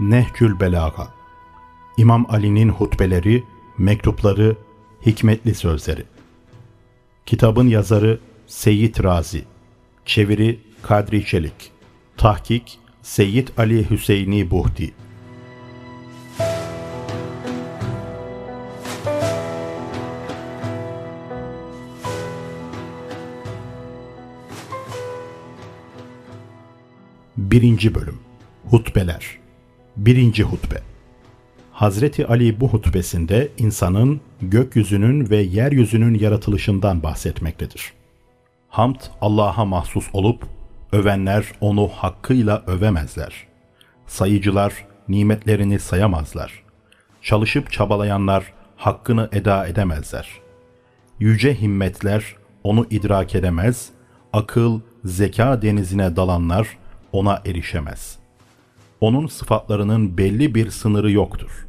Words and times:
Nehcül 0.00 0.60
Belaga 0.60 1.08
İmam 1.96 2.26
Ali'nin 2.28 2.68
hutbeleri, 2.68 3.44
mektupları, 3.78 4.56
hikmetli 5.06 5.54
sözleri. 5.54 6.04
Kitabın 7.26 7.68
yazarı 7.68 8.20
Seyyid 8.46 9.04
Razi. 9.04 9.44
Çeviri 10.04 10.60
Kadri 10.82 11.26
Çelik. 11.26 11.72
Tahkik 12.16 12.78
Seyyid 13.02 13.48
Ali 13.56 13.90
Hüseyini 13.90 14.50
Buhdi. 14.50 14.94
Birinci 27.36 27.94
Bölüm 27.94 28.18
Hutbeler 28.70 29.47
Birinci 29.98 30.42
Hutbe 30.42 30.76
Hazreti 31.72 32.26
Ali 32.26 32.60
bu 32.60 32.68
hutbesinde 32.68 33.48
insanın, 33.58 34.20
gökyüzünün 34.42 35.30
ve 35.30 35.36
yeryüzünün 35.36 36.14
yaratılışından 36.14 37.02
bahsetmektedir. 37.02 37.92
Hamd 38.68 39.00
Allah'a 39.20 39.64
mahsus 39.64 40.08
olup, 40.12 40.46
övenler 40.92 41.46
onu 41.60 41.88
hakkıyla 41.88 42.62
övemezler. 42.66 43.46
Sayıcılar 44.06 44.86
nimetlerini 45.08 45.78
sayamazlar. 45.78 46.62
Çalışıp 47.22 47.72
çabalayanlar 47.72 48.52
hakkını 48.76 49.28
eda 49.32 49.66
edemezler. 49.66 50.28
Yüce 51.20 51.60
himmetler 51.60 52.36
onu 52.64 52.86
idrak 52.90 53.34
edemez, 53.34 53.88
akıl, 54.32 54.80
zeka 55.04 55.62
denizine 55.62 56.16
dalanlar 56.16 56.78
ona 57.12 57.42
erişemez. 57.46 58.17
Onun 59.00 59.26
sıfatlarının 59.26 60.18
belli 60.18 60.54
bir 60.54 60.70
sınırı 60.70 61.10
yoktur 61.10 61.68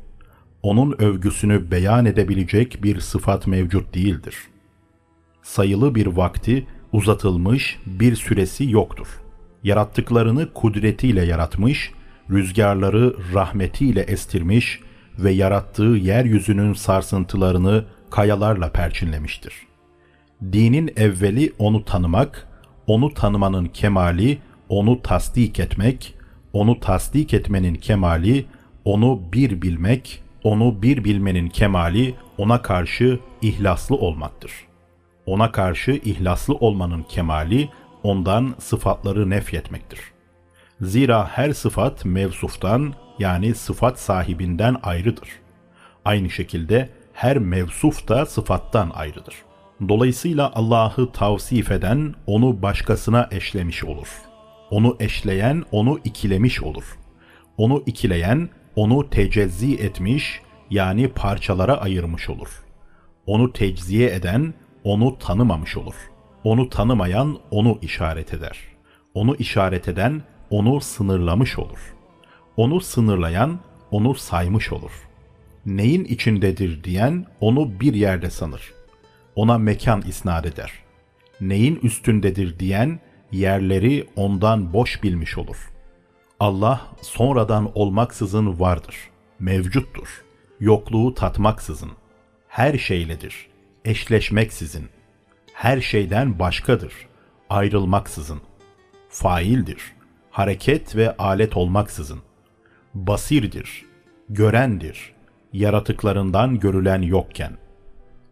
onun 0.64 1.02
övgüsünü 1.02 1.72
beyan 1.72 2.06
edebilecek 2.06 2.84
bir 2.84 3.00
sıfat 3.00 3.48
mevcut 3.48 3.94
değildir. 3.94 4.36
Sayılı 5.42 5.96
bir 5.96 6.08
vakti, 6.08 6.68
uzatılmış 6.92 7.80
bir 7.86 8.16
süresi 8.16 8.70
yoktur. 8.70 9.08
Yarattıklarını 9.64 10.54
kudretiyle 10.54 11.26
yaratmış, 11.26 11.92
rüzgarları 12.30 13.16
rahmetiyle 13.34 14.02
estirmiş 14.02 14.80
ve 15.20 15.32
yarattığı 15.32 15.84
yeryüzünün 15.84 16.74
sarsıntılarını 16.74 17.86
kayalarla 18.10 18.72
perçinlemiştir. 18.72 19.54
Dinin 20.52 20.94
evveli 20.96 21.54
onu 21.60 21.86
tanımak, 21.86 22.48
onu 22.88 23.14
tanımanın 23.14 23.66
kemali, 23.66 24.38
onu 24.70 25.02
tasdik 25.02 25.60
etmek, 25.60 26.16
onu 26.54 26.80
tasdik 26.80 27.34
etmenin 27.34 27.76
kemali, 27.76 28.46
onu 28.86 29.22
bir 29.34 29.62
bilmek, 29.62 30.24
onu 30.44 30.82
bir 30.82 31.04
bilmenin 31.04 31.50
kemali 31.50 32.16
ona 32.38 32.62
karşı 32.62 33.20
ihlaslı 33.42 33.96
olmaktır. 33.96 34.52
Ona 35.26 35.52
karşı 35.52 35.92
ihlaslı 35.92 36.56
olmanın 36.56 37.04
kemali 37.04 37.70
ondan 38.04 38.56
sıfatları 38.60 39.30
nefyetmektir. 39.30 40.00
Zira 40.82 41.28
her 41.28 41.54
sıfat 41.54 42.06
mevsuftan 42.06 42.94
yani 43.20 43.56
sıfat 43.56 44.00
sahibinden 44.00 44.78
ayrıdır. 44.84 45.30
Aynı 46.06 46.30
şekilde 46.30 46.90
her 47.14 47.38
mevsuf 47.38 48.08
da 48.08 48.26
sıfattan 48.26 48.92
ayrıdır. 48.94 49.36
Dolayısıyla 49.90 50.52
Allah'ı 50.56 51.12
tavsif 51.12 51.72
eden 51.72 52.16
onu 52.28 52.62
başkasına 52.62 53.28
eşlemiş 53.32 53.84
olur. 53.84 54.29
Onu 54.72 54.98
eşleyen 55.00 55.64
onu 55.72 56.00
ikilemiş 56.04 56.64
olur. 56.64 56.98
Onu 57.58 57.84
ikileyen 57.86 58.50
onu 58.76 59.10
tecezzi 59.10 59.76
etmiş 59.76 60.42
yani 60.70 61.08
parçalara 61.08 61.82
ayırmış 61.82 62.30
olur. 62.30 62.64
Onu 63.26 63.54
tecziye 63.54 64.14
eden 64.14 64.54
onu 64.84 65.18
tanımamış 65.20 65.78
olur. 65.78 65.96
Onu 66.44 66.70
tanımayan 66.70 67.40
onu 67.52 67.80
işaret 67.82 68.34
eder. 68.34 68.58
Onu 69.14 69.36
işaret 69.36 69.88
eden 69.88 70.22
onu 70.50 70.82
sınırlamış 70.82 71.60
olur. 71.60 71.94
Onu 72.58 72.82
sınırlayan 72.82 73.60
onu 73.92 74.16
saymış 74.16 74.72
olur. 74.72 74.92
Neyin 75.66 76.06
içindedir 76.06 76.84
diyen 76.84 77.26
onu 77.40 77.80
bir 77.80 77.94
yerde 77.94 78.30
sanır. 78.30 78.74
Ona 79.36 79.58
mekan 79.58 80.02
isnat 80.02 80.46
eder. 80.46 80.72
Neyin 81.42 81.80
üstündedir 81.84 82.60
diyen 82.60 83.00
yerleri 83.32 84.08
ondan 84.16 84.74
boş 84.74 85.04
bilmiş 85.04 85.38
olur.'' 85.38 85.80
Allah 86.40 86.82
sonradan 87.02 87.72
olmaksızın 87.76 88.60
vardır, 88.60 88.96
mevcuttur. 89.40 90.24
Yokluğu 90.60 91.14
tatmaksızın. 91.14 91.92
Her 92.48 92.78
şeyledir, 92.78 93.48
eşleşmeksizin. 93.86 94.90
Her 95.54 95.82
şeyden 95.82 96.40
başkadır, 96.40 96.94
ayrılmaksızın. 97.50 98.42
Faildir, 99.10 99.82
hareket 100.32 100.96
ve 100.96 101.18
alet 101.18 101.58
olmaksızın. 101.58 102.20
Basirdir, 102.94 103.86
görendir, 104.30 105.14
yaratıklarından 105.54 106.60
görülen 106.60 107.02
yokken. 107.02 107.58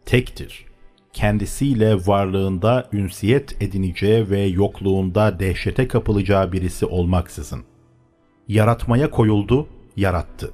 Tektir, 0.06 0.64
kendisiyle 1.12 1.94
varlığında 1.94 2.88
ünsiyet 2.92 3.62
edineceği 3.62 4.30
ve 4.30 4.40
yokluğunda 4.40 5.40
dehşete 5.40 5.88
kapılacağı 5.88 6.52
birisi 6.52 6.86
olmaksızın.'' 6.86 7.78
yaratmaya 8.48 9.10
koyuldu, 9.10 9.68
yarattı. 9.96 10.50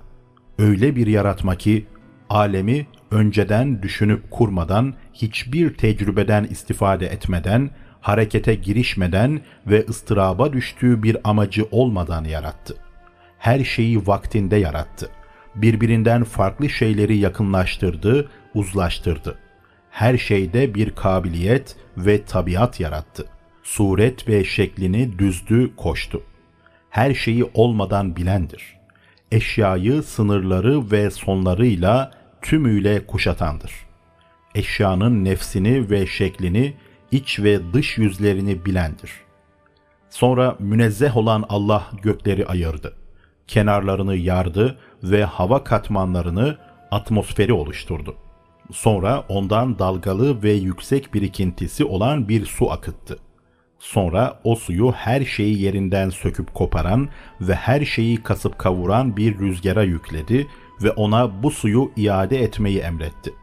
Öyle 0.58 0.96
bir 0.96 1.06
yaratma 1.06 1.56
ki 1.56 1.86
alemi 2.28 2.86
önceden 3.10 3.82
düşünüp 3.82 4.30
kurmadan, 4.30 4.94
hiçbir 5.14 5.74
tecrübeden 5.74 6.44
istifade 6.44 7.06
etmeden, 7.06 7.70
harekete 8.00 8.54
girişmeden 8.54 9.40
ve 9.66 9.84
ıstıraba 9.88 10.52
düştüğü 10.52 11.02
bir 11.02 11.16
amacı 11.24 11.66
olmadan 11.70 12.24
yarattı. 12.24 12.76
Her 13.38 13.64
şeyi 13.64 14.06
vaktinde 14.06 14.56
yarattı. 14.56 15.10
Birbirinden 15.54 16.24
farklı 16.24 16.68
şeyleri 16.68 17.16
yakınlaştırdı, 17.16 18.30
uzlaştırdı. 18.54 19.38
Her 19.94 20.18
şeyde 20.18 20.74
bir 20.74 20.90
kabiliyet 20.90 21.76
ve 21.96 22.24
tabiat 22.24 22.80
yarattı. 22.80 23.26
Suret 23.62 24.28
ve 24.28 24.44
şeklini 24.44 25.18
düzdü, 25.18 25.76
koştu.'' 25.76 26.34
her 26.94 27.14
şeyi 27.14 27.50
olmadan 27.54 28.16
bilendir. 28.16 28.76
Eşyayı 29.32 30.02
sınırları 30.02 30.90
ve 30.90 31.10
sonlarıyla 31.10 32.10
tümüyle 32.42 33.06
kuşatandır. 33.06 33.72
Eşyanın 34.54 35.24
nefsini 35.24 35.90
ve 35.90 36.06
şeklini, 36.06 36.74
iç 37.10 37.40
ve 37.40 37.72
dış 37.72 37.98
yüzlerini 37.98 38.64
bilendir. 38.64 39.10
Sonra 40.10 40.56
münezzeh 40.58 41.16
olan 41.16 41.44
Allah 41.48 41.90
gökleri 42.02 42.46
ayırdı. 42.46 42.96
Kenarlarını 43.46 44.16
yardı 44.16 44.78
ve 45.02 45.24
hava 45.24 45.64
katmanlarını, 45.64 46.58
atmosferi 46.90 47.52
oluşturdu. 47.52 48.16
Sonra 48.72 49.24
ondan 49.28 49.78
dalgalı 49.78 50.42
ve 50.42 50.52
yüksek 50.52 51.14
birikintisi 51.14 51.84
olan 51.84 52.28
bir 52.28 52.46
su 52.46 52.70
akıttı. 52.70 53.18
Sonra 53.78 54.40
o 54.44 54.56
suyu 54.56 54.92
her 54.92 55.24
şeyi 55.24 55.62
yerinden 55.62 56.10
söküp 56.10 56.54
koparan 56.54 57.08
ve 57.40 57.54
her 57.54 57.84
şeyi 57.84 58.22
kasıp 58.22 58.58
kavuran 58.58 59.16
bir 59.16 59.38
rüzgara 59.38 59.82
yükledi 59.82 60.46
ve 60.82 60.90
ona 60.90 61.42
bu 61.42 61.50
suyu 61.50 61.90
iade 61.96 62.42
etmeyi 62.42 62.78
emretti. 62.78 63.34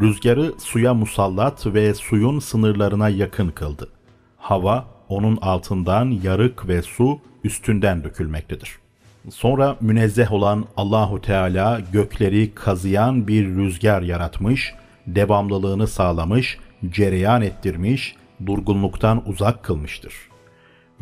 Rüzgarı 0.00 0.52
suya 0.58 0.94
musallat 0.94 1.66
ve 1.66 1.94
suyun 1.94 2.38
sınırlarına 2.38 3.08
yakın 3.08 3.48
kıldı. 3.48 3.88
Hava 4.36 4.84
onun 5.08 5.36
altından 5.36 6.20
yarık 6.22 6.68
ve 6.68 6.82
su 6.82 7.18
üstünden 7.44 8.04
dökülmektedir. 8.04 8.83
Sonra 9.30 9.76
münezzeh 9.80 10.32
olan 10.32 10.64
Allahu 10.76 11.20
Teala 11.20 11.80
gökleri 11.92 12.54
kazıyan 12.54 13.28
bir 13.28 13.46
rüzgar 13.46 14.02
yaratmış, 14.02 14.74
devamlılığını 15.06 15.86
sağlamış, 15.86 16.58
cereyan 16.90 17.42
ettirmiş 17.42 18.16
durgunluktan 18.46 19.28
uzak 19.28 19.62
kılmıştır. 19.62 20.14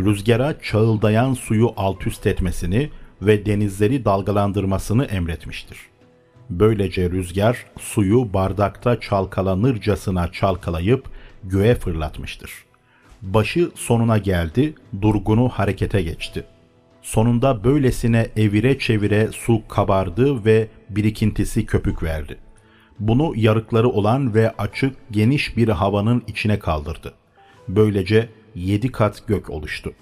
Rüzgara 0.01 0.61
çağıldayan 0.61 1.35
suyu 1.35 1.73
alt 1.77 2.07
üst 2.07 2.27
etmesini 2.27 2.91
ve 3.23 3.47
denizleri 3.47 4.05
dalgalandırmasını 4.05 5.05
emretmiştir. 5.05 5.79
Böylece 6.51 7.11
rüzgar 7.11 7.67
suyu 7.81 8.33
bardakta 8.35 9.01
çalkalanırcasına 9.01 10.33
çalkalayıp 10.33 11.07
göğe 11.45 11.75
fırlatmıştır. 11.75 12.51
Başı 13.23 13.71
sonuna 13.75 14.19
geldi, 14.19 14.75
durgunu 15.03 15.49
harekete 15.49 16.03
geçti. 16.03 16.45
Sonunda 17.03 17.65
böylesine 17.65 18.29
evire 18.37 18.79
çevire 18.79 19.29
su 19.33 19.63
kabardı 19.69 20.45
ve 20.45 20.69
birikintisi 20.91 21.67
köpük 21.67 22.03
verdi. 22.03 22.39
Bunu 23.01 23.33
yarıkları 23.37 23.89
olan 23.89 24.35
ve 24.35 24.51
açık 24.59 24.97
geniş 25.11 25.57
bir 25.57 25.69
havanın 25.69 26.23
içine 26.27 26.59
kaldırdı. 26.59 27.15
Böylece 27.69 28.29
yedi 28.55 28.93
kat 28.93 29.27
gök 29.27 29.51
oluştu. 29.51 29.93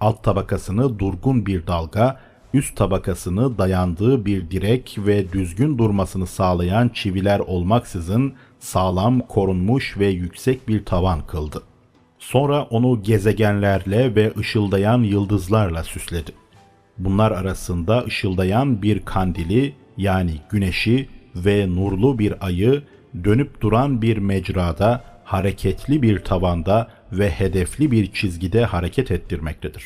Alt 0.00 0.24
tabakasını 0.24 0.98
durgun 0.98 1.46
bir 1.46 1.66
dalga, 1.66 2.20
üst 2.54 2.76
tabakasını 2.76 3.58
dayandığı 3.58 4.26
bir 4.26 4.50
direk 4.50 4.98
ve 4.98 5.32
düzgün 5.32 5.78
durmasını 5.78 6.26
sağlayan 6.26 6.88
çiviler 6.88 7.38
olmaksızın 7.38 8.34
sağlam, 8.58 9.20
korunmuş 9.20 9.98
ve 9.98 10.06
yüksek 10.06 10.68
bir 10.68 10.84
tavan 10.84 11.26
kıldı. 11.26 11.62
Sonra 12.18 12.62
onu 12.62 13.02
gezegenlerle 13.02 14.14
ve 14.14 14.32
ışıldayan 14.38 15.02
yıldızlarla 15.02 15.84
süsledi. 15.84 16.32
Bunlar 16.98 17.30
arasında 17.30 18.04
ışıldayan 18.04 18.82
bir 18.82 19.04
kandili 19.04 19.74
yani 19.96 20.32
güneşi 20.50 21.08
ve 21.34 21.68
nurlu 21.68 22.18
bir 22.18 22.46
ayı 22.46 22.82
dönüp 23.24 23.60
duran 23.60 24.02
bir 24.02 24.16
mecrada, 24.16 25.04
hareketli 25.24 26.02
bir 26.02 26.24
tavanda 26.24 26.88
ve 27.12 27.30
hedefli 27.30 27.90
bir 27.90 28.12
çizgide 28.12 28.64
hareket 28.64 29.10
ettirmektedir. 29.10 29.84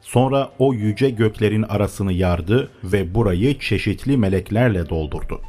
Sonra 0.00 0.50
o 0.58 0.74
yüce 0.74 1.10
göklerin 1.10 1.62
arasını 1.62 2.12
yardı 2.12 2.70
ve 2.84 3.14
burayı 3.14 3.58
çeşitli 3.58 4.16
meleklerle 4.16 4.88
doldurdu. 4.88 5.40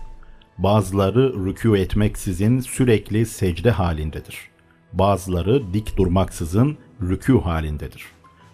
Bazıları 0.58 1.20
rükû 1.20 1.78
etmeksizin 1.78 2.60
sürekli 2.60 3.26
secde 3.26 3.72
halindedir. 3.72 4.49
Bazıları 4.94 5.74
dik 5.74 5.98
durmaksızın 5.98 6.78
rükû 7.02 7.42
halindedir. 7.42 8.06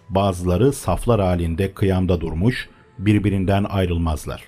Bazıları 0.08 0.72
saflar 0.72 1.20
halinde 1.20 1.74
kıyamda 1.74 2.20
durmuş, 2.20 2.68
birbirinden 2.98 3.64
ayrılmazlar. 3.64 4.44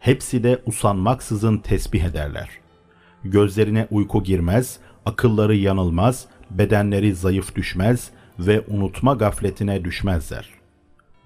Hepsi 0.00 0.44
de 0.44 0.62
usanmaksızın 0.66 1.58
tesbih 1.58 2.02
ederler. 2.02 2.48
Gözlerine 3.24 3.86
uyku 3.90 4.22
girmez, 4.22 4.78
akılları 5.06 5.56
yanılmaz, 5.56 6.26
bedenleri 6.50 7.14
zayıf 7.14 7.54
düşmez 7.54 8.10
ve 8.38 8.64
unutma 8.68 9.14
gafletine 9.14 9.84
düşmezler. 9.84 10.48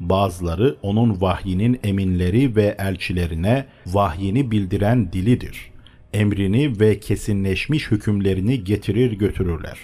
Bazıları 0.00 0.76
onun 0.82 1.20
vahyinin 1.20 1.80
eminleri 1.84 2.56
ve 2.56 2.76
elçilerine 2.78 3.66
vahyini 3.86 4.50
bildiren 4.50 5.12
dilidir. 5.12 5.70
Emrini 6.12 6.80
ve 6.80 7.00
kesinleşmiş 7.00 7.90
hükümlerini 7.90 8.64
getirir 8.64 9.12
götürürler. 9.12 9.78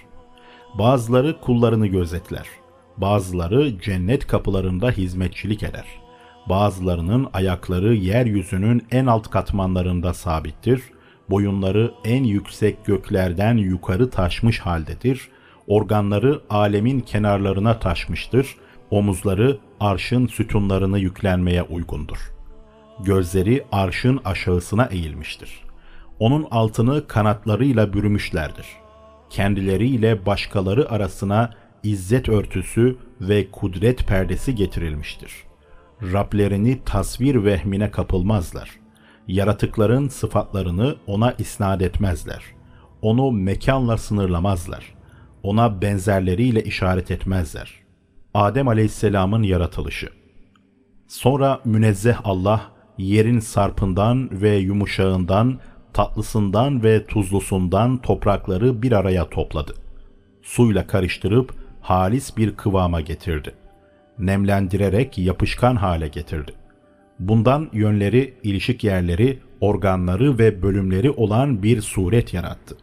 Bazıları 0.78 1.40
kullarını 1.40 1.86
gözetler. 1.86 2.46
Bazıları 2.96 3.80
cennet 3.80 4.26
kapılarında 4.26 4.90
hizmetçilik 4.90 5.62
eder. 5.62 5.86
Bazılarının 6.48 7.28
ayakları 7.32 7.94
yeryüzünün 7.94 8.86
en 8.90 9.06
alt 9.06 9.30
katmanlarında 9.30 10.14
sabittir. 10.14 10.82
Boyunları 11.30 11.94
en 12.04 12.24
yüksek 12.24 12.84
göklerden 12.84 13.56
yukarı 13.56 14.10
taşmış 14.10 14.60
haldedir. 14.60 15.28
Organları 15.66 16.40
alemin 16.50 17.00
kenarlarına 17.00 17.78
taşmıştır 17.78 18.56
Omuzları 18.90 19.58
arşın 19.80 20.26
sütunlarını 20.26 20.98
yüklenmeye 20.98 21.62
uygundur. 21.62 22.18
Gözleri 23.00 23.64
arşın 23.72 24.20
aşağısına 24.24 24.84
eğilmiştir. 24.84 25.62
Onun 26.18 26.46
altını 26.50 27.06
kanatlarıyla 27.06 27.92
bürümüşlerdir. 27.92 28.66
Kendileriyle 29.34 30.26
başkaları 30.26 30.90
arasına 30.90 31.50
izzet 31.82 32.28
örtüsü 32.28 32.96
ve 33.20 33.50
kudret 33.50 34.06
perdesi 34.06 34.54
getirilmiştir. 34.54 35.32
Rablerini 36.02 36.80
tasvir 36.84 37.44
vehmine 37.44 37.90
kapılmazlar. 37.90 38.70
Yaratıkların 39.28 40.08
sıfatlarını 40.08 40.96
ona 41.06 41.32
isnat 41.32 41.82
etmezler. 41.82 42.42
Onu 43.02 43.32
mekanla 43.32 43.96
sınırlamazlar. 43.96 44.94
Ona 45.42 45.82
benzerleriyle 45.82 46.64
işaret 46.64 47.10
etmezler.'' 47.10 47.84
Adem 48.34 48.68
Aleyhisselam'ın 48.68 49.42
yaratılışı. 49.42 50.08
Sonra 51.08 51.60
münezzeh 51.64 52.20
Allah 52.24 52.60
yerin 52.98 53.38
sarpından 53.38 54.28
ve 54.42 54.56
yumuşağından, 54.56 55.60
tatlısından 55.94 56.82
ve 56.82 57.06
tuzlusundan 57.06 57.98
toprakları 57.98 58.82
bir 58.82 58.92
araya 58.92 59.30
topladı. 59.30 59.74
Suyla 60.42 60.86
karıştırıp 60.86 61.54
halis 61.80 62.36
bir 62.36 62.56
kıvama 62.56 63.00
getirdi. 63.00 63.54
Nemlendirerek 64.18 65.18
yapışkan 65.18 65.76
hale 65.76 66.08
getirdi. 66.08 66.52
Bundan 67.18 67.70
yönleri, 67.72 68.34
ilişik 68.42 68.84
yerleri, 68.84 69.38
organları 69.60 70.38
ve 70.38 70.62
bölümleri 70.62 71.10
olan 71.10 71.62
bir 71.62 71.80
suret 71.80 72.34
yarattı. 72.34 72.76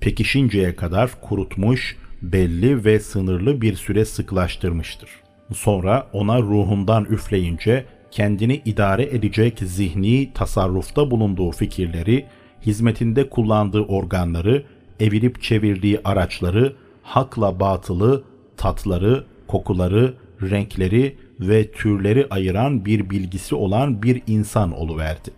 Pekişinceye 0.00 0.76
kadar 0.76 1.10
kurutmuş, 1.20 1.96
belli 2.22 2.84
ve 2.84 3.00
sınırlı 3.00 3.60
bir 3.60 3.74
süre 3.74 4.04
sıklaştırmıştır. 4.04 5.10
Sonra 5.54 6.06
ona 6.12 6.42
ruhundan 6.42 7.04
üfleyince 7.04 7.84
kendini 8.10 8.62
idare 8.64 9.02
edecek 9.02 9.58
zihni 9.58 10.32
tasarrufta 10.34 11.10
bulunduğu 11.10 11.50
fikirleri, 11.50 12.26
hizmetinde 12.66 13.28
kullandığı 13.28 13.80
organları, 13.80 14.64
evirip 15.00 15.42
çevirdiği 15.42 16.00
araçları, 16.04 16.76
hakla 17.02 17.60
batılı, 17.60 18.24
tatları, 18.56 19.24
kokuları, 19.46 20.14
renkleri 20.42 21.16
ve 21.40 21.70
türleri 21.70 22.26
ayıran 22.30 22.84
bir 22.84 23.10
bilgisi 23.10 23.54
olan 23.54 24.02
bir 24.02 24.22
insan 24.26 24.72
oluverdi. 24.72 25.30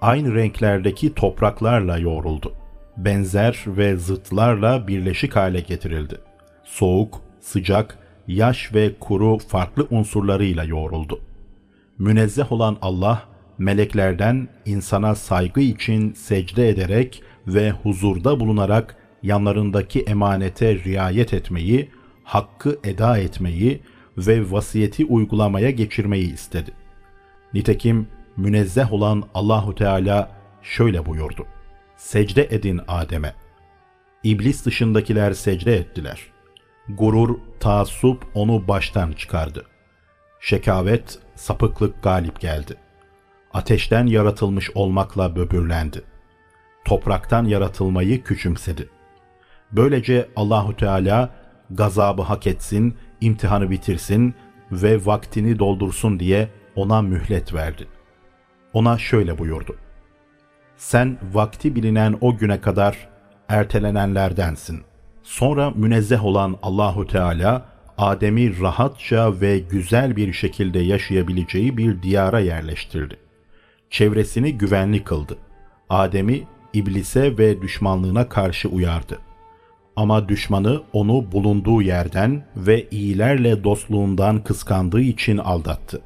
Aynı 0.00 0.34
renklerdeki 0.34 1.14
topraklarla 1.14 1.98
yoğruldu 1.98 2.52
benzer 2.96 3.64
ve 3.66 3.96
zıtlarla 3.96 4.88
birleşik 4.88 5.36
hale 5.36 5.60
getirildi. 5.60 6.18
Soğuk, 6.64 7.20
sıcak, 7.40 7.98
yaş 8.26 8.74
ve 8.74 8.92
kuru 9.00 9.38
farklı 9.38 9.86
unsurlarıyla 9.90 10.64
yoğruldu. 10.64 11.20
Münezzeh 11.98 12.52
olan 12.52 12.76
Allah, 12.82 13.22
meleklerden 13.58 14.48
insana 14.64 15.14
saygı 15.14 15.60
için 15.60 16.12
secde 16.12 16.68
ederek 16.68 17.22
ve 17.46 17.70
huzurda 17.70 18.40
bulunarak 18.40 18.96
yanlarındaki 19.22 20.00
emanete 20.00 20.74
riayet 20.74 21.34
etmeyi, 21.34 21.90
hakkı 22.24 22.78
eda 22.84 23.18
etmeyi 23.18 23.82
ve 24.18 24.50
vasiyeti 24.50 25.04
uygulamaya 25.04 25.70
geçirmeyi 25.70 26.34
istedi. 26.34 26.70
Nitekim 27.54 28.08
münezzeh 28.36 28.92
olan 28.92 29.24
Allahu 29.34 29.74
Teala 29.74 30.30
şöyle 30.62 31.06
buyurdu. 31.06 31.46
Secde 31.96 32.48
edin 32.50 32.80
Adem'e. 32.88 33.34
İblis 34.22 34.66
dışındakiler 34.66 35.32
secde 35.32 35.76
ettiler. 35.76 36.20
Gurur, 36.88 37.38
taassup 37.60 38.26
onu 38.34 38.68
baştan 38.68 39.12
çıkardı. 39.12 39.66
Şekavet, 40.40 41.18
sapıklık 41.34 42.02
galip 42.02 42.40
geldi. 42.40 42.76
Ateşten 43.56 44.06
yaratılmış 44.06 44.70
olmakla 44.74 45.36
böbürlendi. 45.36 46.02
Topraktan 46.84 47.44
yaratılmayı 47.44 48.22
küçümsedi. 48.22 48.88
Böylece 49.72 50.28
Allahu 50.36 50.76
Teala 50.76 51.30
gazabı 51.70 52.22
hak 52.22 52.46
etsin, 52.46 52.96
imtihanı 53.20 53.70
bitirsin 53.70 54.34
ve 54.72 55.06
vaktini 55.06 55.58
doldursun 55.58 56.20
diye 56.20 56.48
ona 56.74 57.02
mühlet 57.02 57.54
verdi. 57.54 57.88
Ona 58.72 58.98
şöyle 58.98 59.38
buyurdu 59.38 59.76
sen 60.76 61.18
vakti 61.32 61.74
bilinen 61.74 62.18
o 62.20 62.36
güne 62.36 62.60
kadar 62.60 63.08
ertelenenlerdensin. 63.48 64.80
Sonra 65.22 65.70
münezzeh 65.70 66.24
olan 66.24 66.56
Allahu 66.62 67.06
Teala 67.06 67.66
Adem'i 67.98 68.60
rahatça 68.60 69.40
ve 69.40 69.58
güzel 69.58 70.16
bir 70.16 70.32
şekilde 70.32 70.78
yaşayabileceği 70.78 71.76
bir 71.76 72.02
diyara 72.02 72.40
yerleştirdi. 72.40 73.16
Çevresini 73.90 74.58
güvenli 74.58 75.04
kıldı. 75.04 75.38
Adem'i 75.88 76.44
iblise 76.72 77.38
ve 77.38 77.62
düşmanlığına 77.62 78.28
karşı 78.28 78.68
uyardı. 78.68 79.18
Ama 79.96 80.28
düşmanı 80.28 80.82
onu 80.92 81.32
bulunduğu 81.32 81.82
yerden 81.82 82.46
ve 82.56 82.88
iyilerle 82.90 83.64
dostluğundan 83.64 84.44
kıskandığı 84.44 85.00
için 85.00 85.38
aldattı. 85.38 86.02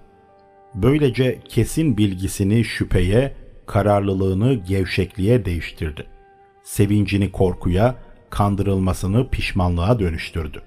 Böylece 0.74 1.38
kesin 1.48 1.96
bilgisini 1.96 2.64
şüpheye 2.64 3.34
kararlılığını 3.66 4.54
gevşekliğe 4.54 5.44
değiştirdi. 5.44 6.06
Sevincini 6.62 7.32
korkuya, 7.32 7.94
kandırılmasını 8.30 9.28
pişmanlığa 9.30 9.98
dönüştürdü. 9.98 10.62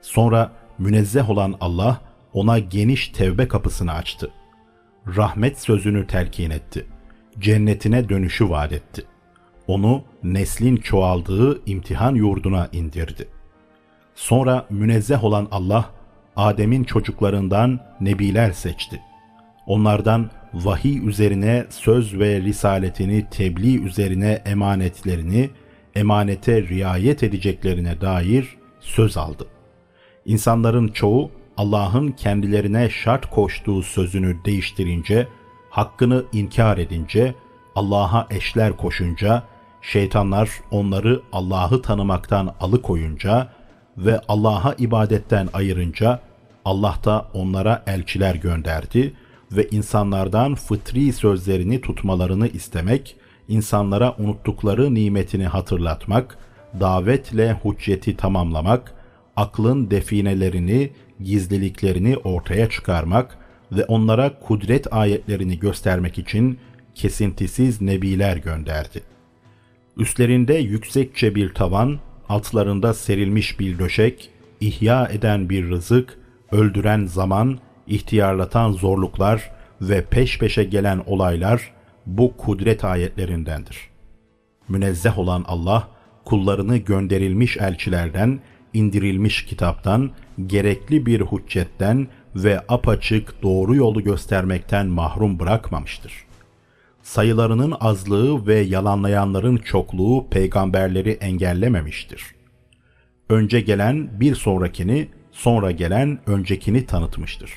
Sonra 0.00 0.52
münezzeh 0.78 1.30
olan 1.30 1.54
Allah 1.60 2.00
ona 2.32 2.58
geniş 2.58 3.08
tevbe 3.08 3.48
kapısını 3.48 3.92
açtı. 3.92 4.30
Rahmet 5.06 5.60
sözünü 5.60 6.06
telkin 6.06 6.50
etti. 6.50 6.86
Cennetine 7.38 8.08
dönüşü 8.08 8.50
vaat 8.50 8.72
etti. 8.72 9.04
Onu 9.66 10.04
neslin 10.22 10.76
çoğaldığı 10.76 11.62
imtihan 11.66 12.14
yurduna 12.14 12.68
indirdi. 12.72 13.28
Sonra 14.14 14.66
münezzeh 14.70 15.24
olan 15.24 15.48
Allah 15.50 15.90
Adem'in 16.36 16.84
çocuklarından 16.84 17.80
nebiler 18.00 18.52
seçti. 18.52 19.00
Onlardan 19.66 20.30
vahiy 20.54 21.08
üzerine 21.08 21.66
söz 21.70 22.18
ve 22.18 22.40
risaletini 22.40 23.26
tebliğ 23.30 23.84
üzerine 23.84 24.42
emanetlerini 24.46 25.50
emanete 25.94 26.62
riayet 26.62 27.22
edeceklerine 27.22 28.00
dair 28.00 28.56
söz 28.80 29.16
aldı. 29.16 29.46
İnsanların 30.24 30.88
çoğu 30.88 31.30
Allah'ın 31.56 32.08
kendilerine 32.08 32.90
şart 32.90 33.30
koştuğu 33.30 33.82
sözünü 33.82 34.44
değiştirince, 34.44 35.28
hakkını 35.70 36.24
inkar 36.32 36.78
edince, 36.78 37.34
Allah'a 37.74 38.26
eşler 38.30 38.76
koşunca, 38.76 39.42
şeytanlar 39.82 40.50
onları 40.70 41.22
Allah'ı 41.32 41.82
tanımaktan 41.82 42.54
alıkoyunca 42.60 43.48
ve 43.96 44.20
Allah'a 44.28 44.74
ibadetten 44.78 45.48
ayırınca 45.52 46.20
Allah 46.64 46.96
da 47.04 47.26
onlara 47.34 47.82
elçiler 47.86 48.34
gönderdi 48.34 49.14
ve 49.52 49.68
insanlardan 49.70 50.54
fıtri 50.54 51.12
sözlerini 51.12 51.80
tutmalarını 51.80 52.48
istemek, 52.48 53.16
insanlara 53.48 54.14
unuttukları 54.18 54.94
nimetini 54.94 55.46
hatırlatmak, 55.46 56.38
davetle 56.80 57.56
hücceti 57.64 58.16
tamamlamak, 58.16 58.94
aklın 59.36 59.90
definelerini, 59.90 60.92
gizliliklerini 61.22 62.16
ortaya 62.16 62.68
çıkarmak 62.70 63.38
ve 63.72 63.84
onlara 63.84 64.38
kudret 64.38 64.92
ayetlerini 64.92 65.58
göstermek 65.58 66.18
için 66.18 66.58
kesintisiz 66.94 67.80
nebiler 67.80 68.36
gönderdi. 68.36 69.02
Üstlerinde 69.96 70.54
yüksekçe 70.54 71.34
bir 71.34 71.54
tavan, 71.54 71.98
altlarında 72.28 72.94
serilmiş 72.94 73.60
bir 73.60 73.78
döşek, 73.78 74.30
ihya 74.60 75.06
eden 75.06 75.50
bir 75.50 75.68
rızık, 75.68 76.18
öldüren 76.52 77.06
zaman, 77.06 77.58
ihtiyarlatan 77.86 78.72
zorluklar 78.72 79.50
ve 79.80 80.04
peş 80.04 80.38
peşe 80.38 80.64
gelen 80.64 81.02
olaylar 81.06 81.72
bu 82.06 82.36
kudret 82.36 82.84
ayetlerindendir. 82.84 83.90
Münezzeh 84.68 85.18
olan 85.18 85.44
Allah, 85.48 85.88
kullarını 86.24 86.76
gönderilmiş 86.76 87.56
elçilerden, 87.56 88.40
indirilmiş 88.72 89.44
kitaptan, 89.44 90.10
gerekli 90.46 91.06
bir 91.06 91.20
hüccetten 91.20 92.08
ve 92.34 92.60
apaçık 92.68 93.42
doğru 93.42 93.74
yolu 93.74 94.04
göstermekten 94.04 94.86
mahrum 94.86 95.38
bırakmamıştır. 95.38 96.12
Sayılarının 97.02 97.74
azlığı 97.80 98.46
ve 98.46 98.58
yalanlayanların 98.58 99.56
çokluğu 99.56 100.26
peygamberleri 100.30 101.10
engellememiştir. 101.10 102.22
Önce 103.28 103.60
gelen 103.60 104.20
bir 104.20 104.34
sonrakini, 104.34 105.08
sonra 105.32 105.70
gelen 105.70 106.18
öncekini 106.26 106.86
tanıtmıştır. 106.86 107.50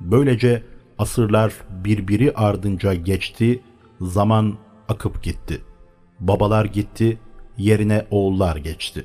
Böylece 0.00 0.62
asırlar 0.98 1.52
birbiri 1.70 2.32
ardınca 2.34 2.94
geçti, 2.94 3.60
zaman 4.00 4.54
akıp 4.88 5.22
gitti. 5.22 5.60
Babalar 6.20 6.64
gitti, 6.64 7.18
yerine 7.58 8.06
oğullar 8.10 8.56
geçti. 8.56 9.04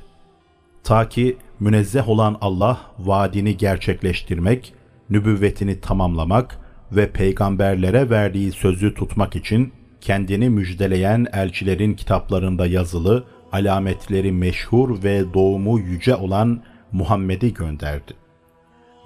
Ta 0.84 1.08
ki 1.08 1.36
münezzeh 1.60 2.08
olan 2.08 2.36
Allah 2.40 2.80
vaadini 2.98 3.56
gerçekleştirmek, 3.56 4.74
nübüvvetini 5.10 5.80
tamamlamak 5.80 6.58
ve 6.92 7.10
peygamberlere 7.10 8.10
verdiği 8.10 8.52
sözü 8.52 8.94
tutmak 8.94 9.36
için 9.36 9.72
kendini 10.00 10.50
müjdeleyen 10.50 11.26
elçilerin 11.32 11.94
kitaplarında 11.94 12.66
yazılı, 12.66 13.24
alametleri 13.52 14.32
meşhur 14.32 15.02
ve 15.02 15.34
doğumu 15.34 15.78
yüce 15.78 16.14
olan 16.14 16.62
Muhammed'i 16.92 17.54
gönderdi. 17.54 18.12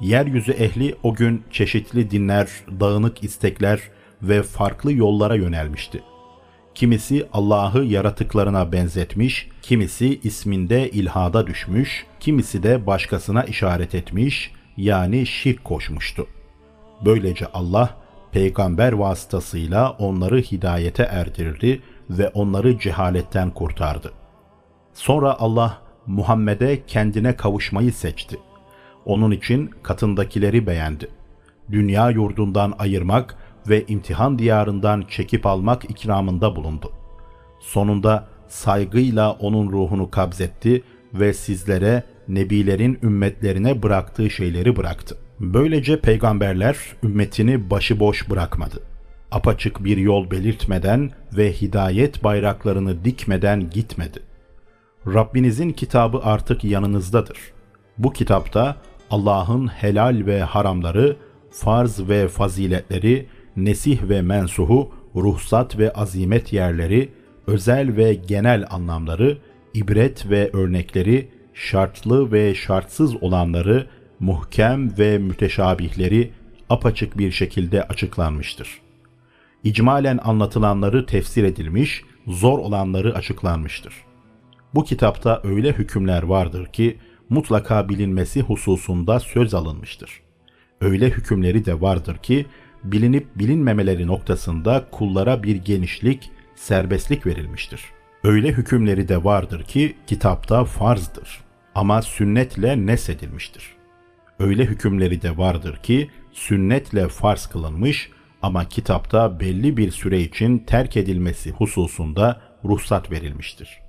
Yeryüzü 0.01 0.53
ehli 0.53 0.95
o 1.03 1.15
gün 1.15 1.43
çeşitli 1.51 2.11
dinler, 2.11 2.49
dağınık 2.81 3.25
istekler 3.25 3.81
ve 4.23 4.43
farklı 4.43 4.93
yollara 4.93 5.35
yönelmişti. 5.35 6.03
Kimisi 6.81 7.27
Allah'ı 7.33 7.85
yaratıklarına 7.85 8.73
benzetmiş, 8.73 9.49
kimisi 9.63 10.21
isminde 10.23 10.91
ilhada 10.91 11.47
düşmüş, 11.47 12.07
kimisi 12.21 12.63
de 12.63 12.87
başkasına 12.87 13.45
işaret 13.45 13.95
etmiş, 13.95 14.53
yani 14.77 15.27
şirk 15.27 15.65
koşmuştu. 15.65 16.27
Böylece 17.05 17.47
Allah 17.55 17.97
peygamber 18.33 18.93
vasıtasıyla 18.93 19.91
onları 19.91 20.39
hidayete 20.39 21.03
erdirdi 21.03 21.83
ve 22.11 22.29
onları 22.29 22.79
cehaletten 22.79 23.51
kurtardı. 23.51 24.13
Sonra 24.95 25.37
Allah 25.39 25.83
Muhammed'e 26.07 26.87
kendine 26.87 27.37
kavuşmayı 27.37 27.93
seçti. 27.93 28.39
Onun 29.05 29.31
için 29.31 29.71
katındakileri 29.83 30.67
beğendi. 30.67 31.09
Dünya 31.71 32.11
yurdundan 32.11 32.75
ayırmak 32.79 33.37
ve 33.69 33.85
imtihan 33.87 34.39
diyarından 34.39 35.05
çekip 35.09 35.47
almak 35.47 35.91
ikramında 35.91 36.57
bulundu. 36.57 36.93
Sonunda 37.61 38.29
saygıyla 38.49 39.33
onun 39.33 39.73
ruhunu 39.73 40.11
kabzetti 40.11 40.83
ve 41.15 41.33
sizlere 41.33 42.03
nebilerin 42.29 42.99
ümmetlerine 43.03 43.83
bıraktığı 43.83 44.31
şeyleri 44.31 44.77
bıraktı. 44.77 45.17
Böylece 45.41 46.01
peygamberler 46.01 46.77
ümmetini 47.05 47.71
başıboş 47.71 48.31
bırakmadı. 48.31 48.83
Apaçık 49.31 49.85
bir 49.85 49.97
yol 49.97 50.31
belirtmeden 50.31 51.11
ve 51.37 51.53
hidayet 51.53 52.25
bayraklarını 52.25 53.05
dikmeden 53.05 53.71
gitmedi. 53.71 54.23
Rabbinizin 55.07 55.71
kitabı 55.71 56.21
artık 56.23 56.65
yanınızdadır. 56.65 57.39
Bu 57.99 58.13
kitapta 58.13 58.77
Allah'ın 59.11 59.67
helal 59.67 60.23
ve 60.27 60.43
haramları, 60.43 61.17
farz 61.51 62.09
ve 62.09 62.29
faziletleri, 62.29 63.27
nesih 63.57 64.09
ve 64.09 64.23
mensuhu, 64.23 64.93
ruhsat 65.17 65.79
ve 65.79 65.93
azimet 65.93 66.53
yerleri, 66.53 67.09
özel 67.47 67.97
ve 67.97 68.15
genel 68.15 68.67
anlamları, 68.71 69.39
ibret 69.75 70.31
ve 70.31 70.51
örnekleri, 70.53 71.29
şartlı 71.55 72.33
ve 72.33 72.55
şartsız 72.55 73.23
olanları, 73.23 73.87
muhkem 74.21 74.99
ve 74.99 75.19
müteşabihleri 75.19 76.31
apaçık 76.71 77.19
bir 77.19 77.31
şekilde 77.31 77.83
açıklanmıştır. 77.83 78.81
İcmalen 79.65 80.19
anlatılanları 80.23 81.07
tefsir 81.07 81.45
edilmiş, 81.45 82.03
zor 82.27 82.59
olanları 82.59 83.15
açıklanmıştır. 83.15 83.95
Bu 84.75 84.85
kitapta 84.85 85.41
öyle 85.45 85.73
hükümler 85.73 86.23
vardır 86.23 86.67
ki 86.67 86.99
mutlaka 87.29 87.89
bilinmesi 87.89 88.41
hususunda 88.41 89.21
söz 89.21 89.55
alınmıştır. 89.55 90.21
Öyle 90.81 91.11
hükümleri 91.11 91.65
de 91.65 91.81
vardır 91.81 92.17
ki 92.17 92.47
bilinip 92.85 93.27
bilinmemeleri 93.37 94.07
noktasında 94.07 94.87
kullara 94.91 95.43
bir 95.43 95.57
genişlik, 95.57 96.31
serbestlik 96.55 97.27
verilmiştir. 97.27 97.81
Öyle 98.25 98.49
hükümleri 98.49 99.09
de 99.09 99.25
vardır 99.25 99.65
ki 99.65 99.97
kitapta 100.07 100.65
farzdır 100.65 101.41
ama 101.75 102.03
sünnetle 102.03 102.87
nesedilmiştir. 102.87 103.65
Öyle 104.39 104.65
hükümleri 104.65 105.23
de 105.23 105.37
vardır 105.37 105.77
ki 105.77 106.11
sünnetle 106.33 107.09
farz 107.09 107.47
kılınmış 107.47 108.11
ama 108.43 108.65
kitapta 108.65 109.41
belli 109.41 109.77
bir 109.77 109.91
süre 109.91 110.21
için 110.21 110.59
terk 110.59 110.97
edilmesi 110.97 111.51
hususunda 111.51 112.41
ruhsat 112.65 113.11
verilmiştir. 113.11 113.81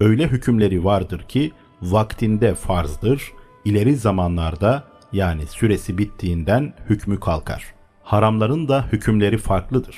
Öyle 0.00 0.28
hükümleri 0.28 0.84
vardır 0.84 1.22
ki 1.28 1.52
vaktinde 1.82 2.54
farzdır, 2.54 3.32
ileri 3.64 3.96
zamanlarda 3.96 4.84
yani 5.12 5.46
süresi 5.46 5.98
bittiğinden 5.98 6.74
hükmü 6.88 7.20
kalkar. 7.20 7.74
Haramların 8.02 8.68
da 8.68 8.84
hükümleri 8.92 9.38
farklıdır. 9.38 9.96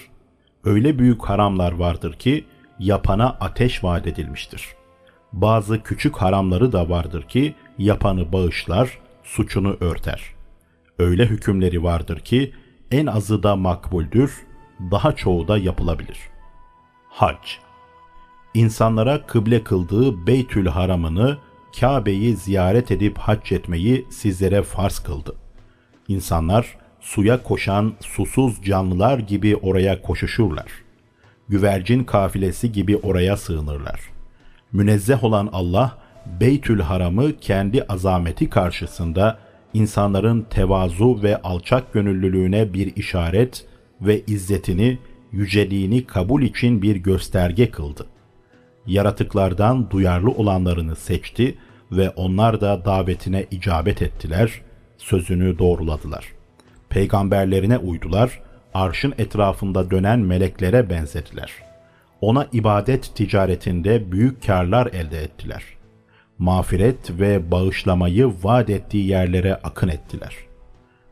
Öyle 0.64 0.98
büyük 0.98 1.24
haramlar 1.24 1.72
vardır 1.72 2.12
ki 2.12 2.44
yapana 2.78 3.36
ateş 3.40 3.84
vaat 3.84 4.06
edilmiştir.'' 4.06 4.84
bazı 5.34 5.82
küçük 5.82 6.16
haramları 6.16 6.72
da 6.72 6.88
vardır 6.88 7.22
ki 7.22 7.54
yapanı 7.78 8.32
bağışlar, 8.32 8.98
suçunu 9.24 9.76
örter. 9.80 10.22
Öyle 10.98 11.26
hükümleri 11.26 11.82
vardır 11.82 12.20
ki 12.20 12.54
en 12.90 13.06
azı 13.06 13.42
da 13.42 13.56
makbuldür, 13.56 14.46
daha 14.90 15.16
çoğu 15.16 15.48
da 15.48 15.58
yapılabilir. 15.58 16.18
Hac 17.08 17.38
İnsanlara 18.54 19.26
kıble 19.26 19.64
kıldığı 19.64 20.26
Beytül 20.26 20.66
Haram'ını, 20.66 21.38
Kabe'yi 21.80 22.36
ziyaret 22.36 22.90
edip 22.90 23.18
hac 23.18 23.52
etmeyi 23.52 24.06
sizlere 24.10 24.62
farz 24.62 24.98
kıldı. 24.98 25.36
İnsanlar 26.08 26.78
suya 27.04 27.42
koşan 27.42 27.92
susuz 28.00 28.62
canlılar 28.62 29.18
gibi 29.18 29.56
oraya 29.56 30.02
koşuşurlar. 30.02 30.66
Güvercin 31.48 32.04
kafilesi 32.04 32.72
gibi 32.72 32.96
oraya 32.96 33.36
sığınırlar 33.36 34.14
münezzeh 34.74 35.24
olan 35.24 35.48
Allah, 35.52 35.98
Beytül 36.40 36.80
Haram'ı 36.80 37.32
kendi 37.40 37.82
azameti 37.82 38.50
karşısında 38.50 39.38
insanların 39.74 40.46
tevazu 40.50 41.22
ve 41.22 41.42
alçak 41.42 41.92
gönüllülüğüne 41.92 42.72
bir 42.72 42.96
işaret 42.96 43.66
ve 44.00 44.24
izzetini, 44.26 44.98
yüceliğini 45.32 46.06
kabul 46.06 46.42
için 46.42 46.82
bir 46.82 46.96
gösterge 46.96 47.70
kıldı. 47.70 48.06
Yaratıklardan 48.86 49.90
duyarlı 49.90 50.30
olanlarını 50.30 50.96
seçti 50.96 51.58
ve 51.92 52.10
onlar 52.10 52.60
da 52.60 52.84
davetine 52.84 53.46
icabet 53.50 54.02
ettiler, 54.02 54.60
sözünü 54.98 55.58
doğruladılar. 55.58 56.33
Peygamberlerine 56.94 57.78
uydular, 57.78 58.40
arşın 58.74 59.14
etrafında 59.18 59.90
dönen 59.90 60.18
meleklere 60.18 60.90
benzediler 60.90 61.50
ona 62.24 62.46
ibadet 62.52 63.16
ticaretinde 63.16 64.12
büyük 64.12 64.46
karlar 64.46 64.86
elde 64.86 65.22
ettiler. 65.22 65.62
Mağfiret 66.38 67.10
ve 67.10 67.50
bağışlamayı 67.50 68.32
vaat 68.42 68.70
ettiği 68.70 69.06
yerlere 69.06 69.54
akın 69.54 69.88
ettiler. 69.88 70.34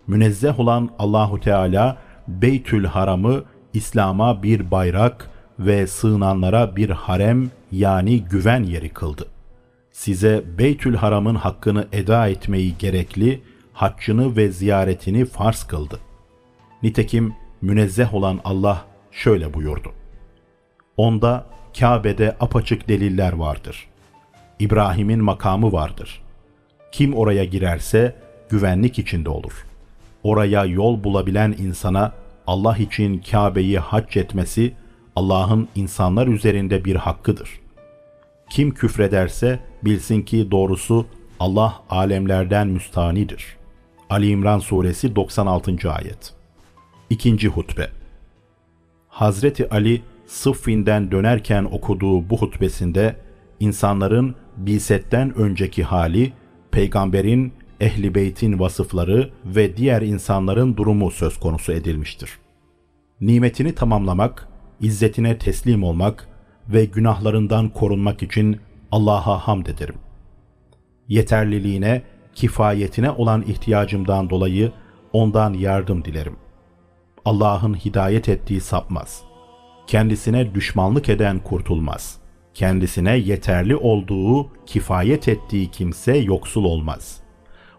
Münezzeh 0.06 0.60
olan 0.60 0.90
Allahu 0.98 1.40
Teala 1.40 1.96
Beytül 2.28 2.84
Haram'ı 2.84 3.44
İslam'a 3.72 4.42
bir 4.42 4.70
bayrak 4.70 5.30
ve 5.58 5.86
sığınanlara 5.86 6.76
bir 6.76 6.90
harem 6.90 7.50
yani 7.72 8.24
güven 8.24 8.62
yeri 8.62 8.88
kıldı. 8.88 9.26
Size 9.92 10.44
Beytül 10.58 10.96
Haram'ın 10.96 11.34
hakkını 11.34 11.86
eda 11.92 12.28
etmeyi 12.28 12.78
gerekli, 12.78 13.42
haccını 13.72 14.36
ve 14.36 14.48
ziyaretini 14.48 15.24
farz 15.24 15.64
kıldı. 15.64 16.00
Nitekim 16.82 17.34
münezzeh 17.62 18.14
olan 18.14 18.40
Allah 18.44 18.84
şöyle 19.10 19.54
buyurdu. 19.54 19.92
Onda 20.96 21.46
Kabe'de 21.78 22.36
apaçık 22.40 22.88
deliller 22.88 23.32
vardır. 23.32 23.88
İbrahim'in 24.58 25.24
makamı 25.24 25.72
vardır. 25.72 26.22
Kim 26.92 27.14
oraya 27.14 27.44
girerse 27.44 28.16
güvenlik 28.48 28.98
içinde 28.98 29.28
olur. 29.28 29.66
Oraya 30.22 30.64
yol 30.64 31.04
bulabilen 31.04 31.54
insana 31.58 32.12
Allah 32.46 32.76
için 32.76 33.18
Kabe'yi 33.30 33.78
hac 33.78 34.16
etmesi 34.16 34.72
Allah'ın 35.16 35.68
insanlar 35.74 36.26
üzerinde 36.26 36.84
bir 36.84 36.96
hakkıdır. 36.96 37.60
Kim 38.50 38.74
küfrederse 38.74 39.60
bilsin 39.82 40.22
ki 40.22 40.50
doğrusu 40.50 41.06
Allah 41.40 41.82
alemlerden 41.90 42.68
müstanidir. 42.68 43.56
Ali 44.12 44.28
İmran 44.28 44.58
Suresi 44.58 45.16
96. 45.16 45.92
Ayet 45.92 46.34
İkinci 47.10 47.48
Hutbe 47.48 47.88
Hazreti 49.08 49.68
Ali 49.70 50.02
Sıffin'den 50.26 51.10
dönerken 51.10 51.64
okuduğu 51.64 52.30
bu 52.30 52.38
hutbesinde 52.38 53.16
insanların 53.60 54.34
Biset'ten 54.56 55.34
önceki 55.34 55.84
hali, 55.84 56.32
peygamberin, 56.70 57.52
ehli 57.80 58.14
beytin 58.14 58.58
vasıfları 58.58 59.30
ve 59.44 59.76
diğer 59.76 60.02
insanların 60.02 60.76
durumu 60.76 61.10
söz 61.10 61.40
konusu 61.40 61.72
edilmiştir. 61.72 62.30
Nimetini 63.20 63.74
tamamlamak, 63.74 64.48
izzetine 64.80 65.38
teslim 65.38 65.84
olmak 65.84 66.28
ve 66.68 66.84
günahlarından 66.84 67.68
korunmak 67.68 68.22
için 68.22 68.60
Allah'a 68.90 69.38
hamd 69.38 69.66
ederim. 69.66 69.96
Yeterliliğine, 71.08 72.02
kifayetine 72.34 73.10
olan 73.10 73.42
ihtiyacımdan 73.42 74.30
dolayı 74.30 74.72
ondan 75.12 75.52
yardım 75.52 76.04
dilerim. 76.04 76.36
Allah'ın 77.24 77.74
hidayet 77.74 78.28
ettiği 78.28 78.60
sapmaz. 78.60 79.22
Kendisine 79.86 80.54
düşmanlık 80.54 81.08
eden 81.08 81.38
kurtulmaz. 81.38 82.18
Kendisine 82.54 83.16
yeterli 83.16 83.76
olduğu, 83.76 84.48
kifayet 84.66 85.28
ettiği 85.28 85.70
kimse 85.70 86.16
yoksul 86.16 86.64
olmaz. 86.64 87.22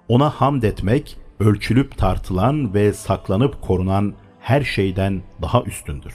Ona 0.07 0.29
hamd 0.29 0.63
etmek, 0.63 1.17
ölçülüp 1.39 1.97
tartılan 1.97 2.73
ve 2.73 2.93
saklanıp 2.93 3.61
korunan 3.61 4.13
her 4.39 4.61
şeyden 4.61 5.21
daha 5.41 5.63
üstündür. 5.63 6.13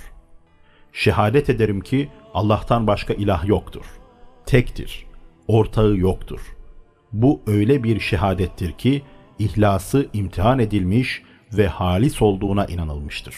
Şehadet 0.92 1.50
ederim 1.50 1.80
ki 1.80 2.08
Allah'tan 2.34 2.86
başka 2.86 3.14
ilah 3.14 3.46
yoktur. 3.46 3.84
Tektir. 4.46 5.06
Ortağı 5.46 5.96
yoktur. 5.96 6.40
Bu 7.12 7.40
öyle 7.46 7.82
bir 7.82 8.00
şehadettir 8.00 8.72
ki 8.72 9.02
ihlası 9.38 10.06
imtihan 10.12 10.58
edilmiş 10.58 11.22
ve 11.52 11.66
halis 11.66 12.22
olduğuna 12.22 12.66
inanılmıştır. 12.66 13.34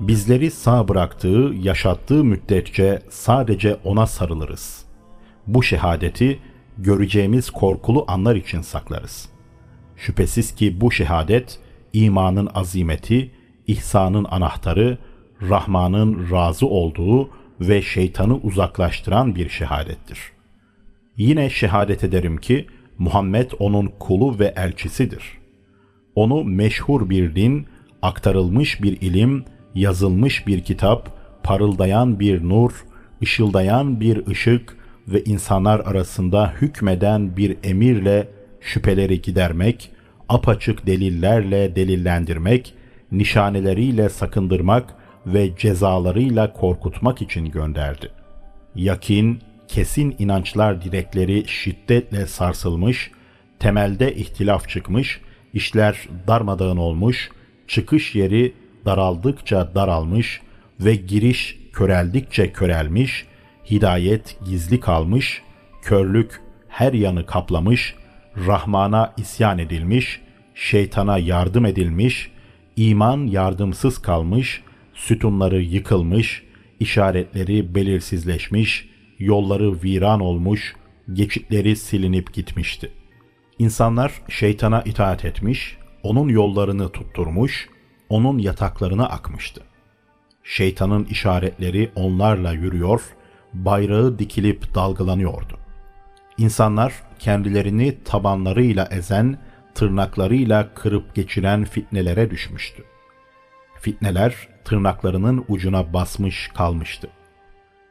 Bizleri 0.00 0.50
sağ 0.50 0.88
bıraktığı, 0.88 1.52
yaşattığı 1.62 2.24
müddetçe 2.24 3.02
sadece 3.10 3.74
ona 3.84 4.06
sarılırız. 4.06 4.84
Bu 5.46 5.62
şehadeti 5.62 6.38
göreceğimiz 6.78 7.50
korkulu 7.50 8.04
anlar 8.08 8.36
için 8.36 8.60
saklarız. 8.60 9.28
Şüphesiz 9.96 10.54
ki 10.54 10.80
bu 10.80 10.92
şehadet 10.92 11.58
imanın 11.92 12.48
azimeti, 12.54 13.30
ihsanın 13.66 14.26
anahtarı, 14.30 14.98
Rahman'ın 15.42 16.30
razı 16.30 16.66
olduğu 16.66 17.30
ve 17.60 17.82
şeytanı 17.82 18.36
uzaklaştıran 18.36 19.34
bir 19.34 19.48
şehadettir. 19.48 20.18
Yine 21.16 21.50
şehadet 21.50 22.04
ederim 22.04 22.36
ki 22.36 22.66
Muhammed 22.98 23.50
onun 23.58 23.86
kulu 23.98 24.38
ve 24.38 24.54
elçisidir. 24.56 25.22
Onu 26.14 26.44
meşhur 26.44 27.10
bir 27.10 27.34
din, 27.34 27.66
aktarılmış 28.02 28.82
bir 28.82 29.00
ilim, 29.00 29.44
yazılmış 29.74 30.46
bir 30.46 30.60
kitap, 30.60 31.16
parıldayan 31.42 32.20
bir 32.20 32.48
nur, 32.48 32.84
ışıldayan 33.22 34.00
bir 34.00 34.26
ışık 34.26 34.76
ve 35.08 35.24
insanlar 35.24 35.80
arasında 35.80 36.54
hükmeden 36.60 37.36
bir 37.36 37.56
emirle 37.64 38.28
şüpheleri 38.60 39.22
gidermek, 39.22 39.90
apaçık 40.28 40.86
delillerle 40.86 41.76
delillendirmek, 41.76 42.74
nişaneleriyle 43.12 44.08
sakındırmak 44.08 44.94
ve 45.26 45.56
cezalarıyla 45.56 46.52
korkutmak 46.52 47.22
için 47.22 47.44
gönderdi. 47.44 48.10
Yakin, 48.74 49.38
kesin 49.68 50.16
inançlar 50.18 50.82
direkleri 50.82 51.48
şiddetle 51.48 52.26
sarsılmış, 52.26 53.10
temelde 53.58 54.14
ihtilaf 54.14 54.68
çıkmış, 54.68 55.20
işler 55.54 56.08
darmadağın 56.26 56.76
olmuş, 56.76 57.30
çıkış 57.68 58.14
yeri 58.14 58.52
daraldıkça 58.84 59.74
daralmış 59.74 60.40
ve 60.80 60.94
giriş 60.94 61.58
köreldikçe 61.72 62.52
körelmiş, 62.52 63.26
hidayet 63.70 64.38
gizli 64.44 64.80
kalmış, 64.80 65.42
körlük 65.82 66.40
her 66.68 66.92
yanı 66.92 67.26
kaplamış, 67.26 67.94
Rahman'a 68.46 69.14
isyan 69.16 69.58
edilmiş, 69.58 70.20
şeytana 70.54 71.18
yardım 71.18 71.66
edilmiş, 71.66 72.30
iman 72.76 73.26
yardımsız 73.26 73.98
kalmış, 73.98 74.62
sütunları 74.94 75.62
yıkılmış, 75.62 76.42
işaretleri 76.80 77.74
belirsizleşmiş, 77.74 78.88
yolları 79.18 79.82
viran 79.82 80.20
olmuş, 80.20 80.76
geçitleri 81.12 81.76
silinip 81.76 82.32
gitmişti. 82.32 82.92
İnsanlar 83.58 84.12
şeytana 84.28 84.82
itaat 84.82 85.24
etmiş, 85.24 85.76
onun 86.02 86.28
yollarını 86.28 86.88
tutturmuş, 86.88 87.68
onun 88.08 88.38
yataklarına 88.38 89.08
akmıştı. 89.08 89.62
Şeytanın 90.44 91.04
işaretleri 91.04 91.90
onlarla 91.94 92.52
yürüyor, 92.52 93.02
bayrağı 93.52 94.18
dikilip 94.18 94.74
dalgalanıyordu. 94.74 95.58
İnsanlar 96.38 96.92
kendilerini 97.18 98.04
tabanlarıyla 98.04 98.88
ezen, 98.90 99.38
tırnaklarıyla 99.74 100.74
kırıp 100.74 101.14
geçiren 101.14 101.64
fitnelere 101.64 102.30
düşmüştü. 102.30 102.84
Fitneler 103.80 104.48
tırnaklarının 104.64 105.44
ucuna 105.48 105.92
basmış 105.92 106.48
kalmıştı. 106.48 107.08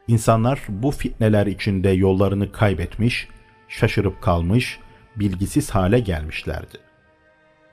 İnsanlar 0.08 0.62
bu 0.68 0.90
fitneler 0.90 1.46
içinde 1.46 1.90
yollarını 1.90 2.52
kaybetmiş, 2.52 3.28
şaşırıp 3.68 4.22
kalmış, 4.22 4.78
bilgisiz 5.16 5.70
hale 5.70 6.00
gelmişlerdi. 6.00 6.78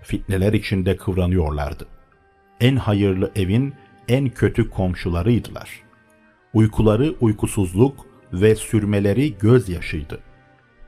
Fitneler 0.01 0.53
içinde 0.53 0.97
kıvranıyorlardı. 0.97 1.87
En 2.61 2.75
hayırlı 2.75 3.31
evin 3.35 3.73
en 4.07 4.29
kötü 4.29 4.69
komşularıydılar. 4.69 5.69
Uykuları 6.53 7.15
uykusuzluk 7.21 8.05
ve 8.33 8.55
sürmeleri 8.55 9.37
gözyaşıydı. 9.37 10.19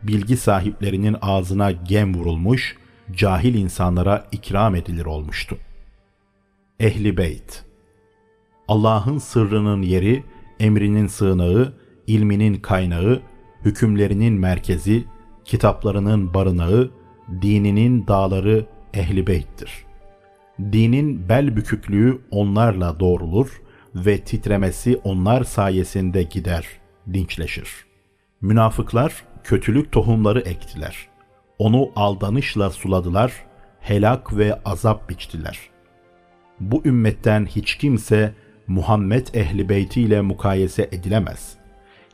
Bilgi 0.03 0.37
sahiplerinin 0.37 1.15
ağzına 1.21 1.71
gem 1.71 2.15
vurulmuş, 2.15 2.77
cahil 3.11 3.55
insanlara 3.55 4.27
ikram 4.31 4.75
edilir 4.75 5.05
olmuştu. 5.05 5.57
Ehli 6.79 7.17
Beyt 7.17 7.65
Allah'ın 8.67 9.17
sırrının 9.17 9.81
yeri, 9.81 10.23
emrinin 10.59 11.07
sığınağı, 11.07 11.73
ilminin 12.07 12.55
kaynağı, 12.55 13.21
hükümlerinin 13.65 14.33
merkezi, 14.33 15.03
kitaplarının 15.45 16.33
barınağı, 16.33 16.91
dininin 17.41 18.07
dağları 18.07 18.65
Ehli 18.93 19.27
Beyt'tir. 19.27 19.85
Dinin 20.59 21.29
bel 21.29 21.55
büküklüğü 21.55 22.21
onlarla 22.31 22.99
doğrulur 22.99 23.61
ve 23.95 24.17
titremesi 24.17 24.97
onlar 25.03 25.43
sayesinde 25.43 26.23
gider, 26.23 26.67
dinçleşir. 27.13 27.69
Münafıklar 28.41 29.23
kötülük 29.43 29.91
tohumları 29.91 30.39
ektiler. 30.39 31.07
Onu 31.59 31.89
aldanışla 31.95 32.69
suladılar, 32.69 33.33
helak 33.79 34.37
ve 34.37 34.59
azap 34.65 35.09
biçtiler. 35.09 35.59
Bu 36.59 36.81
ümmetten 36.85 37.45
hiç 37.45 37.75
kimse 37.75 38.33
Muhammed 38.67 39.27
ehli 39.33 39.69
beyti 39.69 40.01
ile 40.01 40.21
mukayese 40.21 40.89
edilemez. 40.91 41.53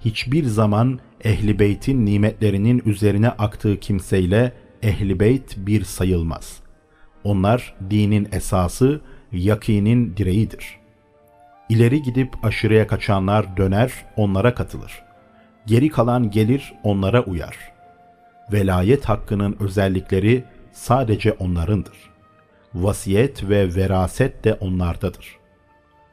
Hiçbir 0.06 0.44
zaman 0.44 1.00
ehli 1.24 1.60
beytin 1.60 2.06
nimetlerinin 2.06 2.82
üzerine 2.86 3.30
aktığı 3.30 3.80
kimseyle 3.80 4.54
ehli 4.84 5.20
beyt 5.20 5.58
bir 5.58 5.84
sayılmaz. 5.84 6.60
Onlar 7.24 7.76
dinin 7.90 8.28
esası, 8.32 9.02
yakinin 9.32 10.18
direğidir. 10.18 10.80
İleri 11.70 12.02
gidip 12.02 12.46
aşırıya 12.46 12.88
kaçanlar 12.88 13.58
döner, 13.58 13.92
onlara 14.16 14.56
katılır. 14.56 15.04
Geri 15.66 15.90
kalan 15.90 16.32
gelir, 16.32 16.74
onlara 16.84 17.24
uyar. 17.24 17.58
Velayet 18.52 19.06
hakkının 19.06 19.58
özellikleri 19.60 20.44
sadece 20.74 21.32
onlarındır. 21.32 22.12
vasiyet 22.74 23.50
ve 23.50 23.76
veraset 23.76 24.44
de 24.44 24.54
onlardadır. 24.54 25.41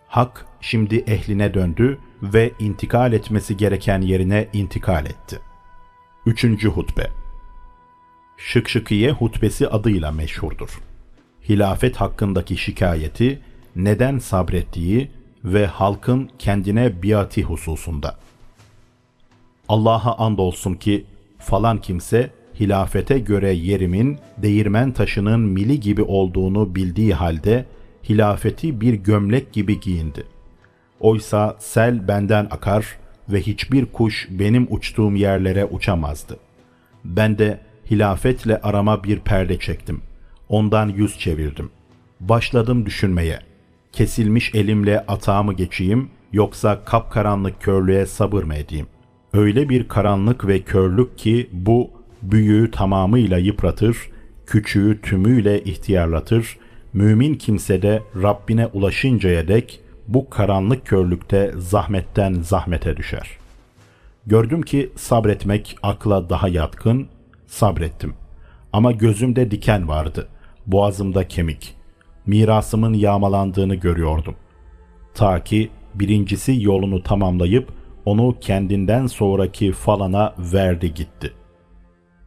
Hak 0.09 0.47
şimdi 0.61 0.97
ehline 0.97 1.55
döndü 1.55 1.99
ve 2.23 2.53
intikal 2.59 3.13
etmesi 3.13 3.57
gereken 3.57 4.01
yerine 4.01 4.49
intikal 4.53 5.07
etti. 5.07 5.41
Üçüncü 6.27 6.69
hutbe 6.69 7.11
Şıkşıkiye 8.37 9.13
hutbesi 9.13 9.69
adıyla 9.69 10.13
meşhurdur. 10.13 10.81
Hilafet 11.49 11.97
hakkındaki 11.97 12.57
şikayeti, 12.57 13.41
neden 13.77 14.19
sabrettiği 14.19 15.11
ve 15.45 15.67
halkın 15.67 16.31
kendine 16.39 17.03
biati 17.03 17.43
hususunda. 17.43 18.19
Allah'a 19.69 20.19
andolsun 20.19 20.75
ki 20.75 21.05
falan 21.39 21.81
kimse 21.81 22.31
hilafete 22.61 23.19
göre 23.19 23.53
yerimin 23.53 24.19
değirmen 24.37 24.93
taşının 24.93 25.41
mili 25.41 25.81
gibi 25.81 26.03
olduğunu 26.03 26.75
bildiği 26.75 27.15
halde 27.15 27.65
hilafeti 28.09 28.81
bir 28.81 28.95
gömlek 28.95 29.53
gibi 29.53 29.81
giyindi. 29.81 30.25
Oysa 31.01 31.57
sel 31.59 32.09
benden 32.09 32.47
akar 32.51 32.99
ve 33.29 33.41
hiçbir 33.41 33.87
kuş 33.87 34.29
benim 34.31 34.67
uçtuğum 34.71 35.17
yerlere 35.17 35.65
uçamazdı. 35.65 36.39
Ben 37.05 37.39
de 37.39 37.61
hilafetle 37.91 38.61
arama 38.61 39.05
bir 39.05 39.21
perde 39.21 39.59
çektim. 39.59 40.01
Ondan 40.49 40.89
yüz 40.89 41.19
çevirdim. 41.19 41.71
Başladım 42.21 42.87
düşünmeye. 42.87 43.39
Kesilmiş 43.93 44.55
elimle 44.55 45.01
atağımı 45.01 45.55
geçeyim 45.55 46.11
yoksa 46.33 46.85
kapkaranlık 46.85 47.63
körlüğe 47.63 48.07
sabır 48.07 48.43
mı 48.43 48.55
edeyim? 48.55 48.87
Öyle 49.33 49.69
bir 49.69 49.89
karanlık 49.89 50.47
ve 50.47 50.61
körlük 50.61 51.19
ki 51.19 51.49
bu 51.53 51.91
büyüğü 52.23 52.71
tamamıyla 52.71 53.39
yıpratır, 53.39 53.97
küçüğü 54.47 55.01
tümüyle 55.03 55.65
ihtiyarlatır, 55.65 56.59
mümin 56.93 57.35
kimse 57.35 57.83
de 57.83 58.03
Rabbine 58.23 58.67
ulaşıncaya 58.67 59.49
dek 59.49 59.81
bu 60.09 60.31
karanlık 60.31 60.87
körlükte 60.87 61.53
zahmetten 61.57 62.35
zahmete 62.35 62.97
düşer. 62.97 63.29
Gördüm 64.27 64.63
ki 64.63 64.93
sabretmek 64.97 65.77
akla 65.83 66.31
daha 66.31 66.49
yatkın, 66.49 67.09
sabrettim. 67.47 68.15
Ama 68.73 68.93
gözümde 68.93 69.51
diken 69.51 69.89
vardı, 69.89 70.29
boğazımda 70.67 71.29
kemik. 71.29 71.75
Mirasımın 72.27 72.95
yağmalandığını 72.95 73.75
görüyordum. 73.75 74.35
Ta 75.15 75.45
ki 75.45 75.71
birincisi 75.95 76.63
yolunu 76.63 77.03
tamamlayıp 77.03 77.69
onu 78.05 78.37
kendinden 78.41 79.07
sonraki 79.07 79.73
falana 79.73 80.35
verdi 80.39 80.95
gitti. 80.95 81.33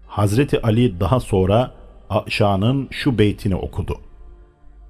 Hazreti 0.07 0.61
Ali 0.61 0.99
daha 0.99 1.19
sonra 1.19 1.71
Aşa'nın 2.09 2.87
şu 2.91 3.17
beytini 3.17 3.55
okudu. 3.55 3.97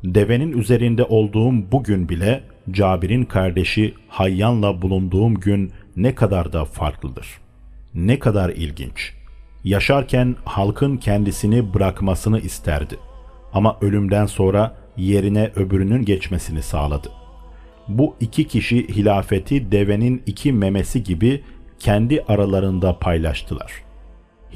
Devenin 0.03 0.51
üzerinde 0.51 1.03
olduğum 1.03 1.71
bugün 1.71 2.09
bile 2.09 2.43
Cabir'in 2.71 3.23
kardeşi 3.23 3.93
Hayyan'la 4.07 4.81
bulunduğum 4.81 5.35
gün 5.35 5.71
ne 5.95 6.15
kadar 6.15 6.53
da 6.53 6.65
farklıdır. 6.65 7.27
Ne 7.93 8.19
kadar 8.19 8.49
ilginç. 8.49 9.13
Yaşarken 9.63 10.35
halkın 10.45 10.97
kendisini 10.97 11.73
bırakmasını 11.73 12.39
isterdi. 12.39 12.95
Ama 13.53 13.77
ölümden 13.81 14.25
sonra 14.25 14.75
yerine 14.97 15.51
öbürünün 15.55 16.05
geçmesini 16.05 16.61
sağladı. 16.61 17.11
Bu 17.87 18.15
iki 18.19 18.47
kişi 18.47 18.87
hilafeti 18.87 19.71
devenin 19.71 20.23
iki 20.25 20.53
memesi 20.53 21.03
gibi 21.03 21.43
kendi 21.79 22.23
aralarında 22.27 22.99
paylaştılar. 22.99 23.71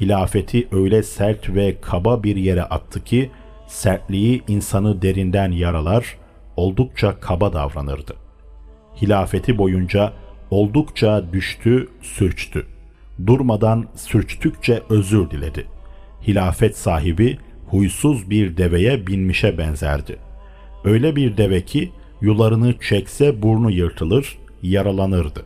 Hilafeti 0.00 0.68
öyle 0.72 1.02
sert 1.02 1.54
ve 1.54 1.80
kaba 1.80 2.22
bir 2.22 2.36
yere 2.36 2.62
attı 2.62 3.04
ki 3.04 3.30
sertliği 3.66 4.42
insanı 4.48 5.02
derinden 5.02 5.50
yaralar, 5.50 6.16
oldukça 6.56 7.20
kaba 7.20 7.52
davranırdı. 7.52 8.14
Hilafeti 9.02 9.58
boyunca 9.58 10.12
oldukça 10.50 11.32
düştü, 11.32 11.88
sürçtü. 12.02 12.66
Durmadan 13.26 13.86
sürçtükçe 13.94 14.82
özür 14.90 15.30
diledi. 15.30 15.66
Hilafet 16.26 16.76
sahibi 16.76 17.38
huysuz 17.66 18.30
bir 18.30 18.56
deveye 18.56 19.06
binmişe 19.06 19.58
benzerdi. 19.58 20.16
Öyle 20.84 21.16
bir 21.16 21.36
deve 21.36 21.64
ki 21.64 21.92
yularını 22.20 22.74
çekse 22.80 23.42
burnu 23.42 23.70
yırtılır, 23.70 24.38
yaralanırdı. 24.62 25.44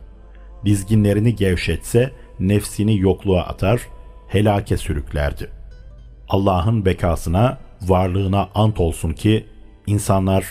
Dizginlerini 0.65 1.35
gevşetse 1.35 2.11
nefsini 2.39 2.99
yokluğa 2.99 3.41
atar, 3.41 3.81
helake 4.27 4.77
sürüklerdi. 4.77 5.49
Allah'ın 6.29 6.85
bekasına, 6.85 7.57
varlığına 7.81 8.49
ant 8.55 8.79
olsun 8.79 9.13
ki 9.13 9.45
insanlar 9.87 10.45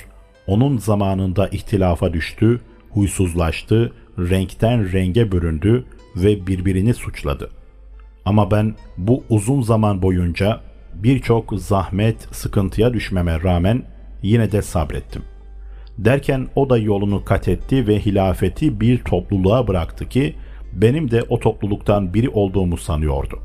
onun 0.47 0.79
zamanında 0.79 1.49
ihtilafa 1.49 2.12
düştü, 2.12 2.61
huysuzlaştı, 2.90 3.93
renkten 4.19 4.93
renge 4.93 5.33
büründü 5.33 5.85
ve 6.16 6.47
birbirini 6.47 6.95
suçladı. 6.95 7.51
Ama 8.25 8.51
ben 8.51 8.75
bu 8.97 9.25
uzun 9.29 9.62
zaman 9.62 10.03
boyunca 10.03 10.61
birçok 10.95 11.55
zahmet, 11.55 12.29
sıkıntıya 12.33 12.93
düşmeme 12.93 13.43
rağmen 13.43 13.83
yine 14.23 14.53
de 14.53 14.62
sabrettim. 14.62 15.23
Derken 15.99 16.49
o 16.55 16.71
da 16.71 16.79
yolunu 16.79 17.25
kat 17.25 17.49
etti 17.49 17.87
ve 17.87 17.99
hilafeti 17.99 18.81
bir 18.81 18.99
topluluğa 18.99 19.69
bıraktı 19.69 20.09
ki 20.09 20.35
benim 20.73 21.11
de 21.11 21.23
o 21.29 21.40
topluluktan 21.40 22.14
biri 22.14 22.29
olduğumu 22.29 22.77
sanıyordu. 22.77 23.38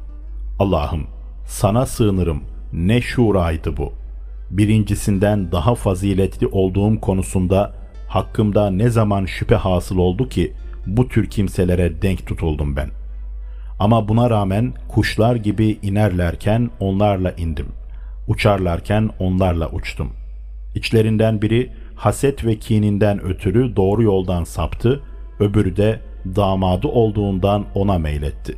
Allah'ım 0.59 1.07
sana 1.47 1.85
sığınırım 1.85 2.41
ne 2.75 3.01
şuraydı 3.01 3.77
bu. 3.77 3.93
Birincisinden 4.51 5.51
daha 5.51 5.75
faziletli 5.75 6.47
olduğum 6.47 7.01
konusunda 7.01 7.73
hakkımda 8.07 8.69
ne 8.69 8.89
zaman 8.89 9.25
şüphe 9.25 9.55
hasıl 9.55 9.97
oldu 9.97 10.29
ki 10.29 10.53
bu 10.87 11.07
tür 11.07 11.29
kimselere 11.29 12.01
denk 12.01 12.27
tutuldum 12.27 12.75
ben. 12.75 12.89
Ama 13.79 14.07
buna 14.07 14.29
rağmen 14.29 14.73
kuşlar 14.87 15.35
gibi 15.35 15.77
inerlerken 15.81 16.69
onlarla 16.79 17.31
indim. 17.31 17.67
Uçarlarken 18.27 19.09
onlarla 19.19 19.69
uçtum. 19.71 20.09
İçlerinden 20.75 21.41
biri 21.41 21.71
haset 21.95 22.45
ve 22.45 22.59
kininden 22.59 23.21
ötürü 23.23 23.75
doğru 23.75 24.03
yoldan 24.03 24.43
saptı, 24.43 25.01
öbürü 25.39 25.77
de 25.77 25.99
damadı 26.35 26.87
olduğundan 26.87 27.65
ona 27.75 27.97
meyletti. 27.97 28.57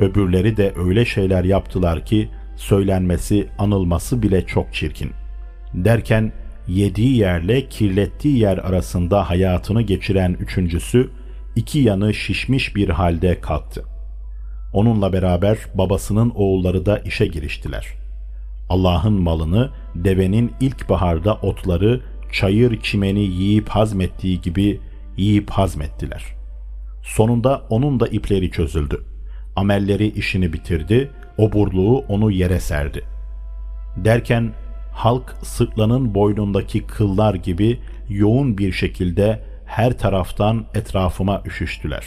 Öbürleri 0.00 0.56
de 0.56 0.72
öyle 0.76 1.04
şeyler 1.04 1.44
yaptılar 1.44 2.04
ki 2.04 2.28
söylenmesi, 2.60 3.48
anılması 3.58 4.22
bile 4.22 4.46
çok 4.46 4.74
çirkin. 4.74 5.10
Derken 5.74 6.32
yediği 6.68 7.16
yerle 7.16 7.68
kirlettiği 7.68 8.38
yer 8.38 8.58
arasında 8.58 9.30
hayatını 9.30 9.82
geçiren 9.82 10.36
üçüncüsü 10.40 11.10
iki 11.56 11.78
yanı 11.78 12.14
şişmiş 12.14 12.76
bir 12.76 12.88
halde 12.88 13.40
kalktı. 13.40 13.84
Onunla 14.72 15.12
beraber 15.12 15.58
babasının 15.74 16.32
oğulları 16.34 16.86
da 16.86 16.98
işe 16.98 17.26
giriştiler. 17.26 17.86
Allah'ın 18.68 19.22
malını 19.22 19.70
devenin 19.94 20.52
ilkbaharda 20.60 21.34
otları, 21.34 22.00
çayır 22.32 22.80
çimeni 22.82 23.20
yiyip 23.20 23.68
hazmettiği 23.68 24.40
gibi 24.40 24.80
yiyip 25.16 25.50
hazmettiler. 25.50 26.24
Sonunda 27.02 27.62
onun 27.70 28.00
da 28.00 28.06
ipleri 28.08 28.50
çözüldü. 28.50 29.04
Amelleri 29.56 30.06
işini 30.06 30.52
bitirdi, 30.52 31.10
oburluğu 31.40 31.98
onu 31.98 32.30
yere 32.30 32.60
serdi. 32.60 33.04
Derken 33.96 34.52
halk 34.92 35.36
sırtlanın 35.42 36.14
boynundaki 36.14 36.86
kıllar 36.86 37.34
gibi 37.34 37.80
yoğun 38.08 38.58
bir 38.58 38.72
şekilde 38.72 39.44
her 39.66 39.98
taraftan 39.98 40.66
etrafıma 40.74 41.42
üşüştüler. 41.46 42.04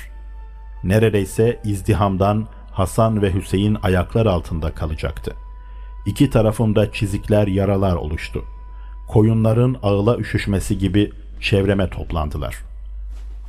Neredeyse 0.84 1.60
izdihamdan 1.64 2.48
Hasan 2.72 3.22
ve 3.22 3.34
Hüseyin 3.34 3.78
ayaklar 3.84 4.26
altında 4.26 4.72
kalacaktı. 4.72 5.34
İki 6.06 6.30
tarafımda 6.30 6.92
çizikler, 6.92 7.48
yaralar 7.48 7.96
oluştu. 7.96 8.44
Koyunların 9.08 9.78
ağıla 9.84 10.18
üşüşmesi 10.18 10.78
gibi 10.78 11.12
çevreme 11.42 11.90
toplandılar. 11.90 12.56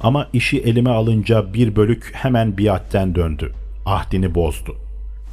Ama 0.01 0.29
işi 0.33 0.61
elime 0.61 0.91
alınca 0.91 1.55
bir 1.55 1.77
bölük 1.77 2.11
hemen 2.15 2.59
biatten 2.59 3.15
döndü. 3.15 3.53
Ahdini 3.87 4.35
bozdu. 4.35 4.84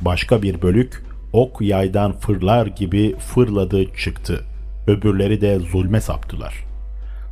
Başka 0.02 0.42
bir 0.42 0.62
bölük 0.62 1.04
ok 1.34 1.62
yaydan 1.62 2.12
fırlar 2.12 2.68
gibi 2.68 3.16
fırladı 3.16 3.96
çıktı. 3.96 4.44
Öbürleri 4.88 5.42
de 5.42 5.60
zulme 5.60 6.02
saptılar.'' 6.02 6.72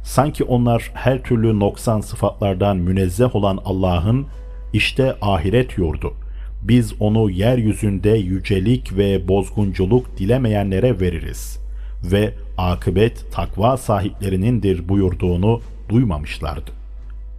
Sanki 0.03 0.43
onlar 0.43 0.91
her 0.93 1.23
türlü 1.23 1.59
noksan 1.59 2.01
sıfatlardan 2.01 2.77
münezzeh 2.77 3.35
olan 3.35 3.59
Allah'ın 3.65 4.27
işte 4.73 5.15
ahiret 5.21 5.77
yurdu. 5.77 6.13
Biz 6.61 6.93
onu 6.99 7.29
yeryüzünde 7.29 8.09
yücelik 8.09 8.97
ve 8.97 9.27
bozgunculuk 9.27 10.17
dilemeyenlere 10.17 10.99
veririz 10.99 11.59
ve 12.03 12.33
akıbet 12.57 13.31
takva 13.31 13.77
sahiplerinindir 13.77 14.89
buyurduğunu 14.89 15.61
duymamışlardı. 15.89 16.71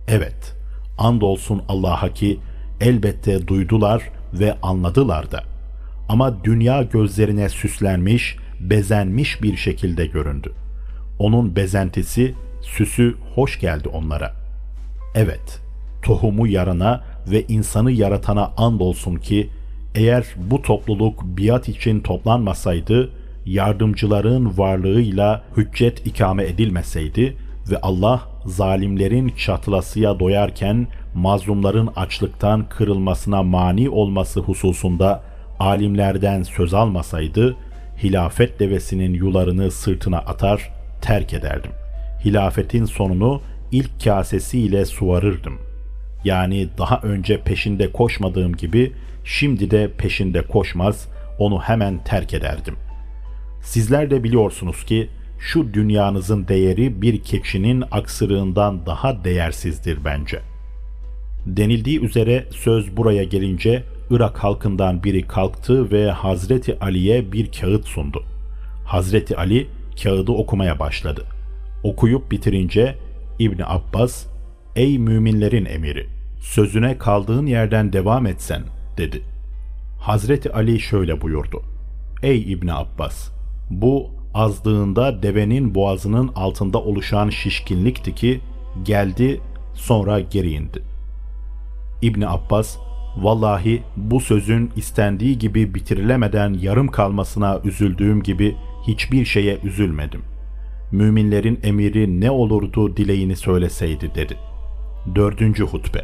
Evet, 0.08 0.54
andolsun 0.98 1.62
Allah'a 1.68 2.14
ki 2.14 2.38
elbette 2.80 3.48
duydular 3.48 4.10
ve 4.34 4.56
anladılar 4.62 5.30
da. 5.30 5.42
Ama 6.08 6.44
dünya 6.44 6.82
gözlerine 6.82 7.48
süslenmiş, 7.48 8.36
bezenmiş 8.60 9.42
bir 9.42 9.56
şekilde 9.56 10.06
göründü. 10.06 10.52
Onun 11.18 11.56
bezentisi, 11.56 12.34
süsü 12.62 13.14
hoş 13.34 13.60
geldi 13.60 13.88
onlara. 13.88 14.32
Evet, 15.14 15.60
tohumu 16.02 16.46
yarana 16.46 17.04
ve 17.30 17.44
insanı 17.48 17.92
yaratana 17.92 18.52
andolsun 18.56 19.16
ki 19.16 19.50
eğer 19.94 20.26
bu 20.36 20.62
topluluk 20.62 21.22
biat 21.24 21.68
için 21.68 22.00
toplanmasaydı, 22.00 23.10
yardımcıların 23.46 24.58
varlığıyla 24.58 25.44
hüccet 25.56 26.06
ikame 26.06 26.44
edilmeseydi 26.44 27.36
ve 27.70 27.80
Allah 27.80 28.22
zalimlerin 28.46 29.28
çatılasıya 29.28 30.20
doyarken 30.20 30.86
mazlumların 31.14 31.90
açlıktan 31.96 32.68
kırılmasına 32.68 33.42
mani 33.42 33.90
olması 33.90 34.40
hususunda 34.40 35.22
alimlerden 35.58 36.42
söz 36.42 36.74
almasaydı, 36.74 37.56
hilafet 38.02 38.60
devesinin 38.60 39.14
yularını 39.14 39.70
sırtına 39.70 40.18
atar, 40.18 40.72
terk 41.00 41.32
ederdim. 41.34 41.70
Hilafetin 42.24 42.84
sonunu 42.84 43.40
ilk 43.72 44.04
kasesiyle 44.04 44.84
suvarırdım. 44.84 45.58
Yani 46.24 46.68
daha 46.78 47.00
önce 47.02 47.40
peşinde 47.40 47.92
koşmadığım 47.92 48.56
gibi 48.56 48.92
şimdi 49.24 49.70
de 49.70 49.92
peşinde 49.92 50.42
koşmaz, 50.42 51.08
onu 51.38 51.60
hemen 51.60 52.04
terk 52.04 52.34
ederdim. 52.34 52.76
Sizler 53.62 54.10
de 54.10 54.24
biliyorsunuz 54.24 54.84
ki 54.84 55.10
şu 55.40 55.74
dünyanızın 55.74 56.48
değeri 56.48 57.02
bir 57.02 57.22
keçinin 57.22 57.84
aksırığından 57.90 58.86
daha 58.86 59.24
değersizdir 59.24 59.98
bence. 60.04 60.40
Denildiği 61.46 62.00
üzere 62.00 62.46
söz 62.50 62.96
buraya 62.96 63.24
gelince 63.24 63.84
Irak 64.10 64.44
halkından 64.44 65.04
biri 65.04 65.22
kalktı 65.22 65.90
ve 65.90 66.10
Hazreti 66.10 66.78
Ali'ye 66.78 67.32
bir 67.32 67.52
kağıt 67.52 67.86
sundu. 67.86 68.24
Hazreti 68.84 69.36
Ali 69.36 69.66
kağıdı 70.02 70.32
okumaya 70.32 70.78
başladı. 70.78 71.24
Okuyup 71.82 72.30
bitirince 72.30 72.96
İbni 73.38 73.64
Abbas, 73.64 74.26
''Ey 74.76 74.98
müminlerin 74.98 75.64
emiri, 75.64 76.06
sözüne 76.40 76.98
kaldığın 76.98 77.46
yerden 77.46 77.92
devam 77.92 78.26
etsen.'' 78.26 78.64
dedi. 78.96 79.22
Hazreti 80.00 80.52
Ali 80.52 80.80
şöyle 80.80 81.20
buyurdu. 81.20 81.62
''Ey 82.22 82.52
İbni 82.52 82.72
Abbas, 82.72 83.30
bu 83.70 84.19
azdığında 84.34 85.22
devenin 85.22 85.74
boğazının 85.74 86.30
altında 86.34 86.78
oluşan 86.78 87.30
şişkinlikti 87.30 88.14
ki 88.14 88.40
geldi 88.82 89.40
sonra 89.74 90.20
geri 90.20 90.50
indi. 90.50 90.82
İbni 92.02 92.28
Abbas, 92.28 92.76
vallahi 93.16 93.82
bu 93.96 94.20
sözün 94.20 94.70
istendiği 94.76 95.38
gibi 95.38 95.74
bitirilemeden 95.74 96.54
yarım 96.54 96.88
kalmasına 96.88 97.60
üzüldüğüm 97.64 98.22
gibi 98.22 98.56
hiçbir 98.86 99.24
şeye 99.24 99.58
üzülmedim. 99.64 100.22
Müminlerin 100.92 101.60
emiri 101.62 102.20
ne 102.20 102.30
olurdu 102.30 102.96
dileğini 102.96 103.36
söyleseydi 103.36 104.10
dedi. 104.14 104.36
Dördüncü 105.14 105.64
hutbe 105.64 106.02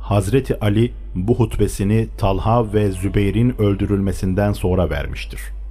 Hazreti 0.00 0.60
Ali 0.60 0.92
bu 1.14 1.34
hutbesini 1.34 2.08
Talha 2.18 2.72
ve 2.72 2.90
Zübeyir'in 2.90 3.62
öldürülmesinden 3.62 4.52
sonra 4.52 4.90
vermiştir.'' 4.90 5.61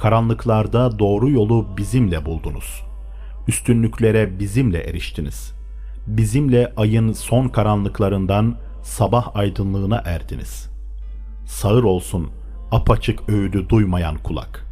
Karanlıklarda 0.00 0.98
doğru 0.98 1.30
yolu 1.30 1.76
bizimle 1.76 2.26
buldunuz. 2.26 2.84
Üstünlüklere 3.48 4.38
bizimle 4.38 4.78
eriştiniz. 4.78 5.54
Bizimle 6.06 6.72
ayın 6.76 7.12
son 7.12 7.48
karanlıklarından 7.48 8.58
sabah 8.82 9.36
aydınlığına 9.36 10.02
erdiniz. 10.04 10.70
Sağır 11.46 11.84
olsun 11.84 12.30
apaçık 12.70 13.28
öğüdü 13.28 13.68
duymayan 13.68 14.16
kulak. 14.16 14.66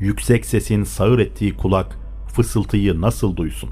Yüksek 0.00 0.46
sesin 0.46 0.84
sağır 0.84 1.18
ettiği 1.18 1.56
kulak 1.56 1.98
fısıltıyı 2.34 3.00
nasıl 3.00 3.36
duysun? 3.36 3.70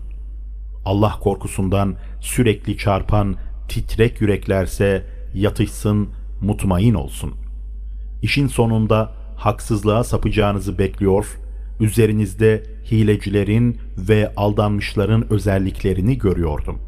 Allah 0.84 1.18
korkusundan 1.20 1.96
sürekli 2.20 2.78
çarpan 2.78 3.36
titrek 3.68 4.20
yüreklerse 4.20 5.06
yatışsın, 5.34 6.08
mutmain 6.40 6.94
olsun. 6.94 7.34
İşin 8.22 8.46
sonunda 8.46 9.15
haksızlığa 9.36 10.04
sapacağınızı 10.04 10.78
bekliyor, 10.78 11.26
üzerinizde 11.80 12.62
hilecilerin 12.90 13.78
ve 13.98 14.32
aldanmışların 14.36 15.32
özelliklerini 15.32 16.18
görüyordum. 16.18 16.78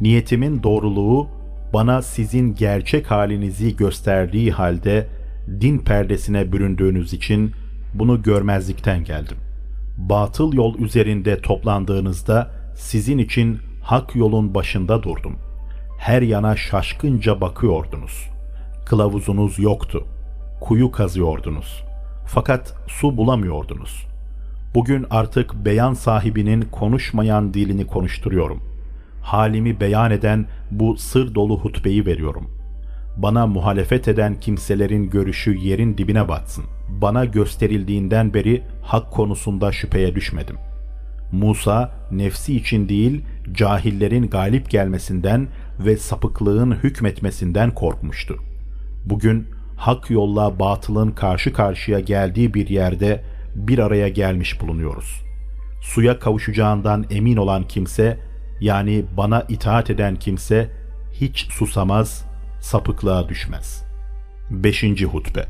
Niyetimin 0.00 0.62
doğruluğu 0.62 1.28
bana 1.72 2.02
sizin 2.02 2.54
gerçek 2.54 3.10
halinizi 3.10 3.76
gösterdiği 3.76 4.50
halde 4.52 5.08
din 5.60 5.78
perdesine 5.78 6.52
büründüğünüz 6.52 7.12
için 7.12 7.52
bunu 7.94 8.22
görmezlikten 8.22 9.04
geldim. 9.04 9.36
Batıl 9.96 10.52
yol 10.52 10.78
üzerinde 10.78 11.40
toplandığınızda 11.40 12.50
sizin 12.74 13.18
için 13.18 13.58
hak 13.82 14.16
yolun 14.16 14.54
başında 14.54 15.02
durdum. 15.02 15.36
Her 15.98 16.22
yana 16.22 16.56
şaşkınca 16.56 17.40
bakıyordunuz. 17.40 18.30
Kılavuzunuz 18.86 19.58
yoktu.'' 19.58 20.17
Kuyu 20.60 20.90
kazıyordunuz. 20.90 21.84
Fakat 22.26 22.74
su 22.86 23.16
bulamıyordunuz. 23.16 24.06
Bugün 24.74 25.06
artık 25.10 25.54
beyan 25.54 25.94
sahibinin 25.94 26.62
konuşmayan 26.62 27.54
dilini 27.54 27.86
konuşturuyorum. 27.86 28.62
Halimi 29.22 29.80
beyan 29.80 30.10
eden 30.10 30.46
bu 30.70 30.96
sır 30.96 31.34
dolu 31.34 31.60
hutbeyi 31.60 32.06
veriyorum. 32.06 32.50
Bana 33.16 33.46
muhalefet 33.46 34.08
eden 34.08 34.40
kimselerin 34.40 35.10
görüşü 35.10 35.56
yerin 35.56 35.98
dibine 35.98 36.28
batsın. 36.28 36.64
Bana 36.88 37.24
gösterildiğinden 37.24 38.34
beri 38.34 38.62
hak 38.82 39.10
konusunda 39.10 39.72
şüpheye 39.72 40.14
düşmedim. 40.14 40.56
Musa 41.32 41.92
nefsi 42.10 42.56
için 42.56 42.88
değil, 42.88 43.24
cahillerin 43.52 44.30
galip 44.30 44.70
gelmesinden 44.70 45.48
ve 45.78 45.96
sapıklığın 45.96 46.72
hükmetmesinden 46.72 47.74
korkmuştu. 47.74 48.36
Bugün 49.04 49.46
hak 49.78 50.10
yolla 50.10 50.58
batılın 50.58 51.10
karşı 51.10 51.52
karşıya 51.52 52.00
geldiği 52.00 52.54
bir 52.54 52.68
yerde 52.68 53.24
bir 53.54 53.78
araya 53.78 54.08
gelmiş 54.08 54.60
bulunuyoruz. 54.60 55.22
Suya 55.80 56.18
kavuşacağından 56.18 57.06
emin 57.10 57.36
olan 57.36 57.68
kimse, 57.68 58.18
yani 58.60 59.04
bana 59.16 59.44
itaat 59.48 59.90
eden 59.90 60.16
kimse 60.16 60.70
hiç 61.12 61.46
susamaz, 61.50 62.24
sapıklığa 62.60 63.28
düşmez. 63.28 63.84
5. 64.50 64.84
Hutbe 65.04 65.46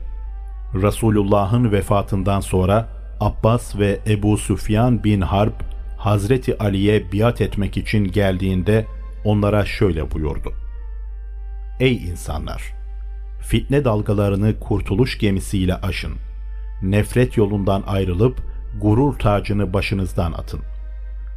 Resulullah'ın 0.74 1.72
vefatından 1.72 2.40
sonra 2.40 2.88
Abbas 3.20 3.78
ve 3.78 3.98
Ebu 4.06 4.38
Süfyan 4.38 5.04
bin 5.04 5.20
Harp 5.20 5.62
Hazreti 5.98 6.58
Ali'ye 6.58 7.12
biat 7.12 7.40
etmek 7.40 7.76
için 7.76 8.04
geldiğinde 8.04 8.86
onlara 9.24 9.64
şöyle 9.64 10.10
buyurdu. 10.10 10.52
Ey 11.80 11.96
insanlar! 11.96 12.77
Fitne 13.40 13.84
dalgalarını 13.84 14.60
kurtuluş 14.60 15.18
gemisiyle 15.18 15.74
aşın. 15.74 16.12
Nefret 16.82 17.36
yolundan 17.36 17.82
ayrılıp 17.86 18.38
gurur 18.80 19.18
tacını 19.18 19.72
başınızdan 19.72 20.32
atın. 20.32 20.60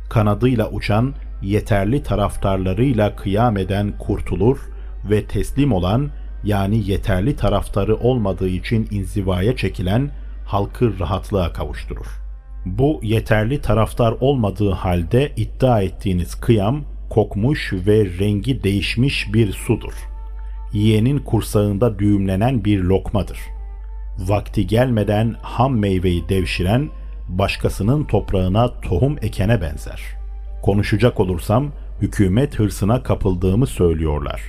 Kanadıyla 0.10 0.70
uçan, 0.70 1.14
yeterli 1.42 2.04
taraftarlarıyla 2.04 3.16
kıyam 3.16 3.58
eden 3.58 3.98
kurtulur 3.98 4.60
ve 5.10 5.26
teslim 5.26 5.74
olan 5.74 6.10
yani 6.44 6.90
yeterli 6.90 7.36
taraftarı 7.36 7.96
olmadığı 7.96 8.50
için 8.50 8.88
inzivaya 8.92 9.56
çekilen 9.56 10.12
halkı 10.46 11.00
rahatlığa 11.00 11.54
kavuşturur. 11.54 12.08
Bu 12.66 13.00
yeterli 13.04 13.62
taraftar 13.62 14.12
olmadığı 14.12 14.72
halde 14.72 15.32
iddia 15.38 15.82
ettiğiniz 15.82 16.36
kıyam 16.36 16.84
kokmuş 17.10 17.74
ve 17.74 18.06
rengi 18.20 18.64
değişmiş 18.64 19.34
bir 19.34 19.52
sudur.'' 19.52 20.11
Yiyenin 20.74 21.20
kursağında 21.20 22.00
düğümlenen 22.00 22.66
bir 22.66 22.80
lokmadır. 22.80 23.40
Vakti 24.20 24.68
gelmeden 24.68 25.36
ham 25.42 25.80
meyveyi 25.80 26.30
devşiren, 26.30 26.90
başkasının 27.30 28.04
toprağına 28.04 28.82
tohum 28.82 29.18
ekene 29.22 29.62
benzer. 29.62 30.02
Konuşacak 30.64 31.20
olursam, 31.20 31.72
hükümet 32.02 32.60
hırsına 32.60 33.04
kapıldığımı 33.04 33.68
söylüyorlar. 33.68 34.42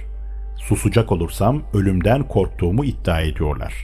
Susacak 0.57 1.13
olursam, 1.13 1.63
ölümden 1.75 2.29
korktuğumu 2.29 2.85
iddia 2.85 3.21
ediyorlar. 3.21 3.75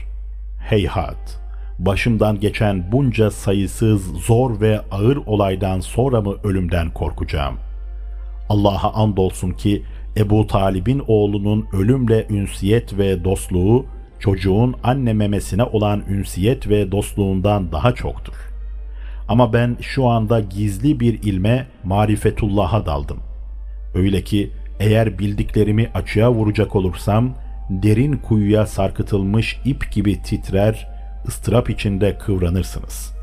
Heyhat! 0.59 1.39
Başımdan 1.79 2.39
geçen 2.39 2.91
bunca 2.91 3.31
sayısız 3.31 4.05
zor 4.25 4.61
ve 4.61 4.81
ağır 4.91 5.15
olaydan 5.15 5.79
sonra 5.79 6.21
mı 6.21 6.35
ölümden 6.43 6.89
korkacağım? 6.89 7.55
Allah'a 8.49 8.93
andolsun 8.93 9.51
ki 9.51 9.83
Ebu 10.19 10.47
Talib'in 10.47 11.03
oğlunun 11.07 11.67
ölümle 11.73 12.27
ünsiyet 12.29 12.97
ve 12.97 13.23
dostluğu 13.23 13.85
çocuğun 14.19 14.75
anne 14.83 15.13
memesine 15.13 15.63
olan 15.63 16.03
ünsiyet 16.09 16.69
ve 16.69 16.91
dostluğundan 16.91 17.71
daha 17.71 17.95
çoktur. 17.95 18.33
Ama 19.27 19.53
ben 19.53 19.77
şu 19.81 20.07
anda 20.07 20.39
gizli 20.39 20.99
bir 20.99 21.23
ilme 21.23 21.67
marifetullah'a 21.83 22.85
daldım. 22.85 23.17
Öyle 23.95 24.23
ki 24.23 24.51
eğer 24.79 25.19
bildiklerimi 25.19 25.89
açığa 25.93 26.31
vuracak 26.31 26.75
olursam 26.75 27.35
derin 27.69 28.13
kuyuya 28.13 28.65
sarkıtılmış 28.65 29.59
ip 29.65 29.91
gibi 29.91 30.21
titrer, 30.21 30.87
ıstırap 31.27 31.69
içinde 31.69 32.17
kıvranırsınız. 32.17 33.13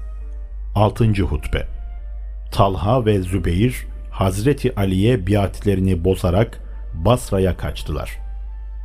6. 0.75 1.05
Hutbe 1.05 1.67
Talha 2.53 3.07
ve 3.07 3.23
Zübeyir 3.23 3.87
Hazreti 4.11 4.75
Ali'ye 4.75 5.27
biatlerini 5.27 6.05
bozarak 6.05 6.66
Basra'ya 7.05 7.57
kaçtılar. 7.57 8.19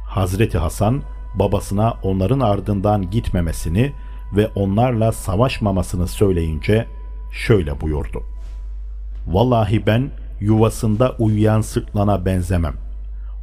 Hazreti 0.08 0.58
Hasan 0.58 1.02
babasına 1.36 1.94
onların 2.04 2.40
ardından 2.40 3.10
gitmemesini 3.10 3.92
ve 4.36 4.48
onlarla 4.48 5.12
savaşmamasını 5.12 6.08
söyleyince 6.08 6.86
şöyle 7.32 7.82
buyurdu. 7.82 8.24
Vallahi 9.28 9.86
ben 9.86 10.12
yuvasında 10.40 11.16
uyuyan 11.20 11.62
sırtlana 11.62 12.26
benzemem. 12.26 12.74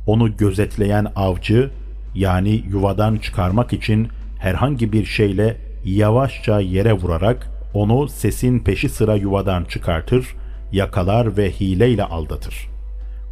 Onu 0.06 0.36
gözetleyen 0.36 1.06
avcı 1.16 1.70
yani 2.14 2.64
yuvadan 2.68 3.16
çıkarmak 3.16 3.72
için 3.72 4.08
herhangi 4.38 4.92
bir 4.92 5.04
şeyle 5.04 5.56
yavaşça 5.84 6.60
yere 6.60 6.92
vurarak 6.92 7.50
onu 7.74 8.08
sesin 8.08 8.58
peşi 8.58 8.88
sıra 8.88 9.14
yuvadan 9.14 9.64
çıkartır, 9.64 10.34
yakalar 10.72 11.36
ve 11.36 11.50
hileyle 11.50 12.04
aldatır. 12.04 12.77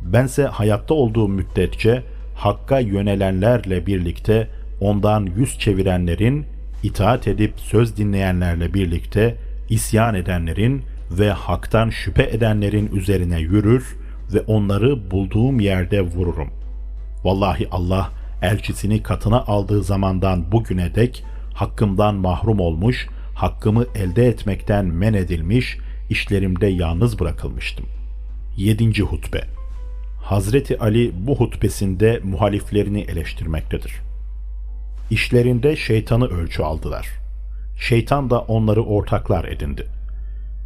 Bense 0.03 0.45
hayatta 0.45 0.95
olduğum 0.95 1.29
müddetçe 1.29 2.03
Hakk'a 2.35 2.79
yönelenlerle 2.79 3.87
birlikte 3.87 4.49
ondan 4.81 5.29
yüz 5.37 5.59
çevirenlerin, 5.59 6.47
itaat 6.83 7.29
edip 7.29 7.53
söz 7.57 7.97
dinleyenlerle 7.97 8.75
birlikte 8.75 9.37
isyan 9.69 10.15
edenlerin 10.15 10.83
ve 11.11 11.31
haktan 11.31 11.91
şüphe 11.91 12.23
edenlerin 12.23 12.91
üzerine 12.97 13.41
yürür 13.41 13.97
ve 14.35 14.41
onları 14.41 15.11
bulduğum 15.11 15.61
yerde 15.61 16.01
vururum. 16.01 16.49
Vallahi 17.25 17.69
Allah 17.71 18.11
elçisini 18.43 19.03
katına 19.03 19.41
aldığı 19.41 19.83
zamandan 19.83 20.53
bugüne 20.53 20.95
dek 20.95 21.25
hakkımdan 21.55 22.15
mahrum 22.15 22.61
olmuş, 22.61 23.09
hakkımı 23.35 23.85
elde 23.95 24.27
etmekten 24.27 24.85
men 24.85 25.15
edilmiş, 25.15 25.79
işlerimde 26.11 26.67
yalnız 26.67 27.21
bırakılmıştım. 27.21 27.87
7. 28.57 29.03
Hutbe 29.03 29.56
Hazreti 30.27 30.79
Ali 30.79 31.13
bu 31.27 31.37
hutbesinde 31.37 32.21
muhaliflerini 32.25 33.01
eleştirmektedir. 33.01 33.93
İşlerinde 35.11 35.77
şeytanı 35.77 36.27
ölçü 36.27 36.63
aldılar. 36.63 37.09
Şeytan 37.81 38.31
da 38.31 38.41
onları 38.41 38.83
ortaklar 38.83 39.45
edindi. 39.45 39.87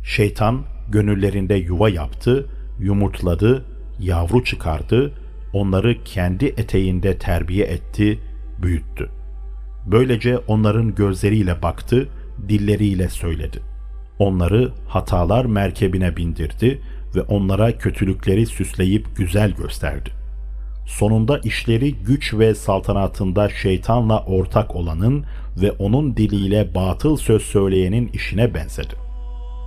Şeytan 0.04 0.62
gönüllerinde 0.88 1.54
yuva 1.54 1.88
yaptı, 1.88 2.46
yumurtladı, 2.78 3.64
yavru 3.98 4.44
çıkardı, 4.44 5.12
onları 5.52 6.04
kendi 6.04 6.46
eteğinde 6.46 7.18
terbiye 7.18 7.66
etti, 7.66 8.18
büyüttü. 8.62 9.10
Böylece 9.86 10.38
onların 10.38 10.94
gözleriyle 10.94 11.62
baktı, 11.62 12.08
dilleriyle 12.48 13.08
söyledi. 13.08 13.60
Onları 14.18 14.72
hatalar 14.88 15.44
merkebine 15.44 16.16
bindirdi 16.16 16.80
ve 17.14 17.22
onlara 17.22 17.78
kötülükleri 17.78 18.46
süsleyip 18.46 19.16
güzel 19.16 19.50
gösterdi. 19.50 20.10
Sonunda 20.86 21.38
işleri 21.38 21.94
güç 21.94 22.34
ve 22.34 22.54
saltanatında 22.54 23.48
şeytanla 23.48 24.24
ortak 24.24 24.76
olanın 24.76 25.24
ve 25.56 25.72
onun 25.72 26.16
diliyle 26.16 26.74
batıl 26.74 27.16
söz 27.16 27.42
söyleyenin 27.42 28.08
işine 28.08 28.54
benzedi. 28.54 28.94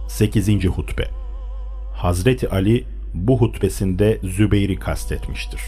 8. 0.09 0.65
Hutbe 0.65 1.03
Hazreti 1.93 2.49
Ali 2.49 2.83
bu 3.13 3.37
hutbesinde 3.37 4.19
Zübeyir'i 4.23 4.75
kastetmiştir. 4.75 5.61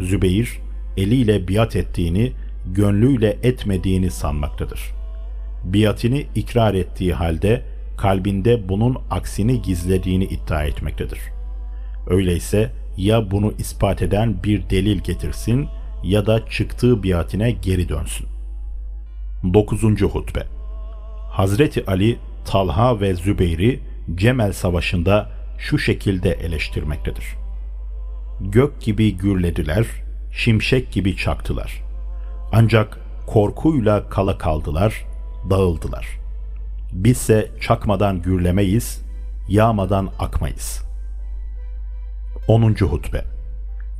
Zübeyir, 0.00 0.58
eliyle 0.96 1.48
biat 1.48 1.76
ettiğini, 1.76 2.32
gönlüyle 2.66 3.38
etmediğini 3.42 4.10
sanmaktadır. 4.10 4.80
Biatini 5.64 6.26
ikrar 6.34 6.74
ettiği 6.74 7.14
halde 7.14 7.62
kalbinde 7.98 8.68
bunun 8.68 8.98
aksini 9.10 9.62
gizlediğini 9.62 10.24
iddia 10.24 10.64
etmektedir. 10.64 11.20
Öyleyse 12.06 12.72
ya 12.96 13.30
bunu 13.30 13.52
ispat 13.58 14.02
eden 14.02 14.42
bir 14.42 14.70
delil 14.70 14.98
getirsin 14.98 15.68
ya 16.02 16.26
da 16.26 16.46
çıktığı 16.46 17.02
biatine 17.02 17.50
geri 17.50 17.88
dönsün. 17.88 18.26
9. 19.54 19.82
Hutbe 20.02 20.46
Hazreti 21.30 21.86
Ali, 21.86 22.18
Talha 22.44 23.00
ve 23.00 23.14
Zübeyir'i 23.14 23.80
Cemel 24.14 24.52
Savaşı'nda 24.52 25.30
şu 25.58 25.78
şekilde 25.78 26.30
eleştirmektedir. 26.30 27.24
Gök 28.40 28.80
gibi 28.80 29.16
gürlediler, 29.16 29.86
şimşek 30.32 30.92
gibi 30.92 31.16
çaktılar. 31.16 31.82
Ancak 32.52 32.98
korkuyla 33.26 34.08
kala 34.08 34.38
kaldılar, 34.38 35.04
dağıldılar. 35.50 36.27
Bizse 36.92 37.50
çakmadan 37.60 38.22
gürlemeyiz, 38.22 39.02
yağmadan 39.48 40.10
akmayız. 40.18 40.82
10. 42.48 42.74
Hutbe 42.74 43.24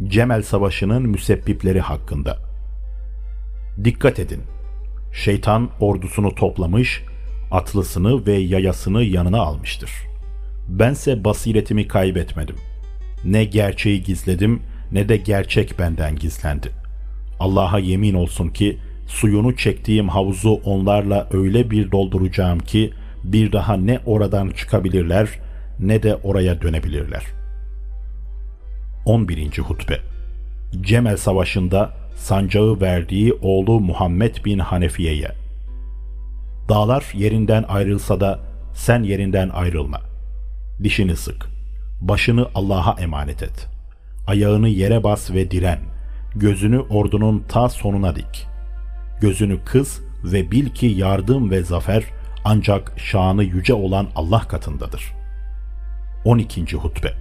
Cemel 0.06 0.42
Savaşı'nın 0.42 1.02
müsebbipleri 1.02 1.80
hakkında 1.80 2.38
Dikkat 3.84 4.18
edin! 4.18 4.42
Şeytan 5.12 5.70
ordusunu 5.80 6.34
toplamış, 6.34 7.02
atlısını 7.50 8.26
ve 8.26 8.32
yayasını 8.32 9.02
yanına 9.02 9.40
almıştır. 9.40 9.90
Bense 10.68 11.24
basiretimi 11.24 11.88
kaybetmedim. 11.88 12.56
Ne 13.24 13.44
gerçeği 13.44 14.02
gizledim 14.02 14.62
ne 14.92 15.08
de 15.08 15.16
gerçek 15.16 15.78
benden 15.78 16.16
gizlendi. 16.16 16.70
Allah'a 17.40 17.78
yemin 17.78 18.14
olsun 18.14 18.48
ki 18.48 18.78
suyunu 19.08 19.56
çektiğim 19.56 20.08
havuzu 20.08 20.50
onlarla 20.50 21.28
öyle 21.32 21.70
bir 21.70 21.90
dolduracağım 21.90 22.58
ki 22.58 22.92
bir 23.24 23.52
daha 23.52 23.76
ne 23.76 24.00
oradan 24.06 24.50
çıkabilirler 24.50 25.28
ne 25.80 26.02
de 26.02 26.16
oraya 26.16 26.62
dönebilirler. 26.62 27.22
11. 29.04 29.58
Hutbe 29.58 29.98
Cemel 30.80 31.16
Savaşı'nda 31.16 31.92
sancağı 32.16 32.80
verdiği 32.80 33.32
oğlu 33.32 33.80
Muhammed 33.80 34.44
bin 34.44 34.58
Hanefiye'ye 34.58 35.30
Dağlar 36.68 37.04
yerinden 37.14 37.64
ayrılsa 37.68 38.20
da 38.20 38.40
sen 38.74 39.02
yerinden 39.02 39.48
ayrılma. 39.48 40.00
Dişini 40.82 41.16
sık. 41.16 41.46
Başını 42.00 42.48
Allah'a 42.54 43.00
emanet 43.00 43.42
et. 43.42 43.68
Ayağını 44.26 44.68
yere 44.68 45.04
bas 45.04 45.30
ve 45.30 45.50
diren. 45.50 45.78
Gözünü 46.34 46.78
ordunun 46.78 47.44
ta 47.48 47.68
sonuna 47.68 48.16
dik. 48.16 48.47
Gözünü 49.20 49.64
kız 49.64 50.00
ve 50.24 50.50
bil 50.50 50.68
ki 50.68 50.86
yardım 50.86 51.50
ve 51.50 51.62
zafer 51.62 52.04
ancak 52.44 52.92
şanı 52.96 53.44
yüce 53.44 53.74
olan 53.74 54.06
Allah 54.16 54.40
katındadır. 54.48 55.14
12. 56.24 56.76
Hutbe 56.76 57.12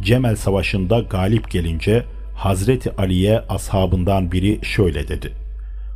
Cemel 0.00 0.36
Savaşı'nda 0.36 1.00
galip 1.00 1.50
gelince 1.50 2.04
Hazreti 2.34 2.96
Ali'ye 2.96 3.40
ashabından 3.48 4.32
biri 4.32 4.58
şöyle 4.62 5.08
dedi 5.08 5.42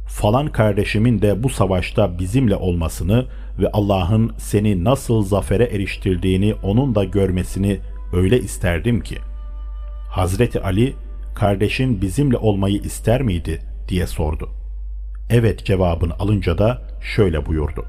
falan 0.06 0.46
kardeşimin 0.46 1.22
de 1.22 1.42
bu 1.42 1.48
savaşta 1.48 2.18
bizimle 2.18 2.56
olmasını 2.56 3.26
ve 3.58 3.70
Allah'ın 3.72 4.32
seni 4.38 4.84
nasıl 4.84 5.22
zafere 5.22 5.64
eriştirdiğini 5.64 6.54
onun 6.62 6.94
da 6.94 7.04
görmesini 7.04 7.78
öyle 8.12 8.40
isterdim 8.40 9.00
ki. 9.00 9.18
Hazreti 10.10 10.60
Ali, 10.60 10.94
kardeşin 11.34 12.00
bizimle 12.02 12.36
olmayı 12.36 12.76
ister 12.76 13.22
miydi 13.22 13.62
diye 13.88 14.06
sordu. 14.06 14.48
Evet 15.30 15.64
cevabını 15.64 16.14
alınca 16.14 16.58
da 16.58 16.82
şöyle 17.14 17.46
buyurdu. 17.46 17.84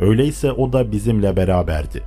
Öyleyse 0.00 0.52
o 0.52 0.72
da 0.72 0.92
bizimle 0.92 1.36
beraberdi. 1.36 2.02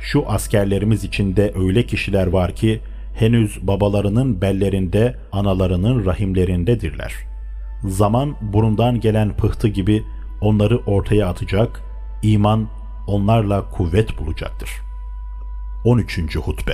Şu 0.00 0.30
askerlerimiz 0.30 1.04
içinde 1.04 1.52
öyle 1.56 1.82
kişiler 1.82 2.26
var 2.26 2.54
ki 2.54 2.80
henüz 3.14 3.66
babalarının 3.66 4.40
bellerinde, 4.40 5.16
analarının 5.32 6.06
rahimlerindedirler 6.06 7.28
zaman 7.84 8.36
burundan 8.40 9.00
gelen 9.00 9.36
pıhtı 9.36 9.68
gibi 9.68 10.02
onları 10.40 10.78
ortaya 10.78 11.28
atacak, 11.28 11.80
iman 12.22 12.68
onlarla 13.06 13.70
kuvvet 13.70 14.18
bulacaktır. 14.18 14.70
13. 15.84 16.36
Hutbe 16.36 16.72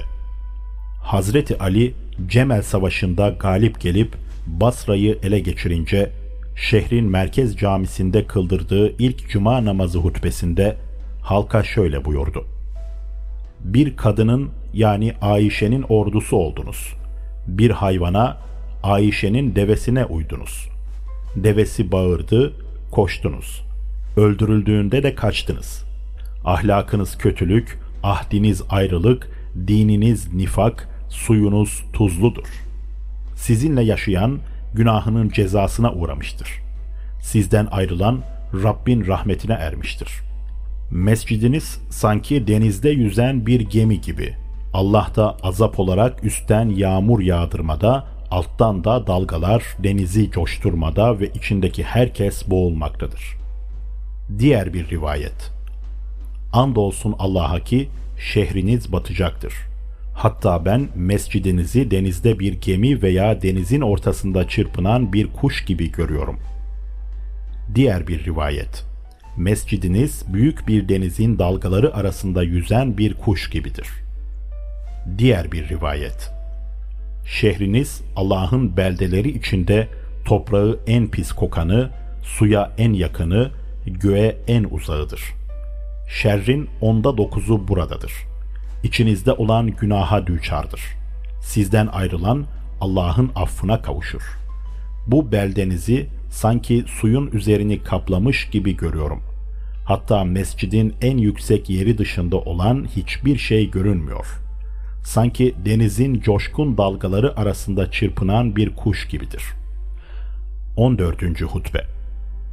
Hazreti 1.02 1.58
Ali 1.58 1.94
Cemel 2.26 2.62
Savaşı'nda 2.62 3.28
galip 3.28 3.80
gelip 3.80 4.14
Basra'yı 4.46 5.18
ele 5.22 5.40
geçirince 5.40 6.12
şehrin 6.56 7.04
merkez 7.04 7.56
camisinde 7.56 8.26
kıldırdığı 8.26 8.96
ilk 8.98 9.28
cuma 9.28 9.64
namazı 9.64 9.98
hutbesinde 9.98 10.76
halka 11.22 11.62
şöyle 11.62 12.04
buyurdu. 12.04 12.44
Bir 13.60 13.96
kadının 13.96 14.50
yani 14.74 15.14
Ayşe'nin 15.20 15.82
ordusu 15.82 16.36
oldunuz. 16.36 16.94
Bir 17.46 17.70
hayvana 17.70 18.38
Ayşe'nin 18.82 19.56
devesine 19.56 20.04
uydunuz. 20.04 20.68
Devesi 21.36 21.92
bağırdı, 21.92 22.52
koştunuz. 22.90 23.64
Öldürüldüğünde 24.16 25.02
de 25.02 25.14
kaçtınız. 25.14 25.84
Ahlakınız 26.44 27.18
kötülük, 27.18 27.78
ahdiniz 28.02 28.62
ayrılık, 28.68 29.30
dininiz 29.66 30.34
nifak, 30.34 30.88
suyunuz 31.08 31.84
tuzludur. 31.92 32.46
Sizinle 33.36 33.82
yaşayan 33.82 34.38
günahının 34.74 35.28
cezasına 35.28 35.92
uğramıştır. 35.92 36.48
Sizden 37.22 37.66
ayrılan 37.70 38.20
Rabbin 38.62 39.06
rahmetine 39.06 39.52
ermiştir. 39.52 40.10
Mescidiniz 40.90 41.80
sanki 41.90 42.46
denizde 42.46 42.90
yüzen 42.90 43.46
bir 43.46 43.60
gemi 43.60 44.00
gibi. 44.00 44.34
Allah'ta 44.74 45.36
azap 45.42 45.80
olarak 45.80 46.24
üstten 46.24 46.68
yağmur 46.68 47.20
yağdırmada, 47.20 48.06
alttan 48.30 48.84
da 48.84 49.06
dalgalar 49.06 49.64
denizi 49.78 50.30
coşturmada 50.30 51.20
ve 51.20 51.28
içindeki 51.28 51.82
herkes 51.82 52.50
boğulmaktadır. 52.50 53.36
Diğer 54.38 54.74
bir 54.74 54.90
rivayet. 54.90 55.52
Andolsun 56.52 57.14
Allah'a 57.18 57.60
ki 57.60 57.88
şehriniz 58.18 58.92
batacaktır. 58.92 59.54
Hatta 60.14 60.64
ben 60.64 60.88
mescidinizi 60.94 61.90
denizde 61.90 62.38
bir 62.38 62.52
gemi 62.52 63.02
veya 63.02 63.42
denizin 63.42 63.80
ortasında 63.80 64.48
çırpınan 64.48 65.12
bir 65.12 65.26
kuş 65.26 65.64
gibi 65.64 65.92
görüyorum. 65.92 66.38
Diğer 67.74 68.06
bir 68.06 68.24
rivayet. 68.24 68.84
Mescidiniz 69.36 70.24
büyük 70.32 70.68
bir 70.68 70.88
denizin 70.88 71.38
dalgaları 71.38 71.94
arasında 71.94 72.42
yüzen 72.42 72.98
bir 72.98 73.14
kuş 73.14 73.50
gibidir. 73.50 73.88
Diğer 75.18 75.52
bir 75.52 75.68
rivayet. 75.68 76.30
Şehriniz 77.26 78.02
Allah'ın 78.16 78.76
beldeleri 78.76 79.28
içinde 79.28 79.88
toprağı 80.24 80.78
en 80.86 81.10
pis 81.10 81.32
kokanı, 81.32 81.90
suya 82.22 82.72
en 82.78 82.92
yakını, 82.92 83.50
göğe 83.86 84.36
en 84.48 84.64
uzağıdır. 84.64 85.22
Şerrin 86.08 86.68
onda 86.80 87.16
dokuzu 87.16 87.68
buradadır. 87.68 88.33
İçinizde 88.84 89.32
olan 89.32 89.66
günaha 89.66 90.26
düçardır. 90.26 90.80
Sizden 91.40 91.86
ayrılan 91.86 92.46
Allah'ın 92.80 93.30
affına 93.34 93.82
kavuşur. 93.82 94.22
Bu 95.06 95.32
beldenizi 95.32 96.06
sanki 96.30 96.84
suyun 96.86 97.26
üzerini 97.26 97.82
kaplamış 97.82 98.50
gibi 98.50 98.76
görüyorum. 98.76 99.22
Hatta 99.84 100.24
mescidin 100.24 100.94
en 101.00 101.16
yüksek 101.16 101.70
yeri 101.70 101.98
dışında 101.98 102.36
olan 102.36 102.86
hiçbir 102.96 103.38
şey 103.38 103.70
görünmüyor. 103.70 104.26
Sanki 105.04 105.54
denizin 105.64 106.20
coşkun 106.20 106.76
dalgaları 106.76 107.36
arasında 107.36 107.90
çırpınan 107.90 108.56
bir 108.56 108.76
kuş 108.76 109.08
gibidir. 109.08 109.42
14. 110.76 111.42
Hutbe 111.42 111.84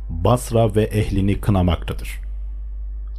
Basra 0.09 0.75
ve 0.75 0.83
ehlini 0.83 1.41
kınamaktadır. 1.41 2.19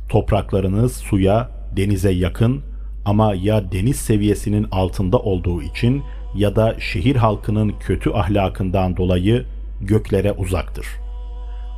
Topraklarınız 0.09 0.97
suya, 0.97 1.51
denize 1.77 2.11
yakın 2.11 2.72
ama 3.05 3.35
ya 3.35 3.73
deniz 3.73 3.97
seviyesinin 3.97 4.67
altında 4.71 5.19
olduğu 5.19 5.63
için 5.63 6.03
ya 6.35 6.57
da 6.57 6.81
şehir 6.81 7.17
halkının 7.17 7.75
kötü 7.81 8.11
ahlakından 8.11 8.97
dolayı 8.97 9.45
göklere 9.81 10.33
uzaktır. 10.33 10.87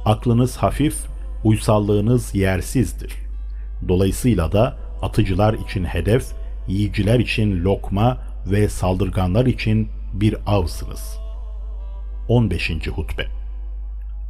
Aklınız 0.04 0.56
hafif, 0.56 0.96
uysallığınız 1.44 2.34
yersizdir. 2.34 3.12
Dolayısıyla 3.88 4.52
da 4.52 4.76
atıcılar 5.02 5.54
için 5.54 5.84
hedef, 5.84 6.32
yiyiciler 6.68 7.18
için 7.18 7.64
lokma 7.64 8.18
ve 8.46 8.68
saldırganlar 8.68 9.46
için 9.46 9.88
bir 10.12 10.36
avsınız. 10.46 11.18
15. 12.28 12.70
Hutbe 12.88 13.26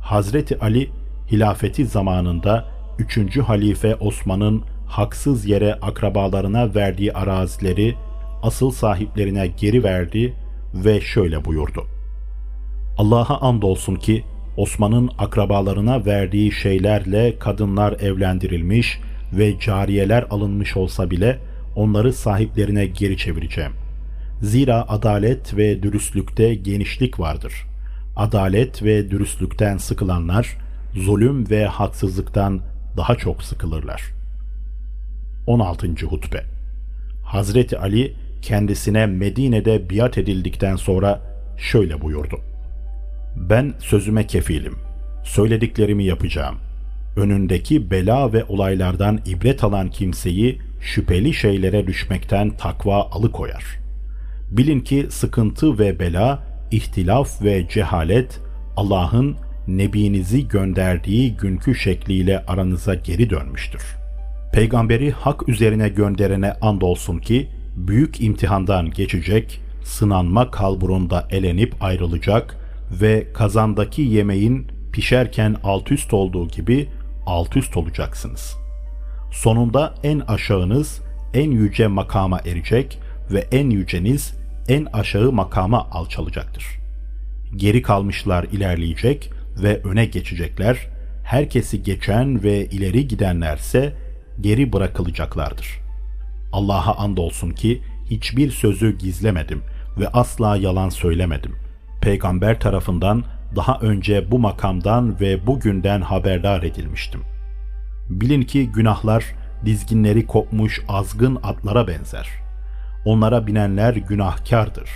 Hazreti 0.02 0.58
Ali 0.58 0.90
hilafeti 1.32 1.86
zamanında 1.86 2.64
3. 2.98 3.38
Halife 3.38 3.96
Osman'ın 3.96 4.62
haksız 4.86 5.46
yere 5.46 5.74
akrabalarına 5.74 6.74
verdiği 6.74 7.12
arazileri 7.12 7.94
asıl 8.42 8.70
sahiplerine 8.70 9.46
geri 9.46 9.84
verdi 9.84 10.34
ve 10.74 11.00
şöyle 11.00 11.44
buyurdu. 11.44 11.86
Allah'a 12.98 13.40
andolsun 13.40 13.96
ki 13.96 14.24
Osman'ın 14.56 15.10
akrabalarına 15.18 16.06
verdiği 16.06 16.52
şeylerle 16.52 17.38
kadınlar 17.38 17.92
evlendirilmiş 17.92 19.00
ve 19.32 19.58
cariyeler 19.60 20.26
alınmış 20.30 20.76
olsa 20.76 21.10
bile 21.10 21.38
onları 21.76 22.12
sahiplerine 22.12 22.86
geri 22.86 23.16
çevireceğim. 23.16 23.72
Zira 24.42 24.84
adalet 24.88 25.56
ve 25.56 25.82
dürüstlükte 25.82 26.54
genişlik 26.54 27.20
vardır. 27.20 27.52
Adalet 28.16 28.82
ve 28.82 29.10
dürüstlükten 29.10 29.76
sıkılanlar, 29.76 30.58
zulüm 30.94 31.50
ve 31.50 31.66
haksızlıktan 31.66 32.60
daha 32.96 33.16
çok 33.16 33.42
sıkılırlar. 33.42 34.13
16. 35.46 36.06
Hutbe 36.06 36.44
Hazreti 37.22 37.78
Ali 37.78 38.14
kendisine 38.42 39.06
Medine'de 39.06 39.90
biat 39.90 40.18
edildikten 40.18 40.76
sonra 40.76 41.20
şöyle 41.58 42.00
buyurdu. 42.00 42.40
Ben 43.36 43.74
sözüme 43.78 44.26
kefilim. 44.26 44.74
Söylediklerimi 45.24 46.04
yapacağım. 46.04 46.56
Önündeki 47.16 47.90
bela 47.90 48.32
ve 48.32 48.44
olaylardan 48.44 49.20
ibret 49.26 49.64
alan 49.64 49.90
kimseyi 49.90 50.60
şüpheli 50.80 51.34
şeylere 51.34 51.86
düşmekten 51.86 52.50
takva 52.50 53.02
alıkoyar. 53.10 53.64
Bilin 54.50 54.80
ki 54.80 55.06
sıkıntı 55.10 55.78
ve 55.78 55.98
bela, 55.98 56.42
ihtilaf 56.70 57.42
ve 57.42 57.68
cehalet 57.68 58.40
Allah'ın 58.76 59.36
Nebinizi 59.68 60.48
gönderdiği 60.48 61.36
günkü 61.36 61.74
şekliyle 61.74 62.44
aranıza 62.46 62.94
geri 62.94 63.30
dönmüştür. 63.30 64.03
Peygamberi 64.54 65.10
hak 65.10 65.48
üzerine 65.48 65.88
gönderene 65.88 66.52
andolsun 66.52 67.18
ki 67.18 67.48
büyük 67.76 68.20
imtihandan 68.20 68.90
geçecek, 68.90 69.60
sınanma 69.84 70.50
kalburunda 70.50 71.28
elenip 71.30 71.74
ayrılacak 71.80 72.56
ve 73.00 73.32
kazandaki 73.32 74.02
yemeğin 74.02 74.66
pişerken 74.92 75.56
alt 75.64 75.92
üst 75.92 76.14
olduğu 76.14 76.48
gibi 76.48 76.88
alt 77.26 77.56
üst 77.56 77.76
olacaksınız. 77.76 78.56
Sonunda 79.32 79.94
en 80.02 80.20
aşağınız 80.20 81.00
en 81.34 81.50
yüce 81.50 81.86
makama 81.86 82.40
erecek 82.40 82.98
ve 83.30 83.38
en 83.52 83.70
yüceniz 83.70 84.34
en 84.68 84.84
aşağı 84.84 85.32
makama 85.32 85.88
alçalacaktır. 85.90 86.64
Geri 87.56 87.82
kalmışlar 87.82 88.44
ilerleyecek 88.44 89.30
ve 89.62 89.82
öne 89.82 90.04
geçecekler, 90.04 90.88
herkesi 91.24 91.82
geçen 91.82 92.42
ve 92.42 92.66
ileri 92.66 93.08
gidenlerse 93.08 94.03
geri 94.40 94.72
bırakılacaklardır. 94.72 95.80
Allah'a 96.52 96.94
andolsun 96.94 97.50
ki 97.50 97.82
hiçbir 98.10 98.50
sözü 98.50 98.98
gizlemedim 98.98 99.62
ve 99.98 100.08
asla 100.08 100.56
yalan 100.56 100.88
söylemedim. 100.88 101.56
Peygamber 102.00 102.60
tarafından 102.60 103.24
daha 103.56 103.78
önce 103.78 104.30
bu 104.30 104.38
makamdan 104.38 105.20
ve 105.20 105.46
bugünden 105.46 106.00
haberdar 106.00 106.62
edilmiştim. 106.62 107.20
Bilin 108.10 108.42
ki 108.42 108.72
günahlar 108.72 109.24
dizginleri 109.64 110.26
kopmuş 110.26 110.82
azgın 110.88 111.38
atlara 111.42 111.88
benzer. 111.88 112.28
Onlara 113.04 113.46
binenler 113.46 113.94
günahkardır 113.94 114.90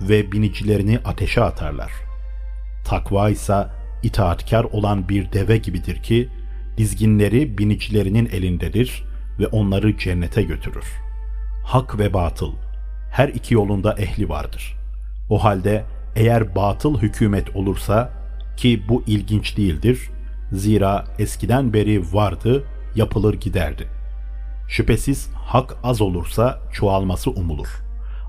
ve 0.00 0.32
binicilerini 0.32 0.98
ateşe 1.04 1.42
atarlar. 1.42 1.92
Takva 2.84 3.30
ise 3.30 3.66
itaatkar 4.02 4.64
olan 4.64 5.08
bir 5.08 5.32
deve 5.32 5.56
gibidir 5.56 6.02
ki 6.02 6.28
dizginleri 6.76 7.58
binicilerinin 7.58 8.26
elindedir 8.26 9.04
ve 9.38 9.46
onları 9.46 9.98
cennete 9.98 10.42
götürür. 10.42 10.86
Hak 11.64 11.98
ve 11.98 12.14
batıl 12.14 12.52
her 13.10 13.28
iki 13.28 13.54
yolunda 13.54 13.94
ehli 13.98 14.28
vardır. 14.28 14.76
O 15.30 15.44
halde 15.44 15.84
eğer 16.16 16.54
batıl 16.54 16.98
hükümet 16.98 17.56
olursa 17.56 18.12
ki 18.56 18.82
bu 18.88 19.02
ilginç 19.06 19.56
değildir. 19.56 20.10
Zira 20.52 21.04
eskiden 21.18 21.72
beri 21.72 22.02
vardı, 22.12 22.64
yapılır 22.94 23.34
giderdi. 23.34 23.88
Şüphesiz 24.68 25.28
hak 25.34 25.76
az 25.82 26.00
olursa 26.00 26.60
çoğalması 26.72 27.30
umulur. 27.30 27.68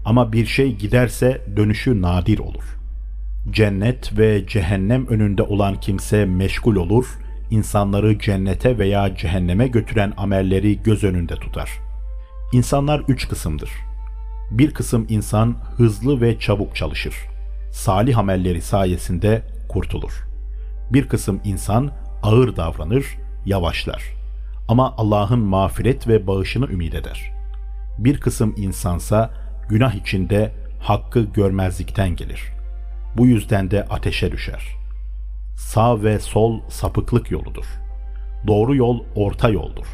Ama 0.06 0.34
bir 0.34 0.46
şey 0.46 0.76
giderse 0.76 1.42
dönüşü 1.58 2.02
nadir 2.02 2.40
olur. 2.40 2.64
Cennet 3.52 4.18
ve 4.18 4.48
cehennem 4.48 5.08
önünde 5.08 5.44
olan 5.44 5.80
kimse 5.80 6.26
meşgul 6.26 6.76
olur, 6.76 7.06
insanları 7.52 8.20
cennete 8.20 8.78
veya 8.78 9.16
cehenneme 9.16 9.68
götüren 9.68 10.14
amelleri 10.18 10.84
göz 10.84 11.04
önünde 11.04 11.36
tutar. 11.36 11.70
İnsanlar 12.54 13.04
üç 13.08 13.28
kısımdır. 13.28 13.70
Bir 14.52 14.74
kısım 14.74 15.06
insan 15.10 15.56
hızlı 15.78 16.22
ve 16.22 16.40
çabuk 16.40 16.76
çalışır. 16.76 17.16
Salih 17.72 18.18
amelleri 18.18 18.62
sayesinde 18.62 19.42
kurtulur. 19.70 20.28
Bir 20.94 21.08
kısım 21.08 21.42
insan 21.44 21.92
ağır 22.24 22.56
davranır, 22.56 23.06
yavaşlar. 23.46 24.04
Ama 24.68 24.94
Allah'ın 24.98 25.40
mağfiret 25.40 26.08
ve 26.08 26.28
bağışını 26.28 26.66
ümit 26.66 26.96
eder. 26.96 27.32
Bir 27.98 28.20
kısım 28.20 28.56
insansa 28.58 29.34
günah 29.70 29.94
içinde 29.94 30.52
hakkı 30.80 31.22
görmezlikten 31.22 32.16
gelir. 32.16 32.42
Bu 33.18 33.26
yüzden 33.28 33.72
de 33.72 33.84
ateşe 33.84 34.32
düşer. 34.32 34.85
Sağ 35.56 36.04
ve 36.04 36.20
sol 36.20 36.60
sapıklık 36.70 37.32
yoludur. 37.32 37.66
Doğru 38.48 38.76
yol 38.76 39.04
orta 39.16 39.50
yoldur. 39.50 39.86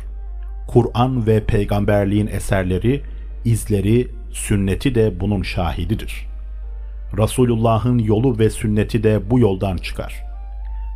Kur'an 0.68 1.28
ve 1.28 1.46
peygamberliğin 1.46 2.28
eserleri, 2.28 3.04
izleri, 3.46 4.12
sünneti 4.32 4.96
de 4.96 5.20
bunun 5.20 5.42
şahididir. 5.42 6.28
Resulullah'ın 7.18 8.00
yolu 8.00 8.40
ve 8.40 8.50
sünneti 8.50 9.04
de 9.04 9.30
bu 9.30 9.40
yoldan 9.40 9.78
çıkar. 9.78 10.24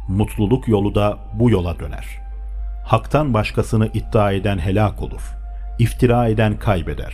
Mutluluk 0.07 0.67
yolu 0.67 0.95
da 0.95 1.17
bu 1.33 1.49
yola 1.49 1.79
döner. 1.79 2.05
Hak'tan 2.85 3.33
başkasını 3.33 3.89
iddia 3.93 4.31
eden 4.31 4.57
helak 4.57 5.01
olur. 5.01 5.21
İftira 5.79 6.27
eden 6.27 6.59
kaybeder. 6.59 7.13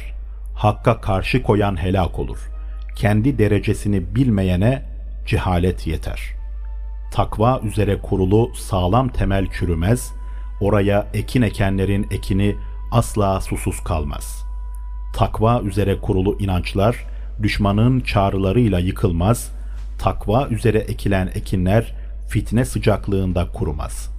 Hakka 0.55 1.01
karşı 1.01 1.43
koyan 1.43 1.83
helak 1.83 2.19
olur. 2.19 2.51
Kendi 2.95 3.37
derecesini 3.37 4.15
bilmeyene 4.15 4.83
cehalet 5.25 5.87
yeter. 5.87 6.40
Takva 7.11 7.59
üzere 7.59 8.01
kurulu 8.01 8.51
sağlam 8.55 9.09
temel 9.09 9.47
çürümez, 9.51 10.11
oraya 10.61 11.07
ekin 11.13 11.41
ekenlerin 11.41 12.07
ekini 12.11 12.55
asla 12.91 13.41
susuz 13.41 13.83
kalmaz. 13.83 14.45
Takva 15.13 15.61
üzere 15.61 15.99
kurulu 16.01 16.37
inançlar, 16.39 17.05
düşmanın 17.43 17.99
çağrılarıyla 17.99 18.79
yıkılmaz, 18.79 19.51
takva 19.99 20.47
üzere 20.47 20.77
ekilen 20.77 21.31
ekinler 21.35 21.95
fitne 22.29 22.65
sıcaklığında 22.65 23.51
kurumaz. 23.51 24.09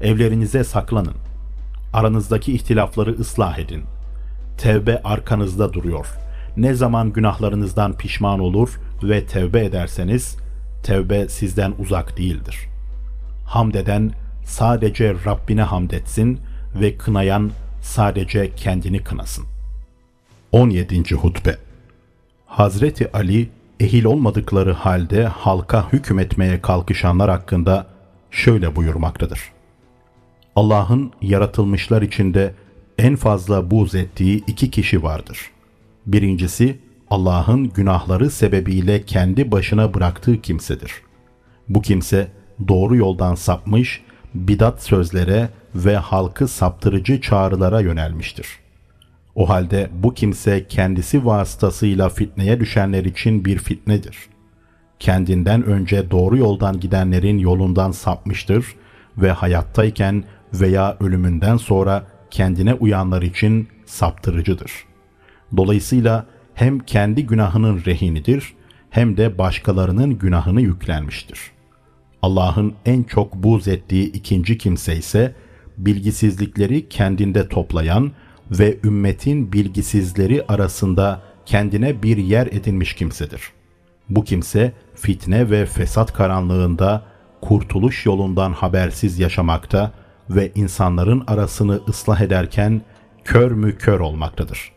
Evlerinize 0.00 0.64
saklanın. 0.64 1.16
Aranızdaki 1.92 2.52
ihtilafları 2.52 3.10
ıslah 3.10 3.58
edin. 3.58 3.82
Tevbe 4.58 5.02
arkanızda 5.04 5.72
duruyor. 5.72 6.06
Ne 6.56 6.74
zaman 6.74 7.12
günahlarınızdan 7.12 7.96
pişman 7.96 8.40
olur 8.40 8.80
ve 9.02 9.26
tevbe 9.26 9.64
ederseniz, 9.64 10.41
tevbe 10.82 11.28
sizden 11.28 11.74
uzak 11.78 12.16
değildir. 12.16 12.68
Hamd 13.46 13.74
eden 13.74 14.12
sadece 14.44 15.14
Rabbine 15.26 15.62
hamd 15.62 15.90
etsin 15.90 16.40
ve 16.80 16.96
kınayan 16.96 17.50
sadece 17.82 18.54
kendini 18.56 19.04
kınasın. 19.04 19.44
17. 20.52 21.14
Hutbe 21.14 21.56
Hazreti 22.46 23.12
Ali 23.12 23.48
ehil 23.80 24.04
olmadıkları 24.04 24.72
halde 24.72 25.26
halka 25.26 25.92
hükmetmeye 25.92 26.60
kalkışanlar 26.62 27.30
hakkında 27.30 27.86
şöyle 28.30 28.76
buyurmaktadır. 28.76 29.52
Allah'ın 30.56 31.12
yaratılmışlar 31.22 32.02
içinde 32.02 32.54
en 32.98 33.16
fazla 33.16 33.70
buz 33.70 33.94
ettiği 33.94 34.44
iki 34.46 34.70
kişi 34.70 35.02
vardır. 35.02 35.50
Birincisi 36.06 36.78
Allah'ın 37.12 37.68
günahları 37.68 38.30
sebebiyle 38.30 39.02
kendi 39.02 39.50
başına 39.50 39.94
bıraktığı 39.94 40.40
kimsedir. 40.40 40.92
Bu 41.68 41.82
kimse 41.82 42.28
doğru 42.68 42.96
yoldan 42.96 43.34
sapmış, 43.34 44.02
bidat 44.34 44.82
sözlere 44.82 45.48
ve 45.74 45.96
halkı 45.96 46.48
saptırıcı 46.48 47.20
çağrılara 47.20 47.80
yönelmiştir. 47.80 48.46
O 49.34 49.48
halde 49.48 49.90
bu 49.92 50.14
kimse 50.14 50.66
kendisi 50.68 51.26
vasıtasıyla 51.26 52.08
fitneye 52.08 52.60
düşenler 52.60 53.04
için 53.04 53.44
bir 53.44 53.58
fitnedir. 53.58 54.16
Kendinden 54.98 55.64
önce 55.64 56.10
doğru 56.10 56.36
yoldan 56.36 56.80
gidenlerin 56.80 57.38
yolundan 57.38 57.90
sapmıştır 57.90 58.66
ve 59.16 59.32
hayattayken 59.32 60.24
veya 60.54 60.96
ölümünden 61.00 61.56
sonra 61.56 62.06
kendine 62.30 62.74
uyanlar 62.74 63.22
için 63.22 63.68
saptırıcıdır. 63.86 64.72
Dolayısıyla 65.56 66.26
hem 66.54 66.78
kendi 66.78 67.26
günahının 67.26 67.84
rehinidir 67.86 68.54
hem 68.90 69.16
de 69.16 69.38
başkalarının 69.38 70.18
günahını 70.18 70.60
yüklenmiştir. 70.60 71.38
Allah'ın 72.22 72.74
en 72.86 73.02
çok 73.02 73.34
buz 73.34 73.68
ettiği 73.68 74.12
ikinci 74.12 74.58
kimse 74.58 74.96
ise 74.96 75.34
bilgisizlikleri 75.78 76.88
kendinde 76.88 77.48
toplayan 77.48 78.12
ve 78.50 78.78
ümmetin 78.84 79.52
bilgisizleri 79.52 80.44
arasında 80.48 81.22
kendine 81.46 82.02
bir 82.02 82.16
yer 82.16 82.46
edinmiş 82.46 82.94
kimsedir. 82.94 83.42
Bu 84.08 84.24
kimse 84.24 84.72
fitne 84.94 85.50
ve 85.50 85.66
fesat 85.66 86.12
karanlığında 86.12 87.02
kurtuluş 87.40 88.06
yolundan 88.06 88.52
habersiz 88.52 89.18
yaşamakta 89.18 89.92
ve 90.30 90.52
insanların 90.54 91.24
arasını 91.26 91.80
ıslah 91.88 92.20
ederken 92.20 92.82
kör 93.24 93.50
mü 93.50 93.78
kör 93.78 94.00
olmaktadır. 94.00 94.71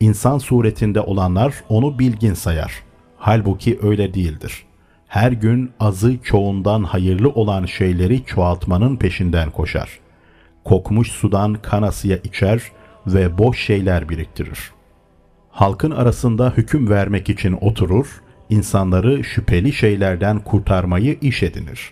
İnsan 0.00 0.38
suretinde 0.38 1.00
olanlar 1.00 1.54
onu 1.68 1.98
bilgin 1.98 2.34
sayar. 2.34 2.72
Halbuki 3.16 3.78
öyle 3.82 4.14
değildir. 4.14 4.64
Her 5.08 5.32
gün 5.32 5.70
azı 5.80 6.18
çoğundan 6.22 6.84
hayırlı 6.84 7.28
olan 7.28 7.66
şeyleri 7.66 8.24
çoğaltmanın 8.24 8.96
peşinden 8.96 9.50
koşar. 9.50 9.98
Kokmuş 10.64 11.08
sudan 11.08 11.54
kanasıya 11.54 12.16
içer 12.16 12.62
ve 13.06 13.38
boş 13.38 13.60
şeyler 13.60 14.08
biriktirir. 14.08 14.70
Halkın 15.50 15.90
arasında 15.90 16.52
hüküm 16.56 16.90
vermek 16.90 17.28
için 17.30 17.52
oturur, 17.60 18.22
insanları 18.48 19.24
şüpheli 19.24 19.72
şeylerden 19.72 20.38
kurtarmayı 20.38 21.18
iş 21.20 21.42
edinir. 21.42 21.90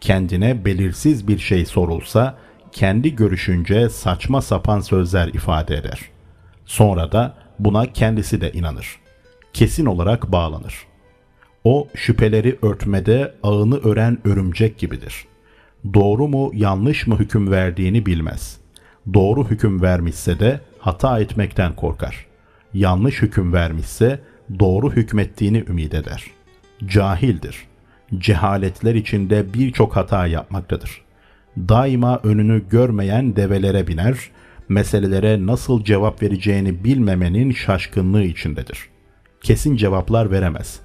Kendine 0.00 0.64
belirsiz 0.64 1.28
bir 1.28 1.38
şey 1.38 1.66
sorulsa, 1.66 2.38
kendi 2.72 3.16
görüşünce 3.16 3.88
saçma 3.88 4.42
sapan 4.42 4.80
sözler 4.80 5.28
ifade 5.28 5.76
eder. 5.76 6.13
Sonra 6.66 7.12
da 7.12 7.34
buna 7.58 7.92
kendisi 7.92 8.40
de 8.40 8.52
inanır. 8.52 8.96
Kesin 9.52 9.86
olarak 9.86 10.32
bağlanır. 10.32 10.74
O 11.64 11.88
şüpheleri 11.94 12.58
örtmede 12.62 13.34
ağını 13.42 13.78
ören 13.78 14.18
örümcek 14.24 14.78
gibidir. 14.78 15.26
Doğru 15.94 16.28
mu 16.28 16.50
yanlış 16.54 17.06
mı 17.06 17.18
hüküm 17.18 17.50
verdiğini 17.50 18.06
bilmez.'' 18.06 18.64
doğru 19.14 19.50
hüküm 19.50 19.82
vermişse 19.82 20.40
de 20.40 20.60
hata 20.78 21.20
etmekten 21.20 21.76
korkar. 21.76 22.26
Yanlış 22.74 23.22
hüküm 23.22 23.52
vermişse 23.52 24.20
doğru 24.58 24.92
hükmettiğini 24.92 25.64
ümit 25.68 25.94
eder. 25.94 26.24
Cahildir. 26.86 27.56
Cehaletler 28.18 28.94
içinde 28.94 29.54
birçok 29.54 29.96
hata 29.96 30.26
yapmaktadır. 30.26 31.04
Daima 31.56 32.20
önünü 32.22 32.68
görmeyen 32.70 33.36
develere 33.36 33.86
biner, 33.86 34.30
meselelere 34.68 35.46
nasıl 35.46 35.84
cevap 35.84 36.22
vereceğini 36.22 36.84
bilmemenin 36.84 37.52
şaşkınlığı 37.52 38.22
içindedir. 38.22 38.78
Kesin 39.42 39.76
cevaplar 39.76 40.30
veremez. 40.30 40.80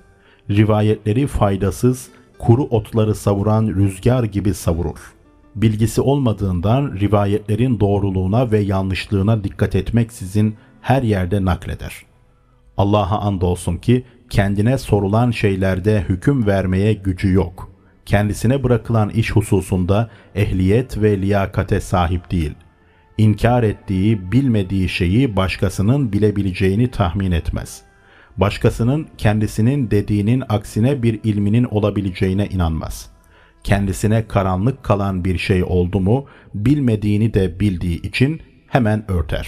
Rivayetleri 0.50 1.28
faydasız, 1.28 2.08
kuru 2.40 2.64
otları 2.64 3.16
savuran 3.16 3.68
rüzgar 3.68 4.24
gibi 4.24 4.54
savurur.'' 4.54 5.20
bilgisi 5.62 6.02
olmadığından 6.02 6.96
rivayetlerin 7.00 7.80
doğruluğuna 7.80 8.52
ve 8.52 8.60
yanlışlığına 8.60 9.44
dikkat 9.44 9.76
etmeksizin 9.76 10.56
her 10.82 11.04
yerde 11.04 11.46
nakleder. 11.46 11.94
Allah'a 12.78 13.20
andolsun 13.20 13.78
ki 13.78 14.06
kendine 14.30 14.78
sorulan 14.78 15.32
şeylerde 15.32 16.06
hüküm 16.10 16.48
vermeye 16.48 16.94
gücü 16.94 17.34
yok. 17.34 17.70
Kendisine 18.06 18.64
bırakılan 18.64 19.10
iş 19.10 19.32
hususunda 19.32 20.10
ehliyet 20.36 21.02
ve 21.02 21.22
liyakate 21.22 21.82
sahip 21.82 22.32
değil. 22.32 22.54
İnkar 23.20 23.64
ettiği, 23.64 24.32
bilmediği 24.32 24.90
şeyi 24.90 25.36
başkasının 25.36 26.14
bilebileceğini 26.14 26.92
tahmin 26.92 27.32
etmez. 27.32 27.82
Başkasının 28.38 29.08
kendisinin 29.18 29.92
dediğinin 29.92 30.44
aksine 30.50 31.04
bir 31.04 31.20
ilminin 31.24 31.64
olabileceğine 31.64 32.48
inanmaz.'' 32.48 33.20
kendisine 33.64 34.28
karanlık 34.28 34.84
kalan 34.84 35.26
bir 35.26 35.38
şey 35.38 35.64
oldu 35.64 36.00
mu 36.00 36.26
bilmediğini 36.54 37.34
de 37.34 37.60
bildiği 37.60 38.02
için 38.02 38.42
hemen 38.68 39.12
örter. 39.12 39.48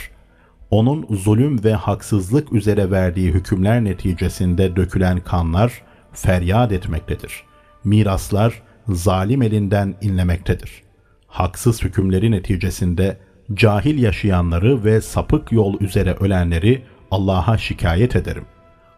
Onun 0.70 1.06
zulüm 1.10 1.64
ve 1.64 1.74
haksızlık 1.74 2.54
üzere 2.54 2.92
verdiği 2.92 3.32
hükümler 3.32 3.84
neticesinde 3.84 4.76
dökülen 4.76 5.20
kanlar 5.20 5.82
feryat 6.14 6.72
etmektedir. 6.72 7.44
Miraslar 7.84 8.62
zalim 8.88 9.42
elinden 9.42 9.96
inlemektedir. 10.02 10.84
Haksız 11.28 11.84
hükümleri 11.84 12.32
neticesinde 12.32 13.18
cahil 13.54 14.04
yaşayanları 14.04 14.84
ve 14.84 15.02
sapık 15.02 15.52
yol 15.52 15.80
üzere 15.80 16.14
ölenleri 16.14 16.82
Allah'a 17.12 17.58
şikayet 17.58 18.16
ederim. 18.16 18.46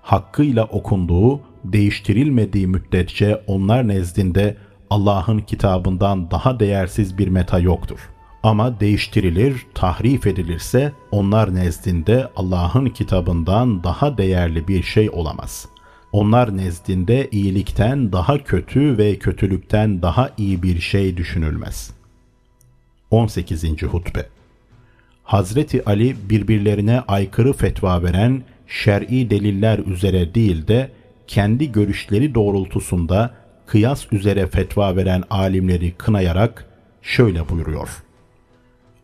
Hakkıyla 0.01 0.63
okunduğu, 0.63 1.41
değiştirilmediği 1.63 2.67
müddetçe 2.67 3.43
onlar 3.47 3.87
nezdinde 3.87 4.57
Allah'ın 4.89 5.39
kitabından 5.39 6.31
daha 6.31 6.59
değersiz 6.59 7.17
bir 7.17 7.27
meta 7.27 7.59
yoktur. 7.59 7.99
Ama 8.43 8.79
değiştirilir, 8.79 9.65
tahrif 9.73 10.27
edilirse 10.27 10.91
onlar 11.11 11.55
nezdinde 11.55 12.29
Allah'ın 12.35 12.85
kitabından 12.85 13.83
daha 13.83 14.17
değerli 14.17 14.67
bir 14.67 14.83
şey 14.83 15.09
olamaz. 15.09 15.67
Onlar 16.11 16.57
nezdinde 16.57 17.29
iyilikten 17.31 18.11
daha 18.11 18.43
kötü 18.43 18.97
ve 18.97 19.19
kötülükten 19.19 20.01
daha 20.01 20.29
iyi 20.37 20.63
bir 20.63 20.79
şey 20.79 21.17
düşünülmez. 21.17 21.91
18. 23.11 23.83
Hutbe 23.83 24.29
Hazreti 25.23 25.85
Ali 25.85 26.15
birbirlerine 26.29 26.99
aykırı 27.07 27.53
fetva 27.53 28.03
veren 28.03 28.43
şer'i 28.67 29.29
deliller 29.29 29.79
üzere 29.79 30.35
değil 30.35 30.67
de 30.67 30.91
kendi 31.27 31.71
görüşleri 31.71 32.35
doğrultusunda 32.35 33.33
kıyas 33.65 34.13
üzere 34.13 34.47
fetva 34.47 34.95
veren 34.95 35.23
alimleri 35.29 35.91
kınayarak 35.91 36.65
şöyle 37.01 37.49
buyuruyor. 37.49 37.89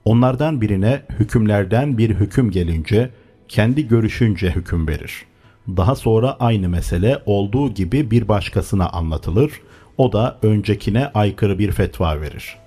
Onlardan 0.05 0.61
birine 0.61 1.01
hükümlerden 1.09 1.97
bir 1.97 2.09
hüküm 2.09 2.51
gelince 2.51 3.09
kendi 3.47 3.87
görüşünce 3.87 4.51
hüküm 4.51 4.87
verir. 4.87 5.25
Daha 5.67 5.95
sonra 5.95 6.37
aynı 6.39 6.69
mesele 6.69 7.21
olduğu 7.25 7.73
gibi 7.73 8.11
bir 8.11 8.27
başkasına 8.27 8.89
anlatılır. 8.89 9.51
O 9.97 10.13
da 10.13 10.37
öncekine 10.41 11.07
aykırı 11.07 11.59
bir 11.59 11.71
fetva 11.71 12.21
verir. 12.21 12.57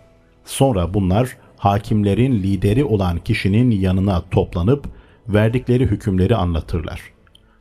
Sonra 0.45 0.95
bunlar 0.95 1.37
hakimlerin 1.63 2.33
lideri 2.33 2.85
olan 2.85 3.19
kişinin 3.19 3.71
yanına 3.71 4.23
toplanıp 4.31 4.85
verdikleri 5.29 5.87
hükümleri 5.87 6.37
anlatırlar. 6.37 7.01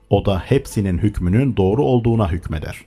O 0.10 0.26
da 0.26 0.40
hepsinin 0.40 0.98
hükmünün 0.98 1.58
doğru 1.58 1.84
olduğuna 1.84 2.32
hükmeder. 2.32 2.82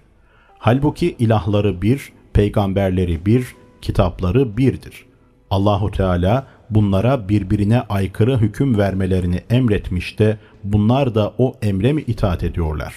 Halbuki 0.59 1.17
ilahları 1.19 1.83
bir, 1.83 2.13
peygamberleri 2.33 3.27
bir, 3.27 3.47
kitapları 3.83 4.57
birdir. 4.57 5.07
Allahu 5.51 5.91
Teala 5.91 6.47
bunlara 6.71 7.29
birbirine 7.29 7.81
aykırı 7.81 8.39
hüküm 8.39 8.79
vermelerini 8.79 9.41
emretmiş 9.51 10.19
de 10.19 10.39
bunlar 10.65 11.15
da 11.15 11.35
o 11.39 11.55
emre 11.63 11.93
mi 11.93 12.03
itaat 12.07 12.43
ediyorlar? 12.43 12.95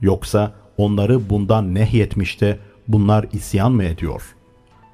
Yoksa 0.00 0.52
onları 0.76 1.30
bundan 1.30 1.74
nehyetmiş 1.74 2.40
de 2.40 2.58
bunlar 2.88 3.26
isyan 3.32 3.72
mı 3.72 3.84
ediyor? 3.84 4.34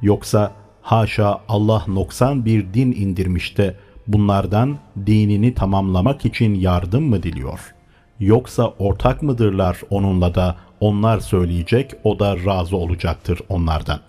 Yoksa 0.03 0.60
haşa 0.83 1.41
Allah 1.49 1.85
noksan 1.89 2.45
bir 2.45 2.75
din 2.75 2.93
indirmiş 2.93 3.59
de 3.59 3.77
bunlardan 4.07 4.79
dinini 5.07 5.55
tamamlamak 5.55 6.25
için 6.25 6.55
yardım 6.55 7.05
mı 7.05 7.23
diliyor? 7.23 7.75
Yoksa 8.21 8.75
ortak 8.79 9.23
mıdırlar 9.23 9.81
onunla 9.91 10.35
da 10.35 10.57
onlar 10.81 11.21
söyleyecek 11.21 11.91
o 12.05 12.19
da 12.19 12.37
razı 12.45 12.77
olacaktır 12.77 13.41
onlardan. 13.49 14.01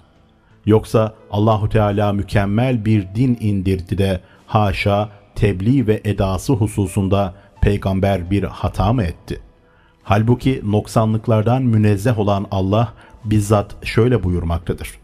Yoksa 0.66 1.14
Allahu 1.32 1.70
Teala 1.70 2.14
mükemmel 2.14 2.86
bir 2.86 3.08
din 3.16 3.38
indirdi 3.42 3.98
de 3.98 4.22
haşa 4.48 5.10
tebliğ 5.36 5.88
ve 5.88 6.02
edası 6.06 6.54
hususunda 6.54 7.34
peygamber 7.62 8.32
bir 8.32 8.44
hata 8.44 8.94
mı 8.94 9.04
etti? 9.04 9.42
Halbuki 10.04 10.62
noksanlıklardan 10.64 11.64
münezzeh 11.64 12.20
olan 12.20 12.46
Allah 12.52 12.94
bizzat 13.26 13.86
şöyle 13.86 14.24
buyurmaktadır. 14.24 15.01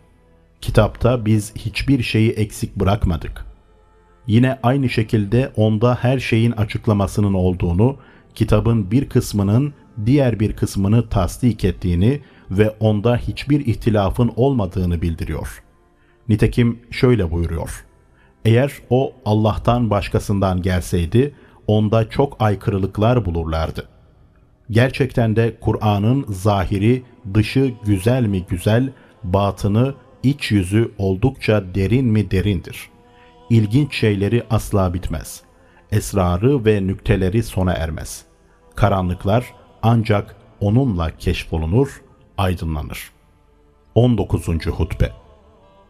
Kitapta 0.61 1.25
biz 1.25 1.55
hiçbir 1.55 2.03
şeyi 2.03 2.31
eksik 2.31 2.75
bırakmadık. 2.75 3.45
Yine 4.27 4.59
aynı 4.63 4.89
şekilde 4.89 5.51
onda 5.55 5.95
her 5.95 6.19
şeyin 6.19 6.51
açıklamasının 6.51 7.33
olduğunu, 7.33 7.97
kitabın 8.35 8.91
bir 8.91 9.09
kısmının 9.09 9.73
diğer 10.05 10.39
bir 10.39 10.53
kısmını 10.53 11.09
tasdik 11.09 11.63
ettiğini 11.65 12.21
ve 12.51 12.69
onda 12.69 13.17
hiçbir 13.17 13.65
ihtilafın 13.65 14.31
olmadığını 14.35 15.01
bildiriyor. 15.01 15.63
Nitekim 16.29 16.79
şöyle 16.91 17.31
buyuruyor. 17.31 17.85
Eğer 18.45 18.71
o 18.89 19.13
Allah'tan 19.25 19.89
başkasından 19.89 20.61
gelseydi 20.61 21.35
onda 21.67 22.09
çok 22.09 22.37
aykırılıklar 22.39 23.25
bulurlardı. 23.25 23.87
Gerçekten 24.69 25.35
de 25.35 25.57
Kur'an'ın 25.61 26.25
zahiri, 26.29 27.03
dışı 27.33 27.71
güzel 27.85 28.23
mi 28.23 28.45
güzel, 28.49 28.93
batını, 29.23 29.93
iç 30.23 30.51
yüzü 30.51 30.91
oldukça 30.97 31.75
derin 31.75 32.05
mi 32.05 32.31
derindir. 32.31 32.89
İlginç 33.49 33.95
şeyleri 33.95 34.43
asla 34.49 34.93
bitmez. 34.93 35.41
Esrarı 35.91 36.65
ve 36.65 36.87
nükteleri 36.87 37.43
sona 37.43 37.73
ermez. 37.73 38.25
Karanlıklar 38.75 39.53
ancak 39.81 40.35
onunla 40.61 41.17
keşfolunur, 41.17 42.01
aydınlanır. 42.37 43.11
19. 43.95 44.47
Hutbe 44.47 45.11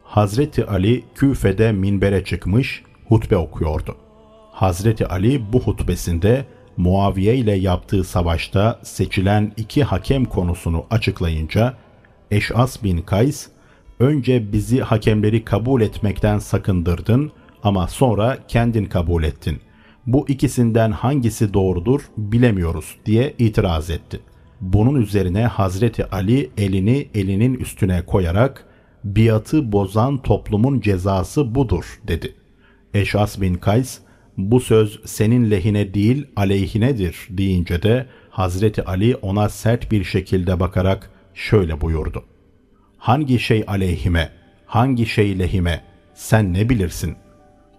Hazreti 0.03 0.65
Ali 0.65 1.03
Küfe'de 1.15 1.71
minbere 1.71 2.23
çıkmış, 2.23 2.83
hutbe 3.07 3.37
okuyordu. 3.37 3.95
Hazreti 4.51 5.07
Ali 5.07 5.53
bu 5.53 5.59
hutbesinde 5.59 6.45
Muaviye 6.77 7.35
ile 7.35 7.53
yaptığı 7.53 8.03
savaşta 8.03 8.79
seçilen 8.83 9.53
iki 9.57 9.83
hakem 9.83 10.25
konusunu 10.25 10.85
açıklayınca 10.89 11.73
Eş'as 12.31 12.83
bin 12.83 12.97
Kays, 12.97 13.47
önce 13.99 14.53
bizi 14.53 14.79
hakemleri 14.79 15.45
kabul 15.45 15.81
etmekten 15.81 16.39
sakındırdın 16.39 17.31
ama 17.63 17.87
sonra 17.87 18.37
kendin 18.47 18.85
kabul 18.85 19.23
ettin. 19.23 19.59
Bu 20.07 20.25
ikisinden 20.27 20.91
hangisi 20.91 21.53
doğrudur 21.53 22.01
bilemiyoruz 22.17 22.95
diye 23.05 23.33
itiraz 23.37 23.89
etti. 23.89 24.19
Bunun 24.61 25.01
üzerine 25.01 25.45
Hazreti 25.45 26.05
Ali 26.05 26.49
elini 26.57 27.07
elinin 27.15 27.53
üstüne 27.53 28.05
koyarak 28.05 28.65
biatı 29.03 29.71
bozan 29.71 30.21
toplumun 30.21 30.79
cezası 30.79 31.55
budur 31.55 31.99
dedi. 32.07 32.35
Eşas 32.93 33.41
bin 33.41 33.53
Kays 33.53 33.99
bu 34.37 34.59
söz 34.59 34.99
senin 35.05 35.51
lehine 35.51 35.93
değil 35.93 36.27
aleyhinedir 36.35 37.27
deyince 37.29 37.83
de 37.83 38.05
Hazreti 38.29 38.85
Ali 38.85 39.15
ona 39.15 39.49
sert 39.49 39.91
bir 39.91 40.03
şekilde 40.03 40.59
bakarak 40.59 41.11
şöyle 41.33 41.81
buyurdu. 41.81 42.23
Hangi 42.97 43.39
şey 43.39 43.63
aleyhime, 43.67 44.29
hangi 44.65 45.05
şey 45.05 45.39
lehime 45.39 45.83
sen 46.13 46.53
ne 46.53 46.69
bilirsin? 46.69 47.15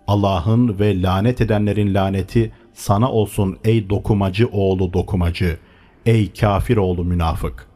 Allah'ın 0.06 0.78
ve 0.78 1.02
lanet 1.02 1.40
edenlerin 1.40 1.94
laneti 1.94 2.52
sana 2.74 3.12
olsun 3.12 3.58
ey 3.64 3.90
dokumacı 3.90 4.48
oğlu 4.52 4.92
dokumacı, 4.92 5.58
ey 6.06 6.32
kafir 6.32 6.76
oğlu 6.76 7.04
münafık. 7.04 7.68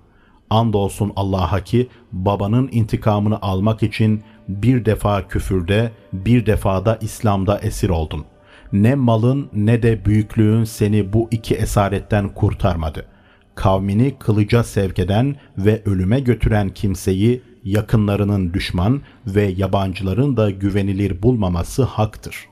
Andolsun 0.50 1.12
Allah'a 1.16 1.60
ki 1.60 1.88
babanın 2.12 2.68
intikamını 2.72 3.42
almak 3.42 3.82
için 3.82 4.22
bir 4.48 4.84
defa 4.84 5.28
küfürde, 5.28 5.92
bir 6.12 6.46
defada 6.46 6.98
İslam'da 7.00 7.58
esir 7.58 7.88
oldun. 7.88 8.24
Ne 8.72 8.94
malın 8.94 9.50
ne 9.54 9.82
de 9.82 10.04
büyüklüğün 10.04 10.64
seni 10.64 11.12
bu 11.12 11.28
iki 11.30 11.54
esaretten 11.54 12.28
kurtarmadı. 12.28 13.06
Kavmini 13.54 14.14
kılıca 14.18 14.64
sevk 14.64 14.98
eden 14.98 15.36
ve 15.58 15.82
ölüme 15.84 16.20
götüren 16.20 16.68
kimseyi 16.68 17.42
yakınlarının 17.64 18.54
düşman 18.54 19.02
ve 19.26 19.42
yabancıların 19.42 20.36
da 20.36 20.50
güvenilir 20.50 21.22
bulmaması 21.22 21.82
haktır. 21.82 22.48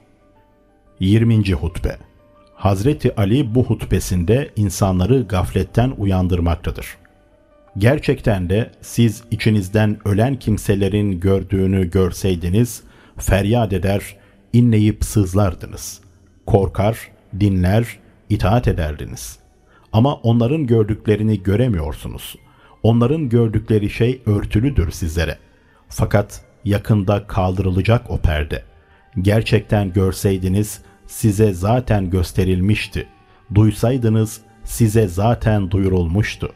20. 1.00 1.52
Hutbe 1.52 1.96
Hazreti 2.54 3.16
Ali 3.16 3.54
bu 3.54 3.64
hutbesinde 3.64 4.50
insanları 4.56 5.22
gafletten 5.22 5.92
uyandırmaktadır. 5.98 6.96
Gerçekten 7.78 8.50
de 8.50 8.70
siz 8.80 9.22
içinizden 9.30 9.98
ölen 10.04 10.36
kimselerin 10.36 11.20
gördüğünü 11.20 11.90
görseydiniz, 11.90 12.82
feryat 13.16 13.72
eder, 13.72 14.16
inleyip 14.52 15.04
sızlardınız. 15.04 16.00
Korkar, 16.46 17.10
dinler, 17.40 17.98
itaat 18.28 18.68
ederdiniz. 18.68 19.38
Ama 19.92 20.14
onların 20.14 20.66
gördüklerini 20.66 21.42
göremiyorsunuz. 21.42 22.36
Onların 22.82 23.28
gördükleri 23.28 23.90
şey 23.90 24.22
örtülüdür 24.26 24.90
sizlere. 24.90 25.38
Fakat 25.88 26.44
yakında 26.64 27.26
kaldırılacak 27.26 28.10
o 28.10 28.18
perde. 28.18 28.62
Gerçekten 29.22 29.92
görseydiniz 29.92 30.80
size 31.06 31.52
zaten 31.52 32.10
gösterilmişti. 32.10 33.06
Duysaydınız 33.54 34.40
size 34.64 35.08
zaten 35.08 35.70
duyurulmuştu. 35.70 36.52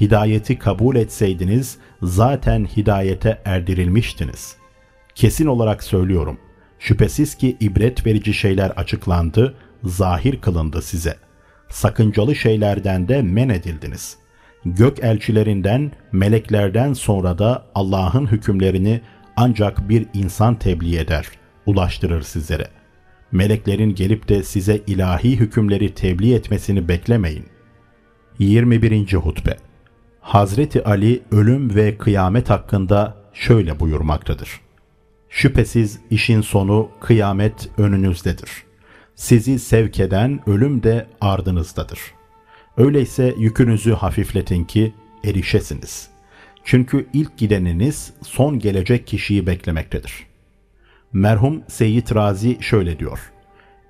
Hidayeti 0.00 0.58
kabul 0.58 0.96
etseydiniz 0.96 1.78
zaten 2.02 2.64
hidayete 2.64 3.42
erdirilmiştiniz. 3.44 4.56
Kesin 5.14 5.46
olarak 5.46 5.84
söylüyorum. 5.84 6.38
Şüphesiz 6.78 7.34
ki 7.34 7.56
ibret 7.60 8.06
verici 8.06 8.34
şeyler 8.34 8.70
açıklandı, 8.70 9.54
zahir 9.84 10.40
kılındı 10.40 10.82
size. 10.82 11.25
Sakıncalı 11.68 12.34
şeylerden 12.34 13.08
de 13.08 13.22
men 13.22 13.48
edildiniz. 13.48 14.16
Gök 14.64 15.04
elçilerinden, 15.04 15.92
meleklerden 16.12 16.92
sonra 16.92 17.38
da 17.38 17.66
Allah'ın 17.74 18.26
hükümlerini 18.26 19.00
ancak 19.36 19.88
bir 19.88 20.06
insan 20.14 20.58
tebliğ 20.58 20.98
eder, 20.98 21.26
ulaştırır 21.66 22.22
sizlere. 22.22 22.68
Meleklerin 23.32 23.94
gelip 23.94 24.28
de 24.28 24.42
size 24.42 24.82
ilahi 24.86 25.40
hükümleri 25.40 25.94
tebliğ 25.94 26.34
etmesini 26.34 26.88
beklemeyin. 26.88 27.46
21. 28.38 29.14
Hutbe 29.14 29.56
Hazreti 30.20 30.84
Ali 30.84 31.22
ölüm 31.30 31.74
ve 31.74 31.98
kıyamet 31.98 32.50
hakkında 32.50 33.16
şöyle 33.32 33.80
buyurmaktadır. 33.80 34.60
Şüphesiz 35.28 36.00
işin 36.10 36.40
sonu 36.40 36.90
kıyamet 37.00 37.68
önünüzdedir. 37.78 38.65
Sizi 39.16 39.58
sevk 39.58 40.00
eden 40.00 40.40
ölüm 40.46 40.82
de 40.82 41.06
ardınızdadır. 41.20 42.00
Öyleyse 42.76 43.34
yükünüzü 43.38 43.92
hafifletin 43.92 44.64
ki 44.64 44.94
erişesiniz. 45.24 46.08
Çünkü 46.64 47.06
ilk 47.12 47.36
gideniniz 47.36 48.12
son 48.22 48.58
gelecek 48.58 49.06
kişiyi 49.06 49.46
beklemektedir. 49.46 50.26
Merhum 51.12 51.62
Seyyid 51.68 52.14
Razi 52.14 52.58
şöyle 52.60 52.98
diyor. 52.98 53.32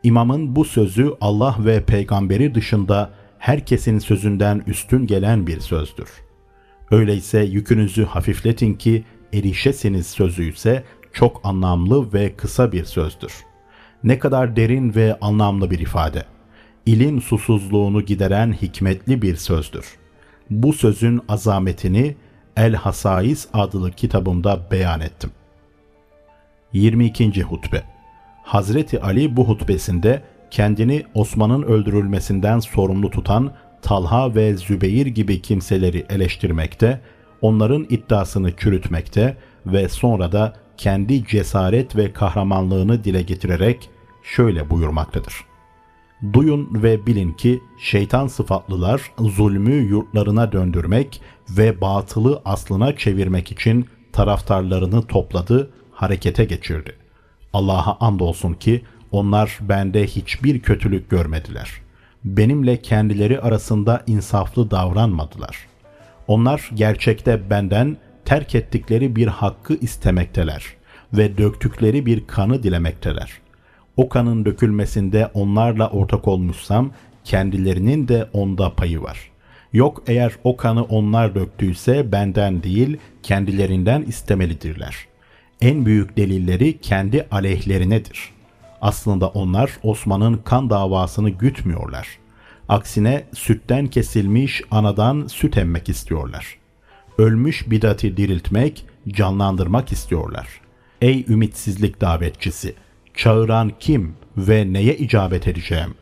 İmamın 0.02 0.56
bu 0.56 0.64
sözü 0.64 1.10
Allah 1.20 1.56
ve 1.58 1.84
peygamberi 1.84 2.54
dışında 2.54 3.10
herkesin 3.38 3.98
sözünden 3.98 4.62
üstün 4.66 5.06
gelen 5.06 5.46
bir 5.46 5.60
sözdür. 5.60 6.08
Öyleyse 6.90 7.40
yükünüzü 7.40 8.04
hafifletin 8.04 8.74
ki 8.74 9.04
erişesiniz 9.32 10.06
sözü 10.06 10.52
ise 10.52 10.84
çok 11.12 11.40
anlamlı 11.44 12.12
ve 12.12 12.36
kısa 12.36 12.72
bir 12.72 12.84
sözdür. 12.84 13.32
Ne 14.06 14.18
kadar 14.18 14.56
derin 14.56 14.94
ve 14.94 15.18
anlamlı 15.20 15.70
bir 15.70 15.78
ifade. 15.78 16.24
İlim 16.86 17.22
susuzluğunu 17.22 18.02
gideren 18.02 18.52
hikmetli 18.52 19.22
bir 19.22 19.36
sözdür. 19.36 19.86
Bu 20.50 20.72
sözün 20.72 21.20
azametini 21.28 22.16
El 22.56 22.74
Hasais 22.74 23.48
adlı 23.52 23.90
kitabımda 23.90 24.60
beyan 24.70 25.00
ettim. 25.00 25.30
22. 26.72 27.42
Hutbe 27.42 27.82
Hazreti 28.42 29.00
Ali 29.00 29.36
bu 29.36 29.48
hutbesinde 29.48 30.22
kendini 30.50 31.04
Osman'ın 31.14 31.62
öldürülmesinden 31.62 32.58
sorumlu 32.58 33.10
tutan 33.10 33.52
Talha 33.82 34.34
ve 34.34 34.56
Zübeyir 34.56 35.06
gibi 35.06 35.42
kimseleri 35.42 36.06
eleştirmekte, 36.10 37.00
onların 37.40 37.86
iddiasını 37.90 38.56
çürütmekte 38.56 39.36
ve 39.66 39.88
sonra 39.88 40.32
da 40.32 40.52
kendi 40.76 41.26
cesaret 41.26 41.96
ve 41.96 42.12
kahramanlığını 42.12 43.04
dile 43.04 43.22
getirerek 43.22 43.90
şöyle 44.34 44.70
buyurmaktadır. 44.70 45.44
Duyun 46.32 46.82
ve 46.82 47.06
bilin 47.06 47.32
ki 47.32 47.62
şeytan 47.78 48.26
sıfatlılar 48.26 49.10
zulmü 49.18 49.74
yurtlarına 49.74 50.52
döndürmek 50.52 51.20
ve 51.50 51.80
batılı 51.80 52.42
aslına 52.44 52.96
çevirmek 52.96 53.52
için 53.52 53.86
taraftarlarını 54.12 55.06
topladı, 55.06 55.70
harekete 55.92 56.44
geçirdi. 56.44 56.96
Allah'a 57.52 58.06
andolsun 58.06 58.54
ki 58.54 58.82
onlar 59.10 59.58
bende 59.60 60.06
hiçbir 60.06 60.60
kötülük 60.60 61.10
görmediler. 61.10 61.70
Benimle 62.24 62.82
kendileri 62.82 63.40
arasında 63.40 64.02
insaflı 64.06 64.70
davranmadılar. 64.70 65.56
Onlar 66.26 66.70
gerçekte 66.74 67.50
benden 67.50 67.96
terk 68.24 68.54
ettikleri 68.54 69.16
bir 69.16 69.26
hakkı 69.26 69.74
istemekteler 69.74 70.64
ve 71.12 71.38
döktükleri 71.38 72.06
bir 72.06 72.26
kanı 72.26 72.62
dilemekteler. 72.62 73.45
O 73.96 74.08
kanın 74.08 74.44
dökülmesinde 74.44 75.30
onlarla 75.34 75.90
ortak 75.90 76.28
olmuşsam 76.28 76.90
kendilerinin 77.24 78.08
de 78.08 78.28
onda 78.32 78.74
payı 78.74 79.02
var. 79.02 79.30
Yok 79.72 80.02
eğer 80.06 80.32
o 80.44 80.56
kanı 80.56 80.84
onlar 80.84 81.34
döktüyse 81.34 82.12
benden 82.12 82.62
değil 82.62 82.96
kendilerinden 83.22 84.02
istemelidirler. 84.02 84.96
En 85.60 85.86
büyük 85.86 86.16
delilleri 86.16 86.80
kendi 86.80 87.26
aleyhlerinedir. 87.30 88.30
Aslında 88.80 89.28
onlar 89.28 89.70
Osman'ın 89.82 90.36
kan 90.36 90.70
davasını 90.70 91.30
gütmüyorlar. 91.30 92.08
Aksine 92.68 93.24
sütten 93.34 93.86
kesilmiş 93.86 94.62
anadan 94.70 95.26
süt 95.26 95.56
emmek 95.56 95.88
istiyorlar.'' 95.88 96.66
ölmüş 97.18 97.70
bidati 97.70 98.16
diriltmek, 98.16 98.86
canlandırmak 99.08 99.92
istiyorlar. 99.92 100.60
Ey 101.00 101.24
ümitsizlik 101.28 102.00
davetçisi! 102.00 102.74
Çağıran 103.16 103.72
kim 103.80 104.14
ve 104.36 104.72
neye 104.72 104.96
icabet 104.96 105.48
edeceğim? 105.48 105.94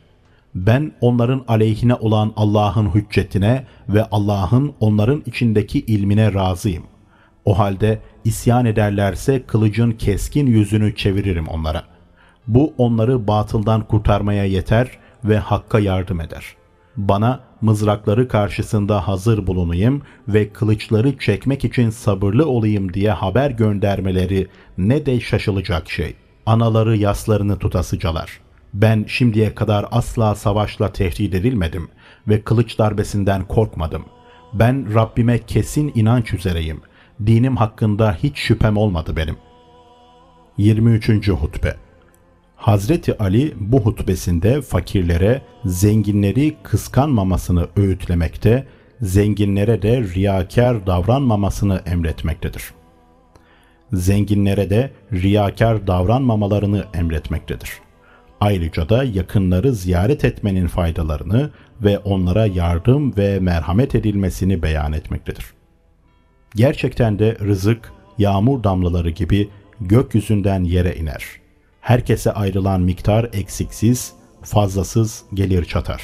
Ben 0.55 0.91
onların 1.01 1.43
aleyhine 1.47 1.93
olan 1.93 2.33
Allah'ın 2.35 2.95
hüccetine 2.95 3.65
ve 3.89 4.05
Allah'ın 4.11 4.73
onların 4.79 5.23
içindeki 5.25 5.79
ilmine 5.79 6.33
razıyım. 6.33 6.83
O 7.45 7.59
halde 7.59 7.99
isyan 8.23 8.65
ederlerse 8.65 9.43
kılıcın 9.47 9.91
keskin 9.91 10.47
yüzünü 10.47 10.95
çeviririm 10.95 11.47
onlara. 11.47 11.83
Bu 12.47 12.73
onları 12.77 13.27
batıldan 13.27 13.81
kurtarmaya 13.87 14.45
yeter 14.45 14.89
ve 15.23 15.37
hakka 15.37 15.79
yardım 15.79 16.21
eder. 16.21 16.45
Bana 16.97 17.39
mızrakları 17.61 18.27
karşısında 18.27 19.07
hazır 19.07 19.47
bulunayım 19.47 20.01
ve 20.27 20.49
kılıçları 20.49 21.17
çekmek 21.17 21.65
için 21.65 21.89
sabırlı 21.89 22.47
olayım 22.47 22.93
diye 22.93 23.11
haber 23.11 23.51
göndermeleri 23.51 24.47
ne 24.77 25.05
de 25.05 25.19
şaşılacak 25.19 25.89
şey. 25.89 26.15
Anaları 26.45 26.97
yaslarını 26.97 27.59
tutasıcalar. 27.59 28.39
Ben 28.73 29.05
şimdiye 29.07 29.55
kadar 29.55 29.85
asla 29.91 30.35
savaşla 30.35 30.91
tehdit 30.93 31.33
edilmedim 31.33 31.89
ve 32.27 32.41
kılıç 32.41 32.79
darbesinden 32.79 33.47
korkmadım. 33.47 34.05
Ben 34.53 34.93
Rabbime 34.95 35.39
kesin 35.39 35.91
inanç 35.95 36.33
üzereyim. 36.33 36.81
Dinim 37.25 37.55
hakkında 37.55 38.17
hiç 38.23 38.37
şüphem 38.37 38.77
olmadı 38.77 39.15
benim. 39.15 39.37
23. 40.57 41.29
Hutbe 41.29 41.75
Hazreti 42.55 43.17
Ali 43.17 43.53
bu 43.59 43.79
hutbesinde 43.79 44.61
fakirlere 44.61 45.41
zenginleri 45.65 46.55
kıskanmamasını 46.63 47.67
öğütlemekte, 47.77 48.67
zenginlere 49.01 49.81
de 49.81 50.01
riyakar 50.01 50.87
davranmamasını 50.87 51.81
emretmektedir. 51.85 52.63
Zenginlere 53.93 54.69
de 54.69 54.91
riyakar 55.13 55.87
davranmamalarını 55.87 56.85
emretmektedir. 56.93 57.71
Ayrıca 58.41 58.89
da 58.89 59.03
yakınları 59.03 59.73
ziyaret 59.73 60.25
etmenin 60.25 60.67
faydalarını 60.67 61.49
ve 61.81 61.97
onlara 61.97 62.45
yardım 62.45 63.17
ve 63.17 63.39
merhamet 63.39 63.95
edilmesini 63.95 64.63
beyan 64.63 64.93
etmektedir. 64.93 65.45
Gerçekten 66.55 67.19
de 67.19 67.37
rızık, 67.41 67.91
yağmur 68.17 68.63
damlaları 68.63 69.09
gibi 69.09 69.49
gökyüzünden 69.81 70.63
yere 70.63 70.95
iner.'' 70.95 71.45
herkese 71.85 72.31
ayrılan 72.31 72.81
miktar 72.81 73.29
eksiksiz, 73.33 74.13
fazlasız 74.41 75.23
gelir 75.33 75.65
çatar. 75.65 76.01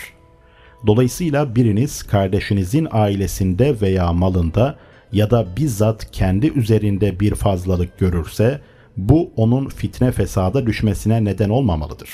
Dolayısıyla 0.87 1.55
biriniz 1.55 2.03
kardeşinizin 2.03 2.87
ailesinde 2.91 3.81
veya 3.81 4.13
malında 4.13 4.77
ya 5.13 5.31
da 5.31 5.47
bizzat 5.57 6.11
kendi 6.11 6.47
üzerinde 6.47 7.19
bir 7.19 7.35
fazlalık 7.35 7.99
görürse 7.99 8.61
bu 8.97 9.31
onun 9.35 9.69
fitne 9.69 10.11
fesada 10.11 10.65
düşmesine 10.65 11.25
neden 11.25 11.49
olmamalıdır. 11.49 12.09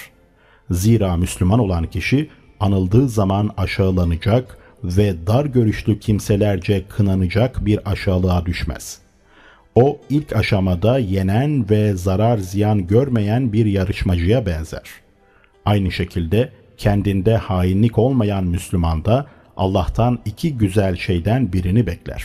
Zira 0.72 1.18
Müslüman 1.18 1.60
olan 1.60 1.86
kişi 1.86 2.30
anıldığı 2.60 3.10
zaman 3.10 3.52
aşağılanacak 3.58 4.58
ve 4.84 5.28
dar 5.28 5.46
görüşlü 5.46 6.00
kimselerce 6.00 6.84
kınanacak 6.88 7.66
bir 7.66 7.92
aşağılığa 7.92 8.46
düşmez.'' 8.46 9.08
O 9.78 10.00
ilk 10.10 10.36
aşamada 10.36 11.00
yenen 11.00 11.70
ve 11.70 11.94
zarar 11.94 12.38
ziyan 12.38 12.88
görmeyen 12.88 13.54
bir 13.54 13.66
yarışmacıya 13.66 14.46
benzer. 14.46 14.84
Aynı 15.66 15.92
şekilde 15.92 16.50
kendinde 16.78 17.38
hainlik 17.38 17.98
olmayan 17.98 18.44
Müslüman 18.44 19.06
da 19.06 19.26
Allah'tan 19.58 20.20
iki 20.26 20.58
güzel 20.58 20.96
şeyden 20.96 21.54
birini 21.54 21.88
bekler. 21.88 22.24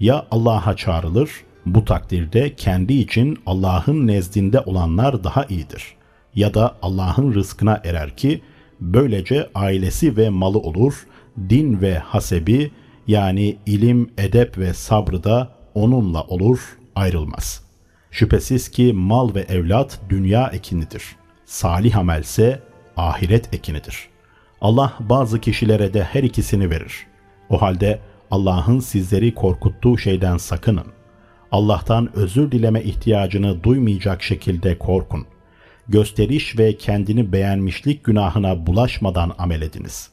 Ya 0.00 0.26
Allah'a 0.30 0.76
çağrılır, 0.76 1.30
bu 1.66 1.84
takdirde 1.84 2.54
kendi 2.54 2.94
için 2.94 3.38
Allah'ın 3.46 4.06
nezdinde 4.06 4.60
olanlar 4.60 5.24
daha 5.24 5.44
iyidir. 5.44 5.96
Ya 6.34 6.54
da 6.54 6.76
Allah'ın 6.82 7.34
rızkına 7.34 7.80
erer 7.84 8.16
ki 8.16 8.42
böylece 8.80 9.50
ailesi 9.54 10.16
ve 10.16 10.30
malı 10.30 10.58
olur, 10.58 11.06
din 11.48 11.80
ve 11.80 11.98
hasebi 11.98 12.70
yani 13.06 13.56
ilim, 13.66 14.10
edep 14.18 14.58
ve 14.58 14.74
sabrı 14.74 15.24
da 15.24 15.50
onunla 15.74 16.22
olur, 16.22 16.78
ayrılmaz. 16.94 17.64
Şüphesiz 18.10 18.68
ki 18.68 18.92
mal 18.92 19.34
ve 19.34 19.40
evlat 19.40 20.00
dünya 20.08 20.48
ekinidir. 20.48 21.16
Salih 21.44 21.96
amelse 21.96 22.62
ahiret 22.96 23.54
ekinidir. 23.54 24.08
Allah 24.60 24.92
bazı 25.00 25.40
kişilere 25.40 25.94
de 25.94 26.04
her 26.04 26.22
ikisini 26.22 26.70
verir. 26.70 27.06
O 27.50 27.62
halde 27.62 28.00
Allah'ın 28.30 28.80
sizleri 28.80 29.34
korkuttuğu 29.34 29.98
şeyden 29.98 30.36
sakının. 30.36 30.86
Allah'tan 31.52 32.16
özür 32.16 32.52
dileme 32.52 32.82
ihtiyacını 32.82 33.64
duymayacak 33.64 34.22
şekilde 34.22 34.78
korkun. 34.78 35.26
Gösteriş 35.88 36.58
ve 36.58 36.76
kendini 36.76 37.32
beğenmişlik 37.32 38.04
günahına 38.04 38.66
bulaşmadan 38.66 39.32
amel 39.38 39.62
ediniz. 39.62 40.10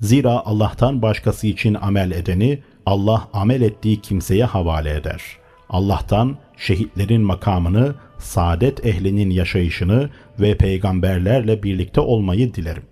Zira 0.00 0.42
Allah'tan 0.46 1.02
başkası 1.02 1.46
için 1.46 1.74
amel 1.74 2.10
edeni 2.10 2.62
Allah 2.86 3.28
amel 3.32 3.60
ettiği 3.60 4.00
kimseye 4.00 4.44
havale 4.44 4.96
eder.'' 4.96 5.44
Allah'tan 5.68 6.36
şehitlerin 6.56 7.22
makamını, 7.22 7.94
saadet 8.18 8.86
ehlinin 8.86 9.30
yaşayışını 9.30 10.10
ve 10.40 10.56
peygamberlerle 10.56 11.62
birlikte 11.62 12.00
olmayı 12.00 12.54
dilerim. 12.54 12.82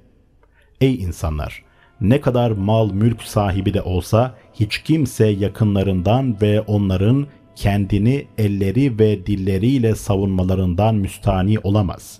Ey 0.81 0.95
insanlar! 0.95 1.63
Ne 2.03 2.21
kadar 2.21 2.51
mal 2.51 2.93
mülk 2.93 3.23
sahibi 3.23 3.75
de 3.75 3.83
olsa 3.83 4.35
hiç 4.55 4.79
kimse 4.79 5.27
yakınlarından 5.27 6.41
ve 6.43 6.61
onların 6.61 7.27
kendini 7.57 8.27
elleri 8.39 8.99
ve 8.99 9.27
dilleriyle 9.27 9.95
savunmalarından 9.95 10.95
müstani 10.95 11.59
olamaz. 11.59 12.19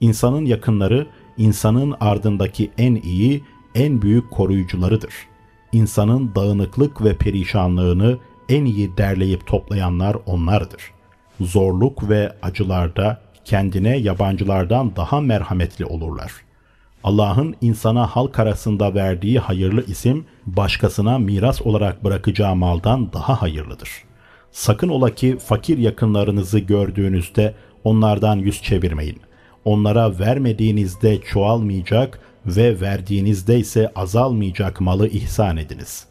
İnsanın 0.00 0.44
yakınları, 0.44 1.06
insanın 1.38 1.94
ardındaki 2.00 2.70
en 2.78 2.94
iyi, 2.94 3.44
en 3.74 4.02
büyük 4.02 4.30
koruyucularıdır. 4.30 5.14
İnsanın 5.72 6.34
dağınıklık 6.34 7.04
ve 7.04 7.16
perişanlığını 7.16 8.18
en 8.48 8.64
iyi 8.64 8.96
derleyip 8.96 9.46
toplayanlar 9.46 10.16
onlardır. 10.26 10.82
Zorluk 11.40 12.08
ve 12.08 12.32
acılarda 12.42 13.20
kendine 13.44 13.96
yabancılardan 13.96 14.96
daha 14.96 15.20
merhametli 15.20 15.84
olurlar. 15.84 16.32
Allah'ın 17.04 17.56
insana 17.60 18.06
halk 18.06 18.38
arasında 18.38 18.94
verdiği 18.94 19.38
hayırlı 19.38 19.86
isim 19.86 20.24
başkasına 20.46 21.18
miras 21.18 21.62
olarak 21.62 22.04
bırakacağı 22.04 22.56
maldan 22.56 23.12
daha 23.12 23.42
hayırlıdır. 23.42 23.90
Sakın 24.50 24.88
ola 24.88 25.14
ki 25.14 25.38
fakir 25.38 25.78
yakınlarınızı 25.78 26.58
gördüğünüzde 26.58 27.54
onlardan 27.84 28.36
yüz 28.36 28.62
çevirmeyin. 28.62 29.20
Onlara 29.64 30.18
vermediğinizde 30.18 31.20
çoğalmayacak 31.20 32.20
ve 32.46 32.80
verdiğinizde 32.80 33.58
ise 33.58 33.92
azalmayacak 33.94 34.80
malı 34.80 35.08
ihsan 35.08 35.56
ediniz.'' 35.56 36.10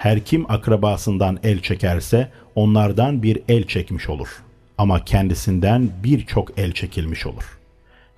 Her 0.00 0.24
kim 0.24 0.50
akrabasından 0.50 1.38
el 1.42 1.60
çekerse 1.60 2.30
onlardan 2.54 3.22
bir 3.22 3.42
el 3.48 3.66
çekmiş 3.66 4.08
olur. 4.08 4.28
Ama 4.78 5.04
kendisinden 5.04 5.90
birçok 6.04 6.58
el 6.58 6.72
çekilmiş 6.72 7.26
olur. 7.26 7.59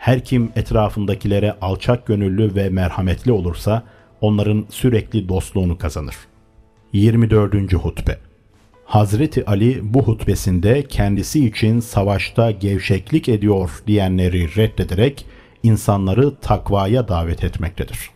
Her 0.03 0.24
kim 0.24 0.53
etrafındakilere 0.57 1.57
alçak 1.61 2.07
gönüllü 2.07 2.55
ve 2.55 2.68
merhametli 2.68 3.32
olursa 3.32 3.82
onların 4.20 4.66
sürekli 4.68 5.28
dostluğunu 5.28 5.78
kazanır. 5.78 6.14
24. 6.92 7.72
Hutbe 7.72 8.18
Hazreti 8.84 9.46
Ali 9.46 9.94
bu 9.94 10.03
hutbesinde 10.03 10.82
kendisi 10.88 11.46
için 11.46 11.80
savaşta 11.80 12.50
gevşeklik 12.50 13.28
ediyor 13.28 13.70
diyenleri 13.86 14.57
reddederek 14.57 15.26
insanları 15.62 16.34
takvaya 16.36 17.09
davet 17.09 17.44
etmektedir. 17.44 18.11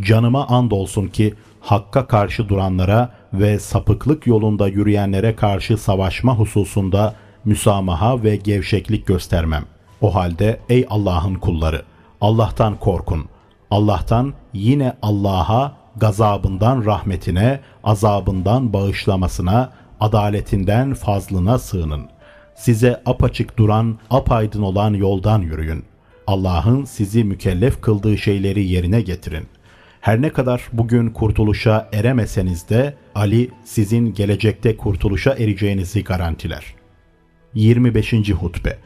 Canıma 0.00 0.46
andolsun 0.46 1.06
ki 1.08 1.34
hakka 1.60 2.06
karşı 2.06 2.48
duranlara 2.48 3.14
ve 3.32 3.58
sapıklık 3.58 4.26
yolunda 4.26 4.68
yürüyenlere 4.68 5.36
karşı 5.36 5.76
savaşma 5.76 6.38
hususunda 6.38 7.14
müsamaha 7.44 8.22
ve 8.22 8.36
gevşeklik 8.36 9.06
göstermem. 9.06 9.64
O 10.02 10.14
halde 10.14 10.60
ey 10.68 10.86
Allah'ın 10.90 11.34
kulları, 11.34 11.82
Allah'tan 12.20 12.76
korkun. 12.76 13.24
Allah'tan 13.70 14.34
yine 14.52 14.92
Allah'a 15.02 15.76
gazabından 15.96 16.84
rahmetine, 16.84 17.60
azabından 17.84 18.72
bağışlamasına, 18.72 19.72
adaletinden 20.00 20.94
fazlına 20.94 21.58
sığının. 21.58 22.08
Size 22.54 23.02
apaçık 23.06 23.58
duran, 23.58 23.98
apaydın 24.10 24.62
olan 24.62 24.94
yoldan 24.94 25.42
yürüyün. 25.42 25.84
Allah'ın 26.26 26.84
sizi 26.84 27.24
mükellef 27.24 27.80
kıldığı 27.80 28.18
şeyleri 28.18 28.64
yerine 28.64 29.00
getirin. 29.00 29.46
Her 30.00 30.22
ne 30.22 30.28
kadar 30.30 30.68
bugün 30.72 31.10
kurtuluşa 31.10 31.88
eremeseniz 31.92 32.68
de 32.68 32.94
Ali 33.14 33.50
sizin 33.64 34.14
gelecekte 34.14 34.76
kurtuluşa 34.76 35.34
ereceğinizi 35.34 36.04
garantiler. 36.04 36.74
25. 37.54 38.12
Hutbe 38.30 38.78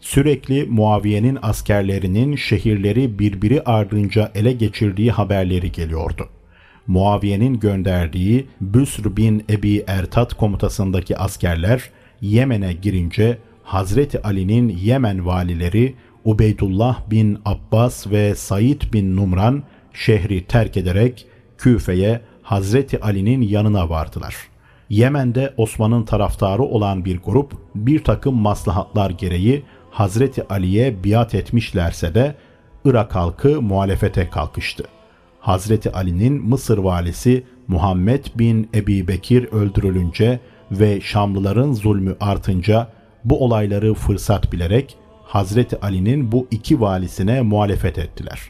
Sürekli 0.00 0.64
Muaviye'nin 0.64 1.38
askerlerinin 1.42 2.36
şehirleri 2.36 3.18
birbiri 3.18 3.62
ardınca 3.62 4.32
ele 4.34 4.52
geçirdiği 4.52 5.10
haberleri 5.10 5.72
geliyordu. 5.72 6.28
Muaviye'nin 6.86 7.60
gönderdiği 7.60 8.46
Büsr 8.60 9.16
bin 9.16 9.44
Ebi 9.50 9.84
Ertat 9.86 10.34
komutasındaki 10.34 11.16
askerler 11.16 11.90
Yemen'e 12.20 12.72
girince 12.72 13.38
Hazreti 13.62 14.22
Ali'nin 14.22 14.68
Yemen 14.68 15.26
valileri 15.26 15.94
Ubeydullah 16.24 17.10
bin 17.10 17.38
Abbas 17.44 18.06
ve 18.06 18.34
Said 18.34 18.82
bin 18.92 19.16
Numran 19.16 19.62
şehri 19.92 20.44
terk 20.44 20.76
ederek 20.76 21.26
Küfe'ye 21.58 22.20
Hazreti 22.42 23.00
Ali'nin 23.00 23.42
yanına 23.42 23.90
vardılar. 23.90 24.36
Yemen'de 24.90 25.54
Osman'ın 25.56 26.04
taraftarı 26.04 26.62
olan 26.62 27.04
bir 27.04 27.18
grup 27.18 27.52
bir 27.74 28.04
takım 28.04 28.34
maslahatlar 28.34 29.10
gereği 29.10 29.62
Hazreti 29.90 30.48
Ali'ye 30.48 31.04
biat 31.04 31.34
etmişlerse 31.34 32.14
de 32.14 32.34
Irak 32.84 33.14
halkı 33.14 33.62
muhalefete 33.62 34.30
kalkıştı. 34.30 34.84
Hazreti 35.40 35.92
Ali'nin 35.92 36.48
Mısır 36.48 36.78
valisi 36.78 37.44
Muhammed 37.68 38.24
bin 38.34 38.68
Ebi 38.74 39.08
Bekir 39.08 39.44
öldürülünce 39.52 40.40
ve 40.70 41.00
Şamlıların 41.00 41.72
zulmü 41.72 42.16
artınca 42.20 42.88
bu 43.24 43.44
olayları 43.44 43.94
fırsat 43.94 44.52
bilerek 44.52 44.96
Hazreti 45.24 45.80
Ali'nin 45.80 46.32
bu 46.32 46.46
iki 46.50 46.80
valisine 46.80 47.42
muhalefet 47.42 47.98
ettiler. 47.98 48.40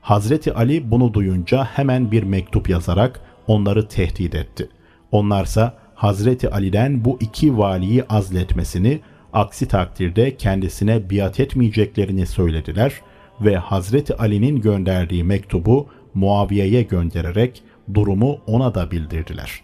Hazreti 0.00 0.54
Ali 0.54 0.90
bunu 0.90 1.14
duyunca 1.14 1.64
hemen 1.64 2.12
bir 2.12 2.22
mektup 2.22 2.68
yazarak 2.68 3.20
onları 3.46 3.88
tehdit 3.88 4.34
etti. 4.34 4.68
Onlarsa 5.12 5.74
Hazreti 5.94 6.50
Ali'den 6.50 7.04
bu 7.04 7.18
iki 7.20 7.58
valiyi 7.58 8.04
azletmesini, 8.04 9.00
aksi 9.32 9.68
takdirde 9.68 10.36
kendisine 10.36 11.10
biat 11.10 11.40
etmeyeceklerini 11.40 12.26
söylediler 12.26 12.92
ve 13.40 13.56
Hazreti 13.56 14.16
Ali'nin 14.16 14.60
gönderdiği 14.60 15.24
mektubu 15.24 15.88
Muaviye'ye 16.14 16.82
göndererek 16.82 17.62
durumu 17.94 18.38
ona 18.46 18.74
da 18.74 18.90
bildirdiler. 18.90 19.60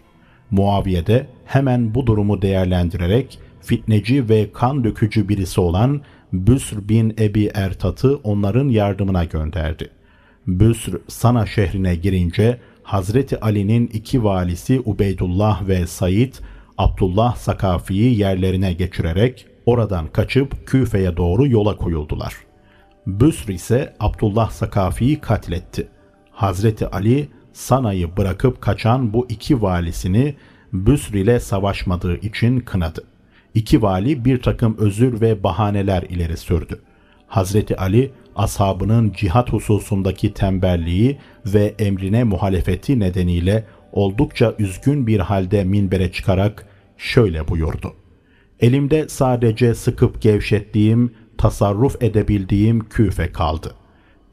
Muaviye 0.51 1.07
de 1.07 1.27
hemen 1.45 1.95
bu 1.95 2.07
durumu 2.07 2.41
değerlendirerek 2.41 3.39
fitneci 3.61 4.29
ve 4.29 4.51
kan 4.51 4.83
dökücü 4.83 5.29
birisi 5.29 5.61
olan 5.61 6.01
Büsr 6.33 6.89
bin 6.89 7.15
Ebi 7.19 7.51
Ertat'ı 7.53 8.15
onların 8.15 8.69
yardımına 8.69 9.23
gönderdi. 9.23 9.89
Büsr 10.47 10.91
Sana 11.07 11.45
şehrine 11.45 11.95
girince 11.95 12.59
Hazreti 12.83 13.39
Ali'nin 13.39 13.87
iki 13.87 14.23
valisi 14.23 14.81
Ubeydullah 14.85 15.67
ve 15.67 15.87
Said 15.87 16.33
Abdullah 16.77 17.35
Sakafi'yi 17.35 18.19
yerlerine 18.19 18.73
geçirerek 18.73 19.45
oradan 19.69 20.07
kaçıp 20.07 20.67
Küfe'ye 20.67 21.17
doğru 21.17 21.47
yola 21.47 21.77
koyuldular. 21.77 22.33
Büsr 23.07 23.49
ise 23.49 23.93
Abdullah 23.99 24.51
Sakafi'yi 24.51 25.19
katletti. 25.21 25.87
Hazreti 26.31 26.87
Ali 26.87 27.29
Sana'yı 27.53 28.17
bırakıp 28.17 28.61
kaçan 28.61 29.13
bu 29.13 29.25
iki 29.29 29.61
valisini 29.61 30.35
Büsr 30.73 31.13
ile 31.13 31.39
savaşmadığı 31.39 32.15
için 32.15 32.59
kınadı. 32.59 33.03
İki 33.53 33.81
vali 33.81 34.25
bir 34.25 34.41
takım 34.41 34.75
özür 34.77 35.21
ve 35.21 35.43
bahaneler 35.43 36.03
ileri 36.03 36.37
sürdü. 36.37 36.81
Hazreti 37.27 37.77
Ali 37.77 38.11
ashabının 38.35 39.13
cihat 39.17 39.53
hususundaki 39.53 40.33
tembelliği 40.33 41.17
ve 41.45 41.75
emrine 41.79 42.23
muhalefeti 42.23 42.99
nedeniyle 42.99 43.65
oldukça 43.91 44.55
üzgün 44.59 45.07
bir 45.07 45.19
halde 45.19 45.63
minbere 45.63 46.11
çıkarak 46.11 46.65
şöyle 46.97 47.47
buyurdu. 47.47 47.98
Elimde 48.61 49.09
sadece 49.09 49.75
sıkıp 49.75 50.21
gevşettiğim, 50.21 51.13
tasarruf 51.37 52.03
edebildiğim 52.03 52.89
küfe 52.89 53.31
kaldı. 53.31 53.75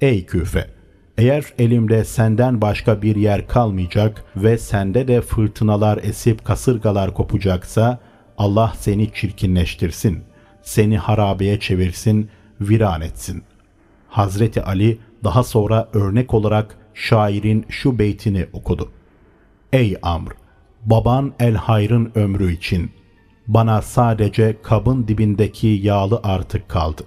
Ey 0.01 0.27
küfe! 0.27 0.71
Eğer 1.19 1.45
elimde 1.59 2.05
senden 2.05 2.61
başka 2.61 3.03
bir 3.03 3.17
yer 3.17 3.49
kalmayacak 3.49 4.25
ve 4.37 4.59
sende 4.59 5.09
de 5.09 5.21
fırtınalar 5.21 5.99
esip 6.03 6.45
kasırgalar 6.45 7.15
kopacaksa 7.15 7.99
Allah 8.39 8.73
seni 8.79 9.13
çirkinleştirsin, 9.13 10.23
seni 10.63 10.99
harabeye 10.99 11.61
çevirsin, 11.61 12.29
viran 12.61 13.01
etsin. 13.01 13.43
Hazreti 14.09 14.63
Ali 14.63 14.99
daha 15.25 15.43
sonra 15.43 15.89
örnek 15.93 16.35
olarak 16.35 16.77
şairin 16.95 17.67
şu 17.69 17.99
beytini 17.99 18.47
okudu. 18.53 18.91
Ey 19.73 19.97
Amr! 20.03 20.33
Baban 20.85 21.33
El 21.41 21.55
Hayr'ın 21.55 22.13
ömrü 22.15 22.53
için 22.53 22.91
bana 23.49 23.83
sadece 23.83 24.57
kabın 24.63 25.09
dibindeki 25.09 25.67
yağlı 25.67 26.21
artık 26.23 26.69
kaldı. 26.69 27.03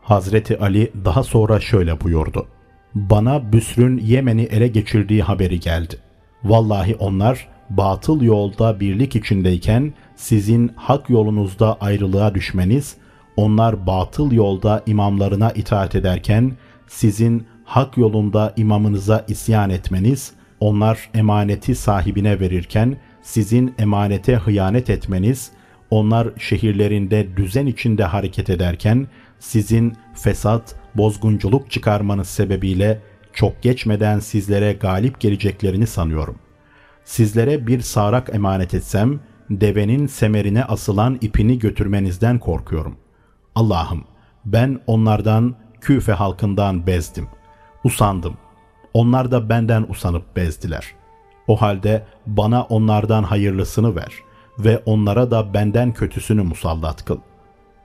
Hazreti 0.00 0.58
Ali 0.58 0.92
daha 1.04 1.22
sonra 1.22 1.60
şöyle 1.60 2.00
buyurdu. 2.00 2.46
Bana 2.94 3.52
Büsr'ün 3.52 3.98
Yemen'i 3.98 4.42
ele 4.42 4.68
geçirdiği 4.68 5.22
haberi 5.22 5.60
geldi. 5.60 5.96
Vallahi 6.44 6.94
onlar 6.94 7.48
batıl 7.70 8.22
yolda 8.22 8.80
birlik 8.80 9.16
içindeyken 9.16 9.92
sizin 10.16 10.70
hak 10.76 11.10
yolunuzda 11.10 11.76
ayrılığa 11.80 12.34
düşmeniz, 12.34 12.96
onlar 13.36 13.86
batıl 13.86 14.32
yolda 14.32 14.82
imamlarına 14.86 15.50
itaat 15.50 15.94
ederken 15.94 16.52
sizin 16.86 17.46
hak 17.64 17.96
yolunda 17.96 18.52
imamınıza 18.56 19.24
isyan 19.28 19.70
etmeniz, 19.70 20.32
onlar 20.60 21.10
emaneti 21.14 21.74
sahibine 21.74 22.40
verirken 22.40 22.96
sizin 23.22 23.74
emanete 23.78 24.34
hıyanet 24.34 24.90
etmeniz, 24.90 25.50
onlar 25.90 26.28
şehirlerinde 26.38 27.36
düzen 27.36 27.66
içinde 27.66 28.04
hareket 28.04 28.50
ederken 28.50 29.06
sizin 29.38 29.96
fesat, 30.14 30.76
bozgunculuk 30.94 31.70
çıkarmanız 31.70 32.28
sebebiyle 32.28 33.00
çok 33.32 33.62
geçmeden 33.62 34.18
sizlere 34.18 34.72
galip 34.72 35.20
geleceklerini 35.20 35.86
sanıyorum. 35.86 36.38
Sizlere 37.04 37.66
bir 37.66 37.80
sarak 37.80 38.34
emanet 38.34 38.74
etsem, 38.74 39.20
devenin 39.50 40.06
semerine 40.06 40.64
asılan 40.64 41.18
ipini 41.20 41.58
götürmenizden 41.58 42.38
korkuyorum. 42.38 42.96
Allah'ım, 43.54 44.04
ben 44.44 44.80
onlardan, 44.86 45.54
küfe 45.80 46.12
halkından 46.12 46.86
bezdim. 46.86 47.28
Usandım. 47.84 48.36
Onlar 48.94 49.30
da 49.30 49.48
benden 49.48 49.86
usanıp 49.88 50.36
bezdiler. 50.36 50.86
O 51.48 51.56
halde 51.62 52.06
bana 52.26 52.62
onlardan 52.62 53.22
hayırlısını 53.22 53.96
ver 53.96 54.25
ve 54.58 54.82
onlara 54.86 55.30
da 55.30 55.54
benden 55.54 55.92
kötüsünü 55.92 56.42
musallat 56.42 57.04
kıl. 57.04 57.18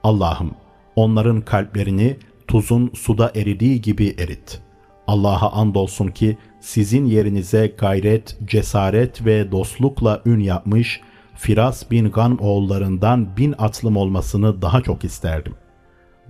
Allah'ım, 0.04 0.52
onların 0.96 1.42
kalplerini 1.42 2.18
tuzun 2.48 2.92
suda 2.94 3.32
eridiği 3.36 3.82
gibi 3.82 4.16
erit. 4.18 4.62
Allah'a 5.08 5.52
andolsun 5.52 6.08
ki 6.08 6.38
sizin 6.60 7.06
yerinize 7.06 7.68
gayret, 7.78 8.38
cesaret 8.46 9.26
ve 9.26 9.52
dostlukla 9.52 10.22
ün 10.26 10.40
yapmış 10.40 11.02
Firas 11.36 11.92
bin 11.92 12.12
Gan 12.12 12.38
oğullarından 12.38 13.38
bin 13.38 13.56
atlım 13.58 13.98
olmasını 13.98 14.62
daha 14.62 14.82
çok 14.82 15.04
isterdim. 15.04 15.54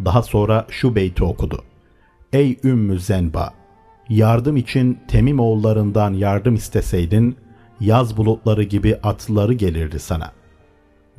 Daha 0.06 0.24
sonra 0.24 0.66
şu 0.70 0.96
beyti 0.96 1.24
okudu. 1.24 1.64
Ey 2.34 2.60
Ümmü 2.64 3.00
Zenba! 3.00 3.54
Yardım 4.10 4.58
için 4.58 5.00
Temim 5.08 5.40
oğullarından 5.40 6.14
yardım 6.14 6.56
isteseydin, 6.56 7.36
yaz 7.82 8.18
bulutları 8.18 8.64
gibi 8.64 8.96
atları 9.04 9.54
gelirdi 9.54 10.00
sana. 10.00 10.32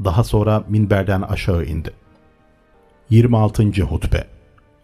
Daha 0.05 0.25
sonra 0.25 0.65
minberden 0.69 1.23
aşağı 1.23 1.65
indi. 1.65 1.91
26. 3.11 3.83
Hutbe 3.83 4.25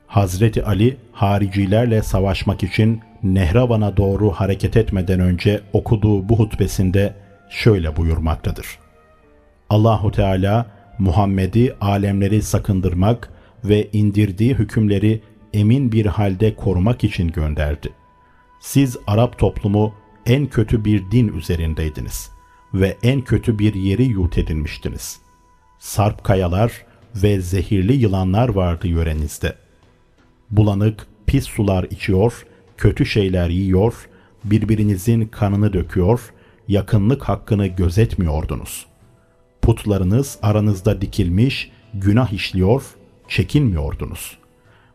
Hazreti 0.07 0.65
Ali 0.65 0.97
haricilerle 1.13 2.03
savaşmak 2.03 2.63
için 2.63 3.01
Nehravan'a 3.23 3.97
doğru 3.97 4.31
hareket 4.31 4.77
etmeden 4.77 5.21
önce 5.21 5.61
okuduğu 5.73 6.29
bu 6.29 6.39
hutbesinde 6.39 7.15
şöyle 7.51 7.97
buyurmaktadır. 7.97 8.67
Allahu 9.71 10.11
Teala 10.11 10.67
Muhammed'i 10.99 11.75
alemleri 11.81 12.43
sakındırmak 12.43 13.31
ve 13.65 13.89
indirdiği 13.93 14.55
hükümleri 14.55 15.23
emin 15.55 15.93
bir 15.93 16.07
halde 16.07 16.55
korumak 16.55 17.05
için 17.05 17.29
gönderdi. 17.29 17.93
Siz 18.61 18.97
Arap 19.07 19.39
toplumu 19.39 19.95
en 20.27 20.47
kötü 20.47 20.85
bir 20.85 21.11
din 21.11 21.29
üzerindeydiniz 21.29 22.31
ve 22.75 22.97
en 23.03 23.21
kötü 23.21 23.59
bir 23.59 23.75
yeri 23.75 24.05
yurt 24.05 24.39
edinmiştiniz. 24.39 25.21
Sarp 25.79 26.25
kayalar 26.25 26.87
ve 27.15 27.41
zehirli 27.41 27.93
yılanlar 27.93 28.49
vardı 28.49 28.89
yörenizde. 28.89 29.55
Bulanık, 30.51 31.07
pis 31.27 31.45
sular 31.45 31.85
içiyor, 31.85 32.47
kötü 32.77 33.07
şeyler 33.07 33.49
yiyor, 33.49 34.09
birbirinizin 34.45 35.27
kanını 35.27 35.73
döküyor, 35.73 36.21
yakınlık 36.69 37.23
hakkını 37.23 37.67
gözetmiyordunuz. 37.67 38.87
Putlarınız 39.63 40.39
aranızda 40.43 41.01
dikilmiş, 41.01 41.71
günah 41.95 42.33
işliyor, 42.33 42.83
çekinmiyordunuz. 43.29 44.39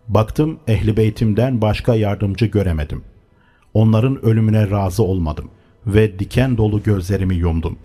Baktım 0.07 0.59
ehli 0.67 0.97
beytimden 0.97 1.61
başka 1.61 1.95
yardımcı 1.95 2.45
göremedim. 2.45 3.03
Onların 3.73 4.25
ölümüne 4.25 4.69
razı 4.69 5.03
olmadım 5.03 5.49
ve 5.87 6.19
diken 6.19 6.57
dolu 6.57 6.83
gözlerimi 6.83 7.35
yumdum. 7.35 7.77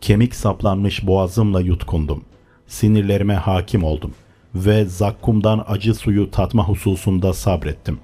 Kemik 0.00 0.34
saplanmış 0.34 1.06
boğazımla 1.06 1.60
yutkundum. 1.60 2.24
Sinirlerime 2.66 3.34
hakim 3.34 3.84
oldum 3.84 4.14
ve 4.54 4.84
zakkumdan 4.84 5.64
acı 5.68 5.94
suyu 5.94 6.30
tatma 6.30 6.68
hususunda 6.68 7.32
sabrettim. 7.32 7.98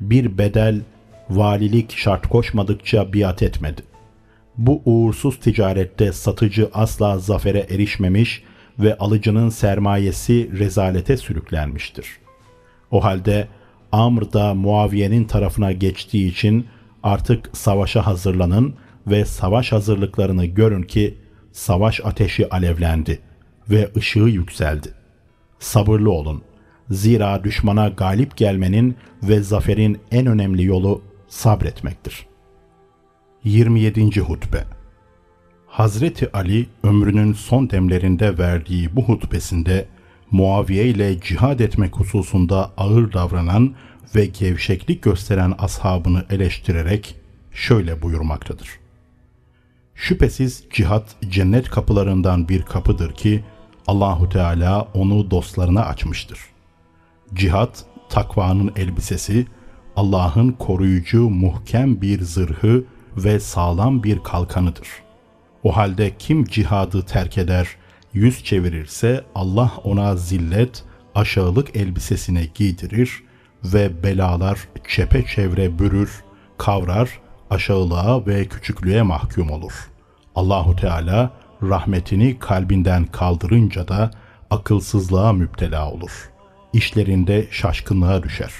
Bir 0.00 0.38
bedel, 0.38 0.80
valilik 1.30 1.96
şart 1.96 2.26
koşmadıkça 2.26 3.12
biat 3.12 3.42
etmedi. 3.42 3.82
Bu 4.58 4.82
uğursuz 4.84 5.40
ticarette 5.40 6.12
satıcı 6.12 6.70
asla 6.74 7.18
zafere 7.18 7.66
erişmemiş 7.70 8.42
ve 8.78 8.98
alıcının 8.98 9.48
sermayesi 9.48 10.58
rezalete 10.58 11.16
sürüklenmiştir.'' 11.16 12.26
O 12.90 13.04
halde 13.04 13.48
Amr 13.92 14.32
da 14.32 14.54
Muaviye'nin 14.54 15.24
tarafına 15.24 15.72
geçtiği 15.72 16.30
için 16.30 16.66
artık 17.02 17.50
savaşa 17.56 18.06
hazırlanın 18.06 18.74
ve 19.06 19.24
savaş 19.24 19.72
hazırlıklarını 19.72 20.46
görün 20.46 20.82
ki 20.82 21.18
savaş 21.52 22.00
ateşi 22.04 22.48
alevlendi 22.48 23.20
ve 23.70 23.90
ışığı 23.96 24.18
yükseldi. 24.18 24.94
Sabırlı 25.58 26.10
olun. 26.10 26.42
Zira 26.90 27.44
düşmana 27.44 27.88
galip 27.88 28.36
gelmenin 28.36 28.96
ve 29.22 29.40
zaferin 29.40 29.98
en 30.10 30.26
önemli 30.26 30.64
yolu 30.64 31.02
sabretmektir. 31.28 32.26
27. 33.44 34.20
Hutbe 34.20 34.64
Hazreti 35.66 36.32
Ali 36.32 36.66
ömrünün 36.82 37.32
son 37.32 37.70
demlerinde 37.70 38.38
verdiği 38.38 38.96
bu 38.96 39.02
hutbesinde 39.02 39.86
Muaviye 40.30 40.86
ile 40.86 41.20
cihad 41.20 41.60
etmek 41.60 41.96
hususunda 41.96 42.70
ağır 42.76 43.12
davranan 43.12 43.74
ve 44.14 44.26
gevşeklik 44.26 45.02
gösteren 45.02 45.54
ashabını 45.58 46.24
eleştirerek 46.30 47.16
şöyle 47.52 48.02
buyurmaktadır. 48.02 48.68
Şüphesiz 49.94 50.64
cihat 50.72 51.16
cennet 51.30 51.70
kapılarından 51.70 52.48
bir 52.48 52.62
kapıdır 52.62 53.14
ki 53.14 53.44
Allahu 53.86 54.28
Teala 54.28 54.88
onu 54.94 55.30
dostlarına 55.30 55.84
açmıştır. 55.84 56.38
Cihat 57.34 57.84
takvanın 58.08 58.72
elbisesi, 58.76 59.46
Allah'ın 59.96 60.52
koruyucu 60.52 61.30
muhkem 61.30 62.00
bir 62.00 62.22
zırhı 62.22 62.84
ve 63.16 63.40
sağlam 63.40 64.02
bir 64.02 64.22
kalkanıdır. 64.22 64.88
O 65.62 65.76
halde 65.76 66.12
kim 66.18 66.44
cihadı 66.44 67.02
terk 67.02 67.38
eder 67.38 67.68
yüz 68.16 68.44
çevirirse 68.44 69.24
Allah 69.34 69.72
ona 69.84 70.16
zillet, 70.16 70.84
aşağılık 71.14 71.76
elbisesine 71.76 72.46
giydirir 72.54 73.22
ve 73.64 74.02
belalar 74.02 74.68
çepeçevre 74.88 75.78
bürür, 75.78 76.24
kavrar, 76.58 77.20
aşağılığa 77.50 78.26
ve 78.26 78.44
küçüklüğe 78.44 79.02
mahkum 79.02 79.50
olur. 79.50 79.72
Allahu 80.34 80.76
Teala 80.76 81.30
rahmetini 81.62 82.38
kalbinden 82.38 83.04
kaldırınca 83.04 83.88
da 83.88 84.10
akılsızlığa 84.50 85.32
müptela 85.32 85.90
olur. 85.90 86.30
İşlerinde 86.72 87.46
şaşkınlığa 87.50 88.22
düşer. 88.22 88.52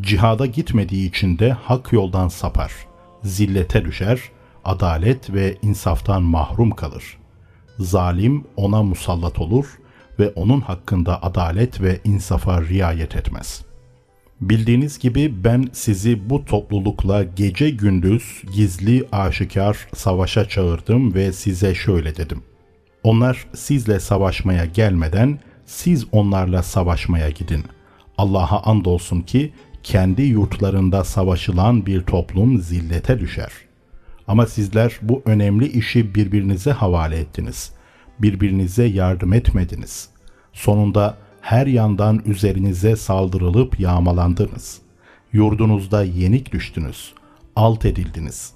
Cihada 0.00 0.46
gitmediği 0.46 1.08
için 1.08 1.38
de 1.38 1.52
hak 1.52 1.92
yoldan 1.92 2.28
sapar. 2.28 2.72
Zillete 3.22 3.84
düşer, 3.84 4.20
adalet 4.64 5.32
ve 5.32 5.56
insaftan 5.62 6.22
mahrum 6.22 6.70
kalır 6.70 7.17
zalim 7.78 8.44
ona 8.56 8.82
musallat 8.82 9.38
olur 9.38 9.66
ve 10.18 10.28
onun 10.30 10.60
hakkında 10.60 11.22
adalet 11.22 11.80
ve 11.80 12.00
insafa 12.04 12.62
riayet 12.62 13.16
etmez. 13.16 13.62
Bildiğiniz 14.40 14.98
gibi 14.98 15.44
ben 15.44 15.68
sizi 15.72 16.30
bu 16.30 16.44
toplulukla 16.44 17.24
gece 17.24 17.70
gündüz 17.70 18.42
gizli 18.54 19.04
aşikar 19.12 19.78
savaşa 19.94 20.48
çağırdım 20.48 21.14
ve 21.14 21.32
size 21.32 21.74
şöyle 21.74 22.16
dedim. 22.16 22.42
Onlar 23.02 23.46
sizle 23.54 24.00
savaşmaya 24.00 24.64
gelmeden 24.64 25.38
siz 25.66 26.06
onlarla 26.12 26.62
savaşmaya 26.62 27.30
gidin. 27.30 27.64
Allah'a 28.18 28.62
andolsun 28.62 29.20
ki 29.20 29.52
kendi 29.82 30.22
yurtlarında 30.22 31.04
savaşılan 31.04 31.86
bir 31.86 32.02
toplum 32.02 32.58
zillete 32.58 33.20
düşer.'' 33.20 33.67
Ama 34.28 34.46
sizler 34.46 34.98
bu 35.02 35.22
önemli 35.26 35.68
işi 35.68 36.14
birbirinize 36.14 36.72
havale 36.72 37.16
ettiniz. 37.16 37.72
Birbirinize 38.18 38.84
yardım 38.84 39.32
etmediniz. 39.32 40.08
Sonunda 40.52 41.16
her 41.40 41.66
yandan 41.66 42.22
üzerinize 42.26 42.96
saldırılıp 42.96 43.80
yağmalandınız. 43.80 44.78
Yurdunuzda 45.32 46.04
yenik 46.04 46.52
düştünüz. 46.52 47.12
Alt 47.56 47.84
edildiniz. 47.84 48.52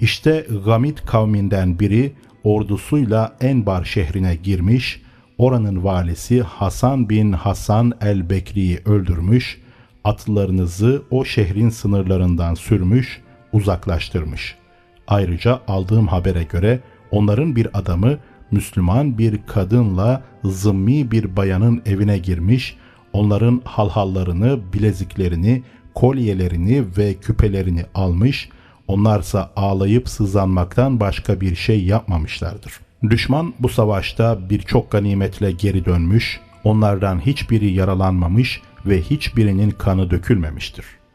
İşte 0.00 0.46
Gamit 0.64 1.06
kavminden 1.06 1.78
biri 1.78 2.12
ordusuyla 2.44 3.36
Enbar 3.40 3.84
şehrine 3.84 4.36
girmiş, 4.36 5.02
oranın 5.38 5.84
valisi 5.84 6.42
Hasan 6.42 7.08
bin 7.08 7.32
Hasan 7.32 7.92
el-Bekri'yi 8.00 8.80
öldürmüş, 8.84 9.60
atlarınızı 10.04 11.02
o 11.10 11.24
şehrin 11.24 11.70
sınırlarından 11.70 12.54
sürmüş, 12.54 13.22
uzaklaştırmış.'' 13.52 14.65
Ayrıca 15.08 15.60
aldığım 15.68 16.06
habere 16.06 16.42
göre 16.44 16.80
onların 17.10 17.56
bir 17.56 17.78
adamı 17.78 18.18
Müslüman 18.50 19.18
bir 19.18 19.40
kadınla 19.46 20.22
zımmi 20.44 21.10
bir 21.10 21.36
bayanın 21.36 21.82
evine 21.86 22.18
girmiş, 22.18 22.76
onların 23.12 23.62
halhallarını, 23.64 24.60
bileziklerini, 24.72 25.62
kolyelerini 25.94 26.84
ve 26.98 27.14
küpelerini 27.14 27.84
almış, 27.94 28.48
onlarsa 28.88 29.50
ağlayıp 29.56 30.08
sızlanmaktan 30.08 31.00
başka 31.00 31.40
bir 31.40 31.54
şey 31.54 31.84
yapmamışlardır. 31.84 32.72
Düşman 33.10 33.54
bu 33.58 33.68
savaşta 33.68 34.50
birçok 34.50 34.90
ganimetle 34.90 35.52
geri 35.52 35.84
dönmüş, 35.84 36.40
onlardan 36.64 37.26
hiçbiri 37.26 37.72
yaralanmamış 37.72 38.62
ve 38.86 39.02
hiçbirinin 39.02 39.70
kanı 39.70 40.10
dökülmemiştir.'' 40.10 41.05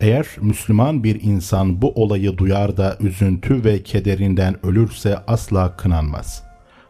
Eğer 0.00 0.26
Müslüman 0.40 1.04
bir 1.04 1.22
insan 1.22 1.82
bu 1.82 1.92
olayı 1.92 2.38
duyar 2.38 2.76
da 2.76 2.96
üzüntü 3.00 3.64
ve 3.64 3.82
kederinden 3.82 4.66
ölürse 4.66 5.18
asla 5.26 5.76
kınanmaz. 5.76 6.42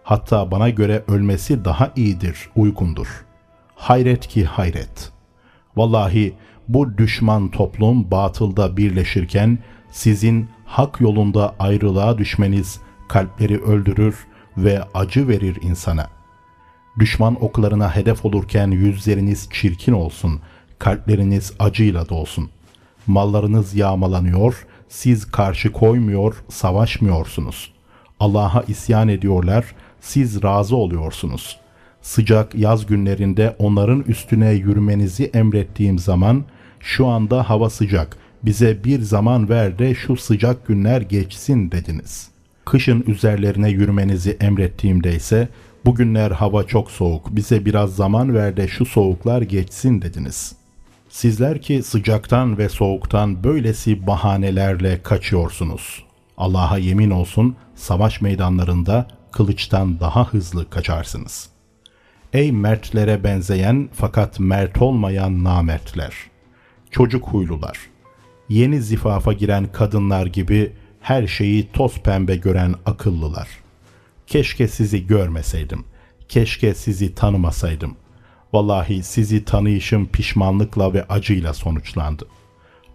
Hatta 0.02 0.50
bana 0.50 0.70
göre 0.70 1.04
ölmesi 1.08 1.64
daha 1.64 1.92
iyidir, 1.96 2.48
uygundur. 2.56 3.24
Hayret 3.74 4.26
ki 4.26 4.44
hayret. 4.44 5.12
Vallahi 5.76 6.34
bu 6.68 6.98
düşman 6.98 7.50
toplum 7.50 8.10
batılda 8.10 8.76
birleşirken 8.76 9.58
sizin 9.90 10.48
hak 10.64 11.00
yolunda 11.00 11.54
ayrılığa 11.58 12.18
düşmeniz 12.18 12.80
kalpleri 13.08 13.62
öldürür 13.62 14.26
ve 14.56 14.82
acı 14.94 15.28
verir 15.28 15.58
insana. 15.62 16.10
Düşman 16.98 17.44
oklarına 17.44 17.96
hedef 17.96 18.24
olurken 18.24 18.70
yüzleriniz 18.70 19.48
çirkin 19.52 19.92
olsun, 19.92 20.40
kalpleriniz 20.78 21.52
acıyla 21.58 22.08
dolsun 22.08 22.50
mallarınız 23.06 23.74
yağmalanıyor, 23.74 24.66
siz 24.88 25.24
karşı 25.24 25.72
koymuyor, 25.72 26.44
savaşmıyorsunuz. 26.48 27.72
Allah'a 28.20 28.62
isyan 28.62 29.08
ediyorlar, 29.08 29.64
siz 30.00 30.42
razı 30.42 30.76
oluyorsunuz. 30.76 31.58
Sıcak 32.02 32.54
yaz 32.54 32.86
günlerinde 32.86 33.56
onların 33.58 34.00
üstüne 34.00 34.50
yürümenizi 34.52 35.24
emrettiğim 35.24 35.98
zaman, 35.98 36.44
şu 36.80 37.06
anda 37.06 37.50
hava 37.50 37.70
sıcak, 37.70 38.16
bize 38.42 38.84
bir 38.84 39.00
zaman 39.00 39.48
ver 39.48 39.78
de 39.78 39.94
şu 39.94 40.16
sıcak 40.16 40.66
günler 40.66 41.00
geçsin 41.00 41.70
dediniz. 41.70 42.28
Kışın 42.64 43.04
üzerlerine 43.06 43.70
yürümenizi 43.70 44.36
emrettiğimde 44.40 45.14
ise 45.14 45.48
bugünler 45.84 46.30
hava 46.30 46.64
çok 46.66 46.90
soğuk 46.90 47.36
bize 47.36 47.64
biraz 47.64 47.96
zaman 47.96 48.34
ver 48.34 48.56
de 48.56 48.68
şu 48.68 48.84
soğuklar 48.84 49.42
geçsin 49.42 50.02
dediniz. 50.02 50.56
Sizler 51.08 51.62
ki 51.62 51.82
sıcaktan 51.82 52.58
ve 52.58 52.68
soğuktan 52.68 53.44
böylesi 53.44 54.06
bahanelerle 54.06 55.02
kaçıyorsunuz. 55.02 56.04
Allah'a 56.36 56.78
yemin 56.78 57.10
olsun 57.10 57.56
savaş 57.74 58.20
meydanlarında 58.20 59.08
kılıçtan 59.32 60.00
daha 60.00 60.28
hızlı 60.28 60.70
kaçarsınız. 60.70 61.48
Ey 62.32 62.52
mertlere 62.52 63.24
benzeyen 63.24 63.88
fakat 63.92 64.40
mert 64.40 64.82
olmayan 64.82 65.44
namertler! 65.44 66.14
Çocuk 66.90 67.28
huylular! 67.28 67.78
Yeni 68.48 68.82
zifafa 68.82 69.32
giren 69.32 69.72
kadınlar 69.72 70.26
gibi 70.26 70.72
her 71.00 71.26
şeyi 71.26 71.72
toz 71.72 71.98
pembe 71.98 72.36
gören 72.36 72.74
akıllılar. 72.86 73.48
Keşke 74.26 74.68
sizi 74.68 75.06
görmeseydim. 75.06 75.84
Keşke 76.28 76.74
sizi 76.74 77.14
tanımasaydım. 77.14 77.96
Vallahi 78.54 79.02
sizi 79.02 79.44
tanıyışım 79.44 80.06
pişmanlıkla 80.06 80.94
ve 80.94 81.04
acıyla 81.08 81.54
sonuçlandı. 81.54 82.26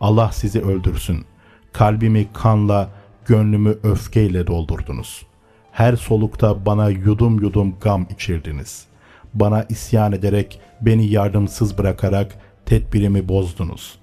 Allah 0.02 0.32
sizi 0.32 0.62
öldürsün. 0.62 1.26
Kalbimi 1.74 2.28
kanla, 2.34 2.90
gönlümü 3.26 3.78
öfkeyle 3.84 4.48
doldurdunuz. 4.48 5.26
Her 5.72 5.96
solukta 5.96 6.66
bana 6.66 6.90
yudum 6.90 7.40
yudum 7.40 7.76
gam 7.82 8.08
içirdiniz. 8.10 8.86
Bana 9.34 9.66
isyan 9.70 10.12
ederek, 10.12 10.60
beni 10.82 11.06
yardımsız 11.06 11.78
bırakarak 11.78 12.40
tedbirimi 12.66 13.28
bozdunuz. 13.28 14.00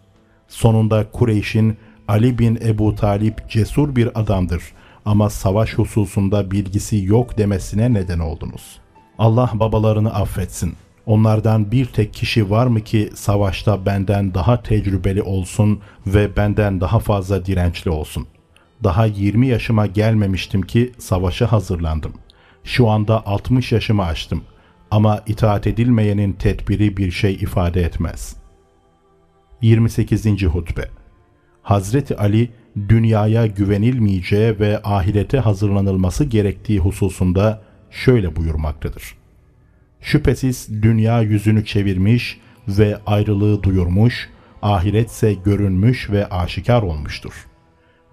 Sonunda 0.48 1.10
Kureyş'in 1.10 1.76
Ali 2.08 2.38
bin 2.38 2.58
Ebu 2.64 2.94
Talip 2.94 3.50
cesur 3.50 3.96
bir 3.96 4.20
adamdır 4.20 4.62
ama 5.04 5.30
savaş 5.30 5.74
hususunda 5.74 6.50
bilgisi 6.50 7.04
yok 7.04 7.38
demesine 7.38 7.92
neden 7.94 8.18
oldunuz. 8.18 8.78
Allah 9.18 9.50
babalarını 9.54 10.14
affetsin. 10.14 10.74
Onlardan 11.06 11.72
bir 11.72 11.86
tek 11.86 12.14
kişi 12.14 12.50
var 12.50 12.66
mı 12.66 12.80
ki 12.80 13.10
savaşta 13.14 13.86
benden 13.86 14.34
daha 14.34 14.62
tecrübeli 14.62 15.22
olsun 15.22 15.80
ve 16.06 16.36
benden 16.36 16.80
daha 16.80 16.98
fazla 16.98 17.46
dirençli 17.46 17.90
olsun? 17.90 18.26
Daha 18.84 19.06
20 19.06 19.46
yaşıma 19.46 19.86
gelmemiştim 19.86 20.62
ki 20.62 20.92
savaşa 20.98 21.52
hazırlandım. 21.52 22.12
Şu 22.64 22.88
anda 22.88 23.26
60 23.26 23.72
yaşımı 23.72 24.04
aştım. 24.04 24.42
Ama 24.90 25.20
itaat 25.26 25.66
edilmeyenin 25.66 26.32
tedbiri 26.32 26.96
bir 26.96 27.10
şey 27.10 27.34
ifade 27.34 27.82
etmez. 27.82 28.36
28. 29.62 30.42
Hutbe 30.42 30.88
Hazreti 31.62 32.16
Ali 32.16 32.50
dünyaya 32.88 33.46
güvenilmeyeceği 33.46 34.60
ve 34.60 34.82
ahirete 34.82 35.38
hazırlanılması 35.38 36.24
gerektiği 36.24 36.78
hususunda 36.78 37.62
şöyle 37.90 38.36
buyurmaktadır. 38.36 39.25
Şüphesiz 40.00 40.82
dünya 40.82 41.22
yüzünü 41.22 41.64
çevirmiş 41.64 42.40
ve 42.68 42.98
ayrılığı 43.06 43.62
duyurmuş, 43.62 44.30
ahiretse 44.62 45.34
görünmüş 45.34 46.10
ve 46.10 46.26
aşikar 46.26 46.82
olmuştur. 46.82 47.46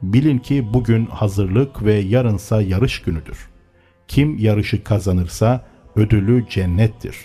Bilin 0.02 0.38
ki 0.38 0.74
bugün 0.74 1.06
hazırlık 1.06 1.84
ve 1.86 1.94
yarınsa 1.94 2.62
yarış 2.62 3.02
günüdür. 3.02 3.50
Kim 4.08 4.38
yarışı 4.38 4.84
kazanırsa 4.84 5.66
ödülü 5.96 6.46
cennettir 6.50 7.16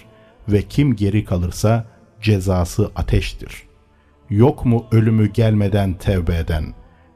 ve 0.49 0.63
kim 0.63 0.97
geri 0.97 1.25
kalırsa 1.25 1.87
cezası 2.21 2.91
ateştir.'' 2.97 3.69
Yok 4.31 4.65
mu 4.65 4.87
ölümü 4.93 5.33
gelmeden 5.33 5.95
tevbe 5.95 6.37
eden? 6.37 6.65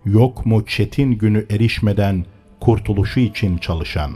Yok 0.04 0.46
mu 0.46 0.66
çetin 0.66 1.12
günü 1.12 1.46
erişmeden 1.50 2.24
kurtuluşu 2.60 3.20
için 3.20 3.58
çalışan? 3.58 4.10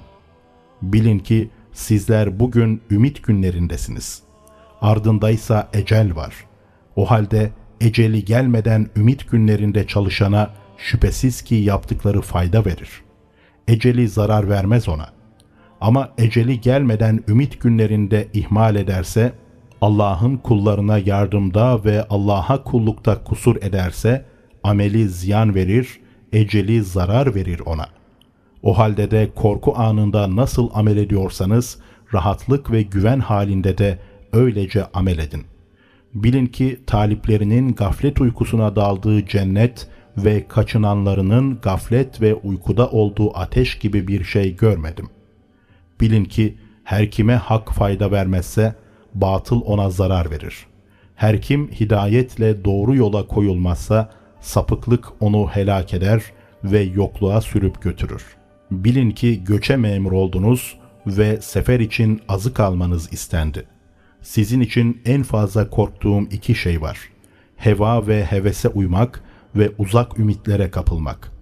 Bilin 0.83 1.19
ki 1.19 1.51
sizler 1.77 2.41
bugün 2.41 2.83
ümit 2.91 3.23
günlerindesiniz. 3.23 4.23
Ardındaysa 4.81 5.69
ecel 5.73 6.17
var. 6.17 6.35
O 6.97 7.11
halde 7.11 7.51
eceli 7.81 8.25
gelmeden 8.25 8.87
ümit 8.97 9.31
günlerinde 9.31 9.87
çalışana 9.87 10.51
şüphesiz 10.79 11.43
ki 11.43 11.55
yaptıkları 11.55 12.21
fayda 12.21 12.65
verir. 12.65 12.91
Eceli 13.69 14.09
zarar 14.09 14.49
vermez 14.49 14.89
ona. 14.89 15.09
Ama 15.81 16.13
eceli 16.19 16.61
gelmeden 16.61 17.25
ümit 17.29 17.61
günlerinde 17.61 18.29
ihmal 18.33 18.77
ederse 18.77 19.33
Allah'ın 19.81 20.37
kullarına 20.37 20.99
yardımda 20.99 21.85
ve 21.85 22.07
Allah'a 22.11 22.63
kullukta 22.63 23.25
kusur 23.25 23.57
ederse 23.57 24.25
ameli 24.63 25.09
ziyan 25.09 25.55
verir, 25.55 26.01
eceli 26.33 26.83
zarar 26.83 27.35
verir 27.35 27.61
ona. 27.67 27.96
O 28.67 28.79
halde 28.79 29.11
de 29.11 29.31
korku 29.35 29.75
anında 29.77 30.37
nasıl 30.37 30.71
amel 30.75 30.97
ediyorsanız 30.97 31.79
rahatlık 32.15 32.71
ve 32.73 32.83
güven 32.83 33.21
halinde 33.21 33.79
de 33.79 33.99
öylece 34.33 34.85
amel 34.95 35.19
edin. 35.19 35.45
Bilin 36.15 36.47
ki 36.47 36.81
taliplerinin 36.87 37.75
gaflet 37.75 38.21
uykusuna 38.21 38.77
daldığı 38.77 39.27
cennet 39.27 39.89
ve 40.17 40.49
kaçınanlarının 40.49 41.59
gaflet 41.63 42.21
ve 42.21 42.35
uykuda 42.35 42.91
olduğu 42.91 43.37
ateş 43.39 43.79
gibi 43.79 44.09
bir 44.09 44.25
şey 44.25 44.57
görmedim. 44.57 45.09
Bilin 46.01 46.25
ki 46.25 46.59
her 46.85 47.11
kime 47.11 47.35
hak 47.35 47.73
fayda 47.73 48.11
vermezse 48.11 48.75
batıl 49.15 49.61
ona 49.61 49.91
zarar 49.91 50.31
verir. 50.31 50.67
Her 51.15 51.43
kim 51.43 51.69
hidayetle 51.69 52.65
doğru 52.65 52.97
yola 52.97 53.27
koyulmazsa 53.27 54.11
sapıklık 54.41 55.13
onu 55.21 55.49
helak 55.49 55.95
eder 55.95 56.23
ve 56.65 56.81
yokluğa 56.81 57.41
sürüp 57.41 57.83
götürür. 57.83 58.37
Bilin 58.71 59.11
ki 59.11 59.45
göçe 59.45 59.77
memur 59.77 60.13
oldunuz 60.13 60.77
ve 61.07 61.41
sefer 61.41 61.81
için 61.81 62.21
azık 62.29 62.61
almanız 62.61 63.13
istendi. 63.13 63.67
Sizin 64.23 64.61
için 64.61 65.03
en 65.05 65.23
fazla 65.23 65.71
korktuğum 65.71 66.23
iki 66.23 66.55
şey 66.55 66.83
var. 66.83 66.99
Heva 67.57 68.07
ve 68.07 68.25
hevese 68.25 68.69
uymak 68.69 69.25
ve 69.57 69.71
uzak 69.79 70.19
ümitlere 70.19 70.71
kapılmak. 70.71 71.33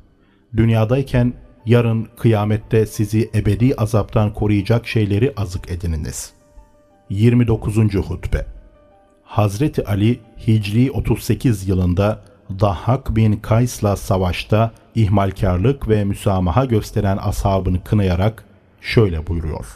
Dünyadayken 0.57 1.33
yarın 1.67 2.09
kıyamette 2.17 2.87
sizi 2.87 3.31
ebedi 3.35 3.75
azaptan 3.75 4.35
koruyacak 4.35 4.87
şeyleri 4.87 5.33
azık 5.37 5.71
edininiz.'' 5.71 6.45
29. 7.11 7.77
Hutbe 7.95 8.47
Hazreti 9.23 9.85
Ali 9.85 10.21
Hicri 10.47 10.91
38 10.91 11.69
yılında 11.69 12.25
Dahhak 12.61 13.17
bin 13.17 13.37
Kays'la 13.37 13.97
savaşta 13.97 14.73
ihmalkarlık 14.95 15.89
ve 15.89 16.05
müsamaha 16.05 16.65
gösteren 16.65 17.17
ashabını 17.17 17.85
kınayarak 17.85 18.45
şöyle 18.81 19.27
buyuruyor. 19.27 19.67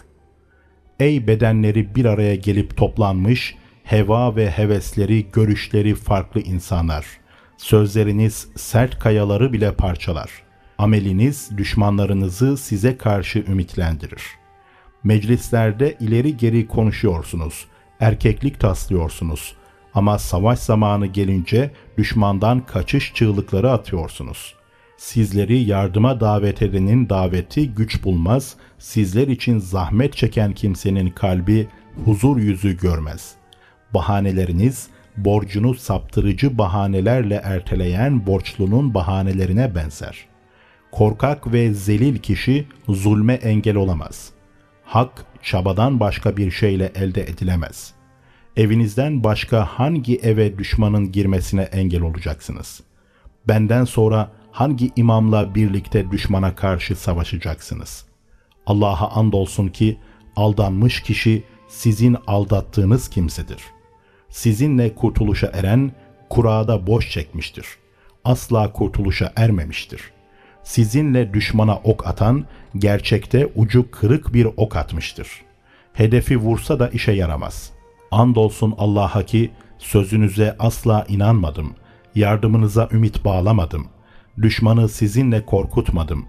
Ey 1.01 1.27
bedenleri 1.27 1.95
bir 1.95 2.05
araya 2.05 2.35
gelip 2.35 2.77
toplanmış, 2.77 3.57
heva 3.85 4.37
ve 4.37 4.51
hevesleri, 4.51 5.27
görüşleri 5.33 5.95
farklı 5.95 6.41
insanlar. 6.41 7.07
Sözleriniz 7.57 8.49
sert 8.57 8.99
kayaları 8.99 9.53
bile 9.53 9.73
parçalar. 9.75 10.31
Ameliniz 10.79 11.51
düşmanlarınızı 11.57 12.57
size 12.57 12.97
karşı 12.97 13.39
ümitlendirir. 13.39 14.23
Meclislerde 15.05 15.97
ileri 16.01 16.37
geri 16.37 16.69
konuşuyorsunuz. 16.69 17.67
Erkeklik 18.01 18.61
taslıyorsunuz. 18.61 19.58
Ama 19.99 20.19
savaş 20.19 20.59
zamanı 20.59 21.07
gelince 21.07 21.71
düşmandan 21.99 22.67
kaçış 22.67 23.15
çığlıkları 23.15 23.71
atıyorsunuz. 23.71 24.55
Sizleri 24.97 25.59
yardıma 25.59 26.21
davet 26.21 26.63
edenin 26.63 27.09
daveti 27.09 27.71
güç 27.71 28.05
bulmaz, 28.05 28.57
sizler 28.79 29.29
için 29.29 29.59
zahmet 29.59 30.17
çeken 30.17 30.53
kimsenin 30.53 31.11
kalbi 31.11 31.69
huzur 32.05 32.37
yüzü 32.37 32.77
görmez. 32.77 33.35
Bahaneleriniz, 33.95 34.89
borcunu 35.17 35.75
saptırıcı 35.75 36.59
bahanelerle 36.59 37.41
erteleyen 37.45 38.27
borçlunun 38.27 38.95
bahanelerine 38.95 39.75
benzer. 39.75 40.27
Korkak 40.93 41.53
ve 41.53 41.75
zelil 41.75 42.19
kişi 42.19 42.67
zulme 42.89 43.35
engel 43.35 43.77
olamaz.'' 43.77 44.33
Hak 44.85 45.25
çabadan 45.43 46.01
başka 46.01 46.37
bir 46.37 46.51
şeyle 46.51 46.93
elde 46.95 47.23
edilemez. 47.23 47.98
Evinizden 48.59 49.25
başka 49.25 49.65
hangi 49.65 50.17
eve 50.17 50.59
düşmanın 50.59 51.13
girmesine 51.13 51.63
engel 51.63 52.03
olacaksınız? 52.03 52.81
Benden 53.49 53.85
sonra 53.85 54.31
hangi 54.51 54.91
imamla 54.97 55.55
birlikte 55.55 56.11
düşmana 56.11 56.55
karşı 56.55 56.97
savaşacaksınız? 56.97 58.05
Allah'a 58.67 59.11
andolsun 59.11 59.69
ki 59.69 59.99
aldanmış 60.37 61.03
kişi 61.03 61.45
sizin 61.69 62.17
aldattığınız 62.27 63.09
kimsedir. 63.09 63.63
Sizinle 64.29 64.95
kurtuluşa 64.95 65.47
eren 65.47 65.93
kurada 66.31 66.87
boş 66.87 67.11
çekmiştir. 67.11 67.67
Asla 68.25 68.73
kurtuluşa 68.73 69.33
ermemiştir.'' 69.37 70.13
sizinle 70.63 71.35
düşmana 71.35 71.77
ok 71.77 72.07
atan 72.07 72.45
gerçekte 72.77 73.47
ucu 73.57 73.91
kırık 73.91 74.35
bir 74.35 74.49
ok 74.57 74.77
atmıştır. 74.77 75.29
Hedefi 75.93 76.37
vursa 76.37 76.79
da 76.79 76.89
işe 76.89 77.13
yaramaz. 77.13 77.78
Andolsun 78.11 78.75
Allah'a 78.79 79.23
ki 79.23 79.51
sözünüze 79.79 80.57
asla 80.59 81.05
inanmadım. 81.09 81.75
Yardımınıza 82.15 82.89
ümit 82.93 83.25
bağlamadım. 83.25 83.87
Düşmanı 84.43 84.89
sizinle 84.89 85.47
korkutmadım. 85.47 86.27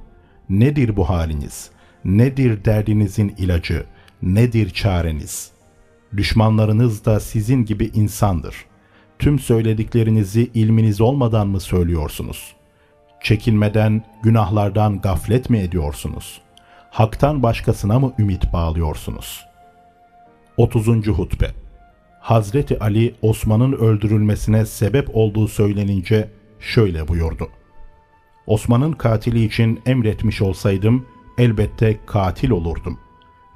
Nedir 0.50 0.96
bu 0.98 1.10
haliniz? 1.10 1.70
Nedir 2.06 2.66
derdinizin 2.66 3.36
ilacı? 3.38 3.86
Nedir 4.22 4.70
çareniz? 4.70 5.52
Düşmanlarınız 6.18 7.06
da 7.06 7.20
sizin 7.20 7.66
gibi 7.66 7.86
insandır. 7.86 8.56
Tüm 9.20 9.40
söylediklerinizi 9.40 10.52
ilminiz 10.54 11.02
olmadan 11.02 11.48
mı 11.48 11.60
söylüyorsunuz? 11.60 12.56
Çekinmeden, 13.24 14.04
günahlardan 14.24 15.02
gaflet 15.02 15.50
mi 15.50 15.58
ediyorsunuz? 15.58 16.42
Hak'tan 16.92 17.44
başkasına 17.44 18.00
mı 18.00 18.14
ümit 18.20 18.54
bağlıyorsunuz? 18.54 19.46
30. 20.58 20.88
Hutbe 21.08 21.52
Hazreti 22.20 22.80
Ali 22.80 23.16
Osman'ın 23.22 23.74
öldürülmesine 23.74 24.66
sebep 24.66 25.16
olduğu 25.16 25.48
söylenince 25.48 26.30
şöyle 26.60 27.08
buyurdu. 27.08 27.50
Osman'ın 28.48 28.92
katili 28.92 29.44
için 29.46 29.80
emretmiş 29.86 30.42
olsaydım 30.42 31.06
elbette 31.38 31.98
katil 32.06 32.50
olurdum. 32.50 33.00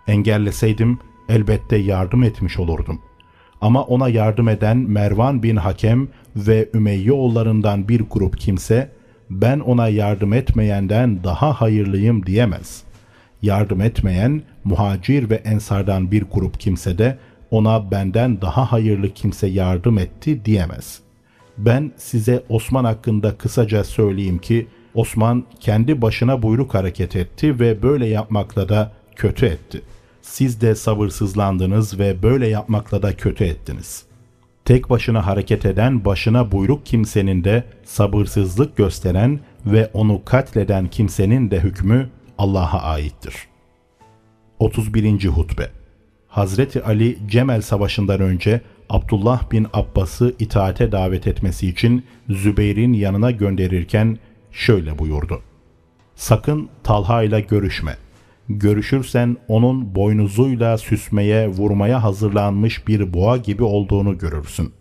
Engelleseydim 0.08 1.00
elbette 1.30 1.76
yardım 1.76 2.24
etmiş 2.24 2.60
olurdum. 2.60 3.02
Ama 3.62 3.84
ona 3.84 4.10
yardım 4.10 4.50
eden 4.50 4.78
Mervan 4.78 5.44
bin 5.44 5.56
Hakem 5.56 6.08
ve 6.36 6.70
Ümeyyeoğullarından 6.74 7.88
bir 7.88 8.02
grup 8.02 8.40
kimse 8.40 8.92
ben 9.30 9.60
ona 9.60 9.88
yardım 9.88 10.34
etmeyenden 10.34 11.24
daha 11.24 11.62
hayırlıyım 11.62 12.26
diyemez. 12.26 12.84
Yardım 13.42 13.82
etmeyen 13.82 14.42
muhacir 14.64 15.30
ve 15.30 15.36
ensardan 15.36 16.12
bir 16.12 16.24
grup 16.34 16.60
kimse 16.60 16.98
de 16.98 17.18
ona 17.54 17.92
benden 17.92 18.42
daha 18.42 18.72
hayırlı 18.72 19.10
kimse 19.14 19.48
yardım 19.48 19.98
etti 19.98 20.46
diyemez. 20.46 21.00
Ben 21.58 21.92
size 21.98 22.44
Osman 22.50 22.84
hakkında 22.84 23.38
kısaca 23.38 23.84
söyleyeyim 23.84 24.38
ki 24.38 24.68
Osman 24.94 25.44
kendi 25.60 26.02
başına 26.02 26.42
buyruk 26.42 26.74
hareket 26.74 27.16
etti 27.16 27.60
ve 27.60 27.84
böyle 27.84 28.06
yapmakla 28.06 28.70
da 28.70 28.92
kötü 29.16 29.46
etti. 29.46 29.82
Siz 30.22 30.62
de 30.62 30.76
sabırsızlandınız 30.76 32.00
ve 32.00 32.24
böyle 32.24 32.48
yapmakla 32.48 33.02
da 33.02 33.18
kötü 33.18 33.44
ettiniz. 33.44 34.04
Tek 34.66 34.90
başına 34.90 35.26
hareket 35.26 35.66
eden 35.66 36.06
başına 36.06 36.52
buyruk 36.52 36.86
kimsenin 36.86 37.44
de 37.44 37.64
sabırsızlık 37.84 38.78
gösteren 38.78 39.40
ve 39.66 39.90
onu 39.94 40.22
katleden 40.26 40.88
kimsenin 40.88 41.52
de 41.52 41.60
hükmü 41.60 42.10
Allah'a 42.38 42.82
aittir. 42.82 43.36
31. 44.60 45.28
Hutbe 45.28 45.83
Hazreti 46.34 46.84
Ali 46.84 47.18
Cemel 47.28 47.62
Savaşı'ndan 47.62 48.22
önce 48.22 48.62
Abdullah 48.90 49.52
bin 49.52 49.68
Abbas'ı 49.74 50.36
itaate 50.40 50.92
davet 50.92 51.28
etmesi 51.28 51.68
için 51.68 52.04
Zübeyir'in 52.30 52.94
yanına 52.94 53.32
gönderirken 53.32 54.18
şöyle 54.52 55.00
buyurdu. 55.00 55.42
Sakın 56.16 56.70
Talha 56.84 57.24
ile 57.24 57.42
görüşme. 57.42 57.98
Görüşürsen 58.50 59.38
onun 59.48 59.96
boynuzuyla 59.96 60.78
süsmeye, 60.78 61.48
vurmaya 61.48 62.04
hazırlanmış 62.04 62.88
bir 62.88 63.14
boğa 63.14 63.38
gibi 63.38 63.64
olduğunu 63.64 64.18
görürsün. 64.18 64.74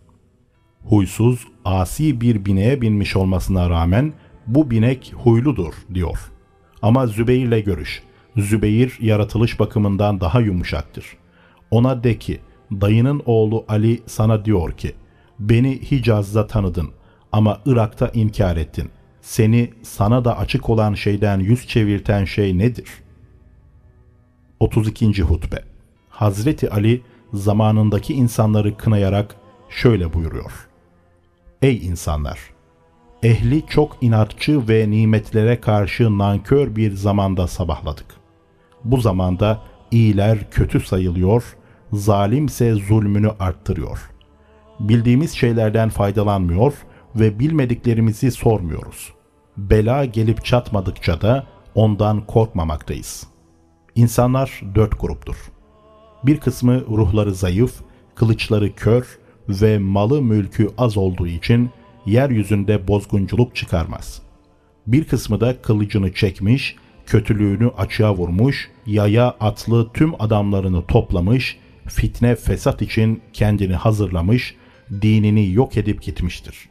Huysuz, 0.85 1.47
asi 1.65 2.21
bir 2.21 2.45
bineğe 2.45 2.81
binmiş 2.81 3.17
olmasına 3.17 3.71
rağmen 3.71 4.13
bu 4.47 4.71
binek 4.71 5.15
huyludur 5.17 5.75
diyor. 5.95 6.19
Ama 6.83 7.07
Zübeyir'le 7.07 7.65
görüş. 7.65 8.03
Zübeyir 8.37 8.99
yaratılış 9.01 9.61
bakımından 9.61 10.21
daha 10.21 10.41
yumuşaktır. 10.41 11.22
Ona 11.73 12.05
de 12.05 12.19
ki, 12.19 12.41
dayının 12.73 13.23
oğlu 13.27 13.65
Ali 13.69 14.03
sana 14.07 14.45
diyor 14.45 14.73
ki, 14.73 14.95
beni 15.39 15.91
Hicaz'da 15.91 16.47
tanıdın 16.47 16.91
ama 17.33 17.61
Irak'ta 17.67 18.09
inkar 18.09 18.57
ettin. 18.57 18.91
Seni 19.21 19.71
sana 19.83 20.25
da 20.25 20.39
açık 20.39 20.71
olan 20.71 20.95
şeyden 20.95 21.39
yüz 21.39 21.69
çevirten 21.69 22.25
şey 22.25 22.59
nedir? 22.59 22.89
32. 24.61 25.23
Hutbe 25.23 25.65
Hazreti 26.09 26.71
Ali 26.71 27.03
zamanındaki 27.35 28.15
insanları 28.15 28.77
kınayarak 28.77 29.37
şöyle 29.71 30.13
buyuruyor. 30.13 30.69
Ey 31.63 31.87
insanlar! 31.87 32.39
Ehli 33.23 33.67
çok 33.67 33.97
inatçı 34.01 34.69
ve 34.69 34.91
nimetlere 34.91 35.61
karşı 35.61 36.19
nankör 36.19 36.77
bir 36.77 36.93
zamanda 36.93 37.47
sabahladık. 37.47 38.07
Bu 38.85 39.01
zamanda 39.01 39.63
iyiler 39.91 40.51
kötü 40.51 40.81
sayılıyor, 40.81 41.57
zalimse 41.93 42.75
zulmünü 42.75 43.31
arttırıyor. 43.31 44.11
Bildiğimiz 44.81 45.33
şeylerden 45.33 45.89
faydalanmıyor 45.89 46.73
ve 47.17 47.39
bilmediklerimizi 47.39 48.31
sormuyoruz. 48.31 49.13
Bela 49.57 50.05
gelip 50.05 50.45
çatmadıkça 50.45 51.21
da 51.21 51.47
ondan 51.75 52.27
korkmamaktayız. 52.27 53.27
İnsanlar 53.95 54.61
dört 54.75 55.01
gruptur. 55.01 55.37
Bir 56.25 56.41
kısmı 56.41 56.87
ruhları 56.87 57.35
zayıf, 57.35 57.75
kılıçları 58.15 58.75
kör 58.75 59.19
ve 59.49 59.79
malı 59.79 60.23
mülkü 60.23 60.69
az 60.79 60.97
olduğu 60.97 61.27
için 61.27 61.71
yeryüzünde 62.07 62.89
bozgunculuk 62.89 63.57
çıkarmaz. 63.57 64.23
Bir 64.87 65.05
kısmı 65.05 65.41
da 65.41 65.63
kılıcını 65.63 66.13
çekmiş, 66.13 66.77
kötülüğünü 67.07 67.71
açığa 67.77 68.15
vurmuş, 68.15 68.71
yaya 68.87 69.29
atlı 69.29 69.93
tüm 69.93 70.23
adamlarını 70.23 70.87
toplamış, 70.87 71.59
fitne 71.87 72.37
fesat 72.37 72.83
için 72.83 73.23
kendini 73.33 73.75
hazırlamış, 73.75 74.55
dinini 75.03 75.53
yok 75.53 75.77
edip 75.77 76.03
gitmiştir. 76.03 76.69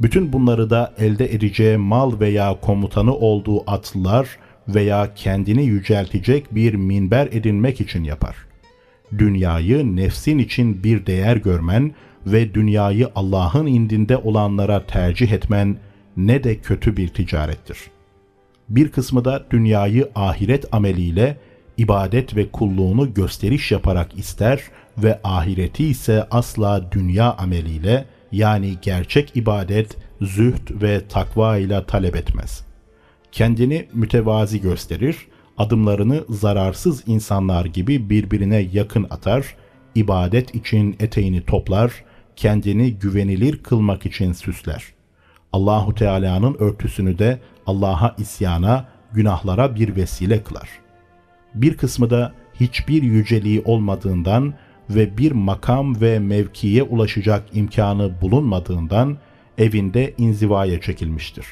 Bütün 0.00 0.32
bunları 0.32 0.70
da 0.70 0.94
elde 0.98 1.34
edeceği 1.34 1.76
mal 1.76 2.20
veya 2.20 2.60
komutanı 2.60 3.14
olduğu 3.14 3.70
atlılar 3.70 4.28
veya 4.68 5.14
kendini 5.14 5.64
yüceltecek 5.64 6.54
bir 6.54 6.74
minber 6.74 7.26
edinmek 7.26 7.80
için 7.80 8.04
yapar. 8.04 8.36
Dünyayı 9.18 9.96
nefsin 9.96 10.38
için 10.38 10.84
bir 10.84 11.06
değer 11.06 11.36
görmen 11.36 11.94
ve 12.26 12.54
dünyayı 12.54 13.08
Allah'ın 13.14 13.66
indinde 13.66 14.16
olanlara 14.16 14.86
tercih 14.86 15.32
etmen 15.32 15.76
ne 16.16 16.44
de 16.44 16.58
kötü 16.58 16.96
bir 16.96 17.08
ticarettir. 17.08 17.78
Bir 18.68 18.88
kısmı 18.88 19.24
da 19.24 19.46
dünyayı 19.50 20.08
ahiret 20.14 20.74
ameliyle 20.74 21.36
ibadet 21.78 22.36
ve 22.36 22.50
kulluğunu 22.50 23.14
gösteriş 23.14 23.72
yaparak 23.72 24.18
ister 24.18 24.60
ve 24.98 25.20
ahireti 25.24 25.86
ise 25.86 26.26
asla 26.30 26.92
dünya 26.92 27.32
ameliyle 27.32 28.04
yani 28.32 28.74
gerçek 28.82 29.36
ibadet, 29.36 29.96
zühd 30.20 30.82
ve 30.82 31.08
takva 31.08 31.56
ile 31.56 31.84
talep 31.86 32.16
etmez. 32.16 32.64
Kendini 33.32 33.88
mütevazi 33.92 34.60
gösterir, 34.60 35.16
adımlarını 35.58 36.24
zararsız 36.28 37.02
insanlar 37.06 37.64
gibi 37.64 38.10
birbirine 38.10 38.68
yakın 38.72 39.06
atar, 39.10 39.54
ibadet 39.94 40.54
için 40.54 40.96
eteğini 41.00 41.44
toplar, 41.44 42.04
kendini 42.36 42.94
güvenilir 42.94 43.62
kılmak 43.62 44.06
için 44.06 44.32
süsler. 44.32 44.84
Allahu 45.52 45.94
Teala'nın 45.94 46.56
örtüsünü 46.58 47.18
de 47.18 47.40
Allah'a 47.66 48.14
isyana, 48.18 48.88
günahlara 49.12 49.74
bir 49.74 49.96
vesile 49.96 50.42
kılar. 50.42 50.68
Bir 51.56 51.76
kısmı 51.76 52.10
da 52.10 52.32
hiçbir 52.60 53.02
yüceliği 53.02 53.62
olmadığından 53.64 54.54
ve 54.90 55.18
bir 55.18 55.32
makam 55.32 56.00
ve 56.00 56.18
mevkiye 56.18 56.82
ulaşacak 56.82 57.44
imkanı 57.52 58.20
bulunmadığından 58.20 59.18
evinde 59.58 60.14
inzivaya 60.18 60.80
çekilmiştir. 60.80 61.46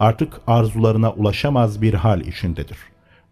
Artık 0.00 0.40
arzularına 0.46 1.10
ulaşamaz 1.12 1.82
bir 1.82 1.94
hal 1.94 2.20
içindedir 2.20 2.78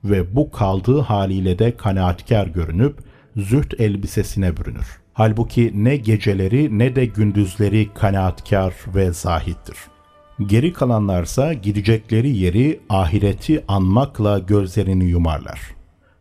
ve 0.04 0.36
bu 0.36 0.50
kaldığı 0.50 1.00
haliyle 1.00 1.58
de 1.58 1.76
kanaatkar 1.76 2.46
görünüp 2.46 2.98
züht 3.36 3.80
elbisesine 3.80 4.56
bürünür. 4.56 5.00
Halbuki 5.12 5.72
ne 5.74 5.96
geceleri 5.96 6.78
ne 6.78 6.96
de 6.96 7.06
gündüzleri 7.06 7.88
kanaatkar 7.94 8.74
ve 8.94 9.12
zahittir. 9.12 9.76
Geri 10.46 10.72
kalanlarsa 10.72 11.52
gidecekleri 11.52 12.36
yeri 12.36 12.80
ahireti 12.88 13.64
anmakla 13.68 14.38
gözlerini 14.38 15.04
yumarlar. 15.04 15.77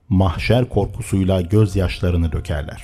Mahşer 0.09 0.69
korkusuyla 0.69 1.41
gözyaşlarını 1.41 2.31
dökerler. 2.31 2.81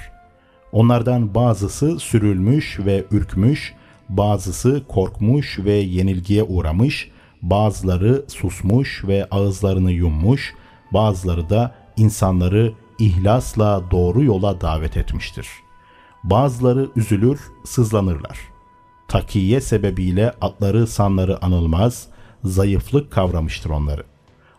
Onlardan 0.71 1.35
bazısı 1.35 1.99
sürülmüş 1.99 2.79
ve 2.79 3.05
ürkmüş, 3.11 3.73
bazısı 4.09 4.83
korkmuş 4.87 5.59
ve 5.59 5.73
yenilgiye 5.73 6.43
uğramış, 6.43 7.11
bazıları 7.41 8.25
susmuş 8.27 9.03
ve 9.07 9.27
ağızlarını 9.31 9.91
yummuş, 9.91 10.53
bazıları 10.93 11.49
da 11.49 11.75
insanları 11.97 12.73
ihlasla 12.99 13.83
doğru 13.91 14.23
yola 14.23 14.61
davet 14.61 14.97
etmiştir. 14.97 15.47
Bazıları 16.23 16.89
üzülür, 16.95 17.39
sızlanırlar. 17.65 18.39
Takiye 19.07 19.61
sebebiyle 19.61 20.31
atları 20.41 20.87
sanları 20.87 21.45
anılmaz, 21.45 22.07
zayıflık 22.43 23.11
kavramıştır 23.11 23.69
onları. 23.69 24.12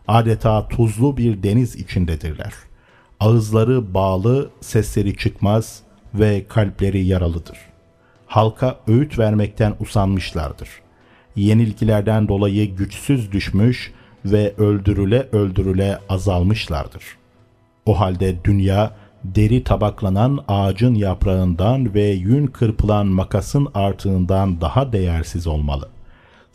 Adeta 0.07 0.67
tuzlu 0.67 1.17
bir 1.17 1.43
deniz 1.43 1.75
içindedirler. 1.75 2.53
Ağızları 3.19 3.93
bağlı, 3.93 4.49
sesleri 4.61 5.17
çıkmaz 5.17 5.81
ve 6.13 6.45
kalpleri 6.47 7.05
yaralıdır. 7.05 7.57
Halka 8.27 8.79
öğüt 8.87 9.19
vermekten 9.19 9.75
usanmışlardır. 9.79 10.69
Yenilgilerden 11.35 12.27
dolayı 12.27 12.75
güçsüz 12.75 13.31
düşmüş, 13.31 13.93
ve 14.25 14.53
öldürüle 14.57 15.27
öldürüle 15.31 15.99
azalmışlardır. 16.09 17.03
O 17.85 17.99
halde 17.99 18.43
dünya 18.43 18.91
deri 19.23 19.63
tabaklanan 19.63 20.43
ağacın 20.47 20.95
yaprağından 20.95 21.93
ve 21.93 22.03
yün 22.03 22.47
kırpılan 22.47 23.07
makasın 23.07 23.67
artığından 23.73 24.61
daha 24.61 24.93
değersiz 24.93 25.47
olmalı. 25.47 25.89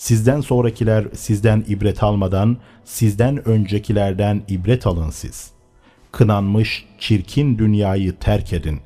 Sizden 0.01 0.41
sonrakiler 0.41 1.07
sizden 1.15 1.65
ibret 1.69 2.03
almadan, 2.03 2.57
sizden 2.85 3.49
öncekilerden 3.49 4.43
ibret 4.49 4.87
alın 4.87 5.11
siz. 5.11 5.51
Kınanmış, 6.13 6.85
çirkin 6.99 7.59
dünyayı 7.59 8.17
terk 8.17 8.53
edin. 8.53 8.81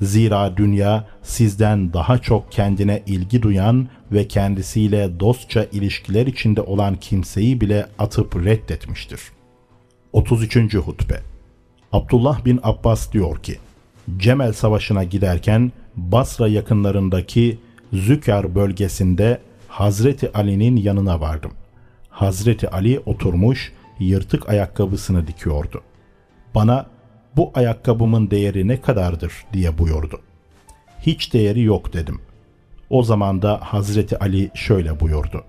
Zira 0.00 0.56
dünya 0.56 1.06
sizden 1.22 1.92
daha 1.92 2.18
çok 2.18 2.52
kendine 2.52 3.02
ilgi 3.06 3.42
duyan 3.42 3.88
ve 4.12 4.28
kendisiyle 4.28 5.20
dostça 5.20 5.64
ilişkiler 5.64 6.26
içinde 6.26 6.60
olan 6.60 6.96
kimseyi 6.96 7.60
bile 7.60 7.86
atıp 7.98 8.44
reddetmiştir. 8.44 9.20
33. 10.12 10.74
Hutbe 10.74 11.20
Abdullah 11.92 12.44
bin 12.44 12.60
Abbas 12.62 13.12
diyor 13.12 13.42
ki, 13.42 13.58
Cemel 14.16 14.52
Savaşı'na 14.52 15.04
giderken 15.04 15.72
Basra 15.96 16.48
yakınlarındaki 16.48 17.58
Zükar 17.92 18.54
bölgesinde 18.54 19.40
Hazreti 19.76 20.32
Ali'nin 20.32 20.76
yanına 20.76 21.20
vardım. 21.20 21.52
Hazreti 22.10 22.70
Ali 22.70 23.00
oturmuş 23.06 23.72
yırtık 23.98 24.48
ayakkabısını 24.48 25.26
dikiyordu. 25.26 25.82
Bana 26.54 26.86
bu 27.36 27.50
ayakkabımın 27.54 28.30
değeri 28.30 28.68
ne 28.68 28.80
kadardır 28.80 29.32
diye 29.52 29.78
buyurdu. 29.78 30.20
Hiç 31.00 31.32
değeri 31.32 31.62
yok 31.62 31.92
dedim. 31.92 32.20
O 32.90 33.02
zaman 33.02 33.42
da 33.42 33.60
Hazreti 33.62 34.18
Ali 34.18 34.50
şöyle 34.54 35.00
buyurdu. 35.00 35.44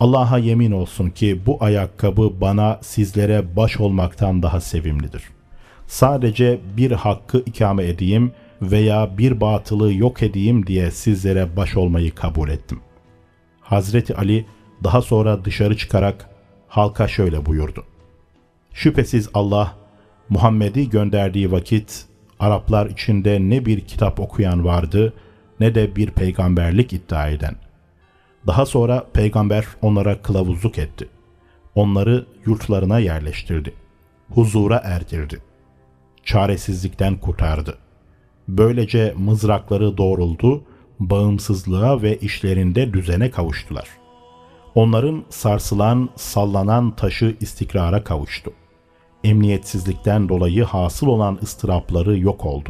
Allah'a 0.00 0.38
yemin 0.38 0.72
olsun 0.72 1.10
ki 1.10 1.40
bu 1.46 1.56
ayakkabı 1.60 2.40
bana 2.40 2.78
sizlere 2.82 3.56
baş 3.56 3.80
olmaktan 3.80 4.42
daha 4.42 4.60
sevimlidir. 4.60 5.22
Sadece 5.86 6.60
bir 6.76 6.92
hakkı 6.92 7.38
ikame 7.46 7.86
edeyim 7.86 8.32
veya 8.62 9.18
bir 9.18 9.40
batılı 9.40 9.94
yok 9.94 10.22
edeyim 10.22 10.66
diye 10.66 10.90
sizlere 10.90 11.56
baş 11.56 11.76
olmayı 11.76 12.14
kabul 12.14 12.48
ettim. 12.48 12.80
Hazreti 13.66 14.16
Ali 14.16 14.46
daha 14.84 15.02
sonra 15.02 15.44
dışarı 15.44 15.76
çıkarak 15.76 16.30
halka 16.68 17.08
şöyle 17.08 17.46
buyurdu. 17.46 17.84
Şüphesiz 18.72 19.28
Allah 19.34 19.76
Muhammed'i 20.28 20.90
gönderdiği 20.90 21.52
vakit 21.52 22.06
Araplar 22.40 22.86
içinde 22.86 23.38
ne 23.40 23.66
bir 23.66 23.80
kitap 23.80 24.20
okuyan 24.20 24.64
vardı 24.64 25.12
ne 25.60 25.74
de 25.74 25.96
bir 25.96 26.10
peygamberlik 26.10 26.92
iddia 26.92 27.28
eden. 27.28 27.56
Daha 28.46 28.66
sonra 28.66 29.06
peygamber 29.12 29.66
onlara 29.82 30.22
kılavuzluk 30.22 30.78
etti. 30.78 31.08
Onları 31.74 32.26
yurtlarına 32.46 32.98
yerleştirdi. 32.98 33.74
Huzura 34.30 34.80
erdirdi. 34.84 35.38
Çaresizlikten 36.24 37.16
kurtardı. 37.16 37.78
Böylece 38.48 39.14
mızrakları 39.16 39.96
doğruldu 39.96 40.64
bağımsızlığa 41.00 42.02
ve 42.02 42.18
işlerinde 42.18 42.92
düzene 42.92 43.30
kavuştular. 43.30 43.88
Onların 44.74 45.24
sarsılan, 45.28 46.08
sallanan 46.16 46.96
taşı 46.96 47.36
istikrara 47.40 48.04
kavuştu. 48.04 48.52
Emniyetsizlikten 49.24 50.28
dolayı 50.28 50.64
hasıl 50.64 51.06
olan 51.06 51.38
ıstırapları 51.42 52.18
yok 52.18 52.44
oldu. 52.44 52.68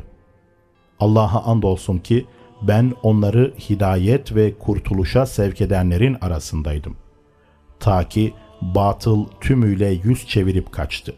Allah'a 1.01 1.45
andolsun 1.45 1.99
ki 1.99 2.27
ben 2.63 2.95
onları 3.03 3.55
hidayet 3.71 4.35
ve 4.35 4.59
kurtuluşa 4.59 5.27
sevk 5.27 5.61
edenlerin 5.61 6.17
arasındaydım. 6.21 6.97
Ta 7.81 8.09
ki 8.09 8.35
batıl 8.63 9.25
tümüyle 9.41 9.89
yüz 9.89 10.27
çevirip 10.27 10.73
kaçtı. 10.73 11.15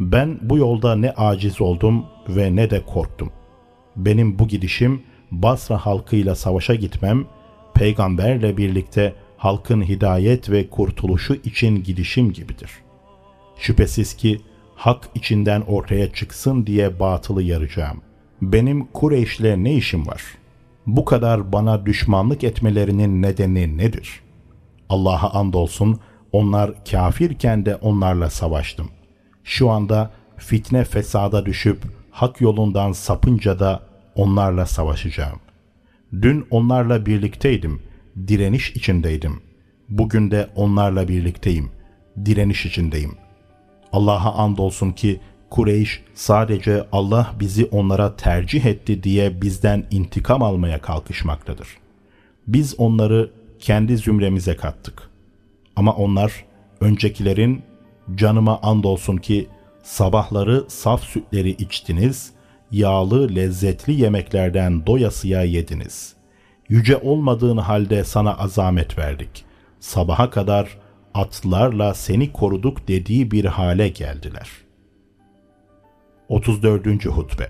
Ben 0.00 0.38
bu 0.42 0.58
yolda 0.58 0.96
ne 0.96 1.10
aciz 1.12 1.60
oldum 1.60 2.06
ve 2.28 2.56
ne 2.56 2.70
de 2.70 2.84
korktum. 2.86 3.30
Benim 3.96 4.38
bu 4.38 4.48
gidişim 4.48 5.02
Basra 5.30 5.76
halkıyla 5.76 6.34
savaşa 6.34 6.74
gitmem, 6.74 7.24
peygamberle 7.74 8.56
birlikte 8.56 9.14
halkın 9.36 9.82
hidayet 9.82 10.50
ve 10.50 10.70
kurtuluşu 10.70 11.34
için 11.34 11.82
gidişim 11.82 12.32
gibidir. 12.32 12.70
Şüphesiz 13.56 14.14
ki 14.14 14.40
hak 14.74 15.08
içinden 15.14 15.60
ortaya 15.60 16.12
çıksın 16.12 16.66
diye 16.66 17.00
batılı 17.00 17.42
yarayacağım. 17.42 18.00
Benim 18.42 18.86
Kureyş'le 18.86 19.56
ne 19.56 19.74
işim 19.74 20.06
var? 20.06 20.22
Bu 20.86 21.04
kadar 21.04 21.52
bana 21.52 21.86
düşmanlık 21.86 22.44
etmelerinin 22.44 23.22
nedeni 23.22 23.78
nedir? 23.78 24.20
Allah'a 24.88 25.30
andolsun 25.38 26.00
onlar 26.32 26.84
kafirken 26.84 27.66
de 27.66 27.76
onlarla 27.76 28.30
savaştım. 28.30 28.88
Şu 29.44 29.70
anda 29.70 30.10
fitne 30.36 30.84
fesada 30.84 31.46
düşüp 31.46 31.82
hak 32.10 32.40
yolundan 32.40 32.92
sapınca 32.92 33.58
da 33.58 33.87
onlarla 34.18 34.66
savaşacağım. 34.66 35.40
Dün 36.12 36.46
onlarla 36.50 37.06
birlikteydim, 37.06 37.82
direniş 38.28 38.70
içindeydim. 38.70 39.40
Bugün 39.88 40.30
de 40.30 40.48
onlarla 40.54 41.08
birlikteyim, 41.08 41.70
direniş 42.24 42.66
içindeyim. 42.66 43.14
Allah'a 43.92 44.34
andolsun 44.34 44.90
ki 44.90 45.20
Kureyş 45.50 46.02
sadece 46.14 46.86
Allah 46.92 47.34
bizi 47.40 47.64
onlara 47.64 48.16
tercih 48.16 48.64
etti 48.64 49.02
diye 49.02 49.42
bizden 49.42 49.86
intikam 49.90 50.42
almaya 50.42 50.80
kalkışmaktadır. 50.80 51.68
Biz 52.46 52.74
onları 52.78 53.30
kendi 53.58 53.96
zümremize 53.96 54.56
kattık. 54.56 55.10
Ama 55.76 55.92
onlar 55.92 56.44
öncekilerin 56.80 57.62
canıma 58.14 58.60
andolsun 58.62 59.16
ki 59.16 59.46
sabahları 59.82 60.64
saf 60.68 61.04
sütleri 61.04 61.50
içtiniz, 61.50 62.32
yağlı 62.72 63.34
lezzetli 63.34 64.00
yemeklerden 64.00 64.86
doyasıya 64.86 65.42
yediniz. 65.42 66.14
Yüce 66.68 66.96
olmadığın 66.96 67.56
halde 67.56 68.04
sana 68.04 68.38
azamet 68.38 68.98
verdik. 68.98 69.44
Sabaha 69.80 70.30
kadar 70.30 70.78
atlarla 71.14 71.94
seni 71.94 72.32
koruduk 72.32 72.88
dediği 72.88 73.30
bir 73.30 73.44
hale 73.44 73.88
geldiler. 73.88 74.48
34. 76.28 77.06
Hutbe 77.06 77.48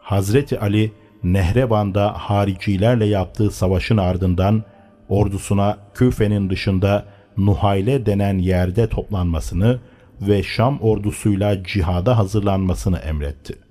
Hazreti 0.00 0.60
Ali 0.60 0.92
Nehrevan'da 1.22 2.12
haricilerle 2.12 3.06
yaptığı 3.06 3.50
savaşın 3.50 3.96
ardından 3.96 4.64
ordusuna 5.08 5.78
Küfe'nin 5.94 6.50
dışında 6.50 7.04
Nuhayle 7.36 8.06
denen 8.06 8.38
yerde 8.38 8.88
toplanmasını 8.88 9.80
ve 10.20 10.42
Şam 10.42 10.80
ordusuyla 10.80 11.64
cihada 11.64 12.18
hazırlanmasını 12.18 12.98
emretti. 12.98 13.65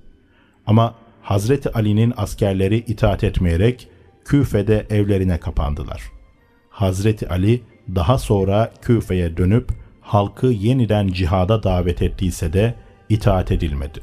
Ama 0.68 0.96
Hazreti 1.22 1.72
Ali'nin 1.72 2.14
askerleri 2.18 2.78
itaat 2.78 3.24
etmeyerek 3.24 3.90
Küfe'de 4.26 4.86
evlerine 4.90 5.40
kapandılar. 5.40 6.02
Hazreti 6.70 7.30
Ali 7.30 7.64
daha 7.96 8.18
sonra 8.18 8.72
Küfe'ye 8.82 9.38
dönüp 9.38 9.70
halkı 10.02 10.48
yeniden 10.48 11.08
cihada 11.08 11.64
davet 11.64 12.02
ettiyse 12.02 12.54
de 12.54 12.76
itaat 13.10 13.52
edilmedi. 13.52 14.00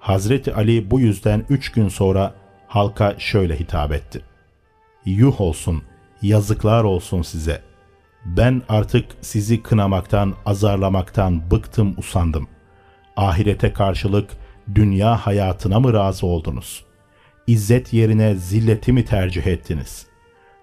Hazreti 0.00 0.54
Ali 0.54 0.90
bu 0.90 1.00
yüzden 1.00 1.44
üç 1.48 1.72
gün 1.72 1.88
sonra 1.88 2.34
halka 2.66 3.14
şöyle 3.18 3.60
hitap 3.60 3.92
etti. 3.92 4.22
Yuh 5.04 5.40
olsun, 5.40 5.82
yazıklar 6.22 6.84
olsun 6.84 7.22
size. 7.22 7.62
Ben 8.24 8.62
artık 8.68 9.06
sizi 9.20 9.62
kınamaktan, 9.62 10.34
azarlamaktan 10.46 11.50
bıktım, 11.50 11.94
usandım. 11.98 12.48
Ahirete 13.16 13.72
karşılık 13.72 14.30
dünya 14.74 15.16
hayatına 15.16 15.80
mı 15.80 15.92
razı 15.92 16.26
oldunuz? 16.26 16.84
İzzet 17.46 17.92
yerine 17.92 18.34
zilleti 18.34 18.92
mi 18.92 19.04
tercih 19.04 19.46
ettiniz? 19.46 20.06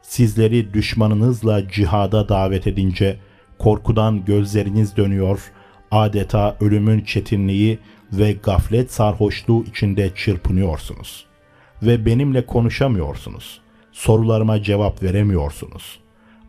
Sizleri 0.02 0.74
düşmanınızla 0.74 1.70
cihada 1.70 2.30
davet 2.30 2.68
edince 2.68 3.20
korkudan 3.60 4.26
gözleriniz 4.26 4.98
dönüyor, 4.98 5.52
adeta 5.92 6.58
ölümün 6.62 7.02
çetinliği 7.02 7.80
ve 8.14 8.34
gaflet 8.34 8.92
sarhoşluğu 8.92 9.64
içinde 9.64 10.16
çırpınıyorsunuz. 10.16 11.26
Ve 11.84 12.06
benimle 12.06 12.46
konuşamıyorsunuz. 12.46 13.62
Sorularıma 13.92 14.64
cevap 14.64 15.04
veremiyorsunuz. 15.04 16.00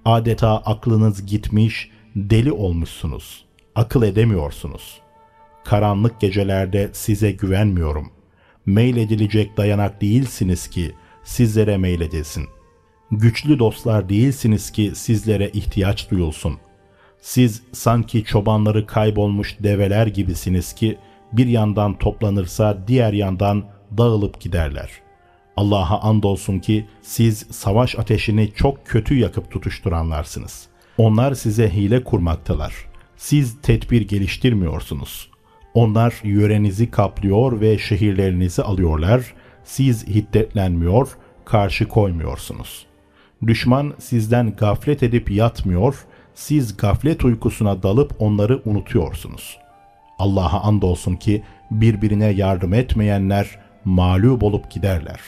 Adeta 0.04 0.56
aklınız 0.56 1.26
gitmiş, 1.26 1.90
deli 2.16 2.52
olmuşsunuz. 2.52 3.44
Akıl 3.74 4.02
edemiyorsunuz.'' 4.02 5.07
Karanlık 5.68 6.20
gecelerde 6.20 6.90
size 6.92 7.30
güvenmiyorum. 7.30 8.10
Meyledilecek 8.66 9.56
dayanak 9.56 10.00
değilsiniz 10.00 10.70
ki 10.70 10.92
sizlere 11.24 11.76
meyledilsin. 11.76 12.46
Güçlü 13.10 13.58
dostlar 13.58 14.08
değilsiniz 14.08 14.70
ki 14.70 14.92
sizlere 14.94 15.48
ihtiyaç 15.48 16.10
duyulsun. 16.10 16.58
Siz 17.20 17.62
sanki 17.72 18.24
çobanları 18.24 18.86
kaybolmuş 18.86 19.56
develer 19.60 20.06
gibisiniz 20.06 20.72
ki 20.72 20.98
bir 21.32 21.46
yandan 21.46 21.98
toplanırsa 21.98 22.78
diğer 22.86 23.12
yandan 23.12 23.64
dağılıp 23.98 24.40
giderler. 24.40 24.90
Allah'a 25.56 26.00
andolsun 26.00 26.58
ki 26.58 26.86
siz 27.02 27.46
savaş 27.50 27.98
ateşini 27.98 28.52
çok 28.54 28.86
kötü 28.86 29.18
yakıp 29.18 29.50
tutuşturanlarsınız. 29.50 30.66
Onlar 30.98 31.34
size 31.34 31.74
hile 31.74 32.04
kurmaktalar 32.04 32.74
Siz 33.16 33.56
tedbir 33.62 34.08
geliştirmiyorsunuz. 34.08 35.30
Onlar 35.74 36.20
yörenizi 36.24 36.90
kaplıyor 36.90 37.60
ve 37.60 37.78
şehirlerinizi 37.78 38.62
alıyorlar. 38.62 39.34
Siz 39.64 40.06
hiddetlenmiyor, 40.06 41.08
karşı 41.44 41.88
koymuyorsunuz. 41.88 42.86
Düşman 43.46 43.94
sizden 43.98 44.56
gaflet 44.56 45.02
edip 45.02 45.30
yatmıyor, 45.30 46.06
siz 46.34 46.76
gaflet 46.76 47.24
uykusuna 47.24 47.82
dalıp 47.82 48.14
onları 48.18 48.62
unutuyorsunuz. 48.64 49.58
Allah'a 50.18 50.60
andolsun 50.60 51.16
ki 51.16 51.42
birbirine 51.70 52.26
yardım 52.26 52.74
etmeyenler 52.74 53.58
mağlup 53.84 54.42
olup 54.42 54.70
giderler. 54.70 55.20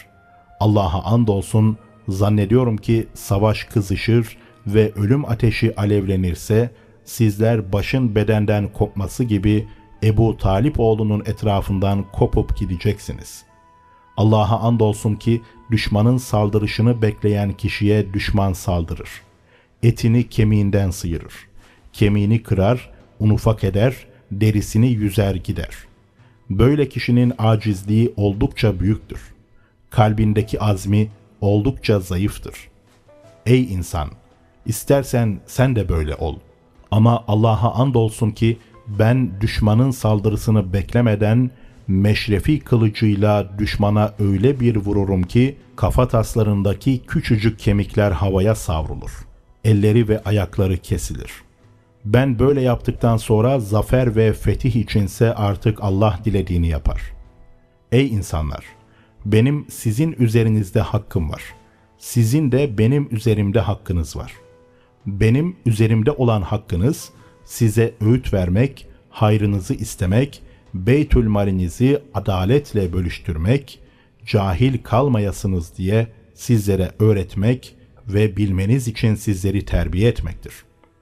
Allah'a 0.60 1.02
andolsun 1.02 1.78
zannediyorum 2.08 2.76
ki 2.76 3.06
savaş 3.14 3.64
kızışır 3.64 4.36
ve 4.66 4.92
ölüm 4.92 5.24
ateşi 5.24 5.76
alevlenirse 5.76 6.70
sizler 7.04 7.72
başın 7.72 8.14
bedenden 8.14 8.72
kopması 8.72 9.24
gibi 9.24 9.68
Ebu 10.02 10.36
Talip 10.36 10.80
oğlunun 10.80 11.20
etrafından 11.20 12.04
kopup 12.12 12.56
gideceksiniz. 12.56 13.44
Allah'a 14.16 14.60
andolsun 14.60 15.14
ki 15.14 15.42
düşmanın 15.70 16.16
saldırışını 16.16 17.02
bekleyen 17.02 17.52
kişiye 17.52 18.14
düşman 18.14 18.52
saldırır. 18.52 19.10
Etini 19.82 20.28
kemiğinden 20.28 20.90
sıyırır. 20.90 21.34
Kemiğini 21.92 22.42
kırar, 22.42 22.90
unufak 23.20 23.64
eder, 23.64 24.06
derisini 24.32 24.88
yüzer 24.88 25.34
gider. 25.34 25.76
Böyle 26.50 26.88
kişinin 26.88 27.32
acizliği 27.38 28.12
oldukça 28.16 28.80
büyüktür. 28.80 29.20
Kalbindeki 29.90 30.60
azmi 30.60 31.10
oldukça 31.40 32.00
zayıftır. 32.00 32.68
Ey 33.46 33.72
insan! 33.74 34.10
istersen 34.66 35.40
sen 35.46 35.76
de 35.76 35.88
böyle 35.88 36.14
ol. 36.14 36.36
Ama 36.90 37.24
Allah'a 37.28 37.74
andolsun 37.74 38.30
ki 38.30 38.58
ben 38.98 39.40
düşmanın 39.40 39.90
saldırısını 39.90 40.72
beklemeden 40.72 41.50
meşrefi 41.88 42.60
kılıcıyla 42.60 43.58
düşmana 43.58 44.14
öyle 44.18 44.60
bir 44.60 44.76
vururum 44.76 45.22
ki 45.22 45.56
kafa 45.76 46.08
taslarındaki 46.08 47.02
küçücük 47.06 47.58
kemikler 47.58 48.10
havaya 48.10 48.54
savrulur. 48.54 49.26
Elleri 49.64 50.08
ve 50.08 50.22
ayakları 50.22 50.76
kesilir. 50.76 51.32
Ben 52.04 52.38
böyle 52.38 52.60
yaptıktan 52.60 53.16
sonra 53.16 53.60
zafer 53.60 54.16
ve 54.16 54.32
fetih 54.32 54.76
içinse 54.76 55.34
artık 55.34 55.78
Allah 55.82 56.18
dilediğini 56.24 56.68
yapar. 56.68 57.00
Ey 57.92 58.08
insanlar! 58.08 58.64
Benim 59.24 59.66
sizin 59.68 60.12
üzerinizde 60.18 60.80
hakkım 60.80 61.30
var. 61.30 61.42
Sizin 61.98 62.52
de 62.52 62.78
benim 62.78 63.08
üzerimde 63.10 63.60
hakkınız 63.60 64.16
var. 64.16 64.32
Benim 65.06 65.56
üzerimde 65.66 66.10
olan 66.10 66.42
hakkınız 66.42 67.10
size 67.50 67.94
öğüt 68.00 68.32
vermek, 68.32 68.86
hayrınızı 69.10 69.74
istemek, 69.74 70.42
beytül 70.74 71.28
malinizi 71.28 72.02
adaletle 72.14 72.92
bölüştürmek, 72.92 73.80
cahil 74.26 74.78
kalmayasınız 74.82 75.76
diye 75.76 76.06
sizlere 76.34 76.90
öğretmek 76.98 77.76
ve 78.08 78.36
bilmeniz 78.36 78.88
için 78.88 79.14
sizleri 79.14 79.64
terbiye 79.64 80.08
etmektir. 80.08 80.52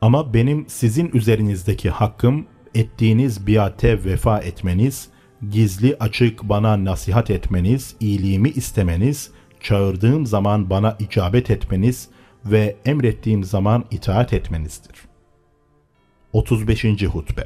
Ama 0.01 0.35
benim 0.35 0.65
sizin 0.69 1.11
üzerinizdeki 1.15 1.91
hakkım 1.91 2.47
ettiğiniz 2.75 3.47
biate 3.47 4.05
vefa 4.05 4.39
etmeniz, 4.39 5.09
gizli 5.51 5.97
açık 6.01 6.43
bana 6.43 6.85
nasihat 6.85 7.31
etmeniz, 7.31 7.95
iyiliğimi 8.01 8.49
istemeniz, 8.49 9.31
çağırdığım 9.61 10.27
zaman 10.27 10.71
bana 10.71 10.97
icabet 11.01 11.51
etmeniz 11.51 12.09
ve 12.45 12.77
emrettiğim 12.87 13.45
zaman 13.45 13.85
itaat 13.91 14.33
etmenizdir. 14.33 15.09
35. 16.33 16.85
Hutbe 17.07 17.45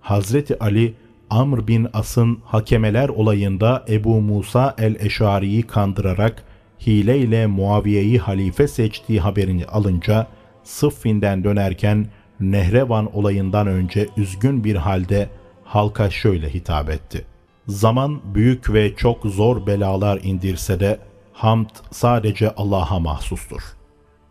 Hazreti 0.00 0.58
Ali 0.58 0.94
Amr 1.30 1.66
bin 1.66 1.88
As'ın 1.92 2.38
hakemeler 2.44 3.08
olayında 3.08 3.84
Ebu 3.88 4.20
Musa 4.20 4.74
el-Eşari'yi 4.78 5.62
kandırarak 5.62 6.44
hileyle 6.86 7.46
Muaviye'yi 7.46 8.18
halife 8.18 8.68
seçtiği 8.68 9.20
haberini 9.20 9.66
alınca 9.66 10.26
Sıffin'den 10.64 11.44
dönerken 11.44 12.06
Nehrevan 12.40 13.16
olayından 13.16 13.66
önce 13.66 14.08
üzgün 14.16 14.64
bir 14.64 14.76
halde 14.76 15.28
halka 15.64 16.10
şöyle 16.10 16.54
hitap 16.54 16.90
etti. 16.90 17.24
Zaman 17.68 18.20
büyük 18.34 18.72
ve 18.72 18.94
çok 18.94 19.24
zor 19.24 19.66
belalar 19.66 20.20
indirse 20.22 20.80
de 20.80 20.98
hamd 21.32 21.70
sadece 21.90 22.50
Allah'a 22.54 22.98
mahsustur. 22.98 23.62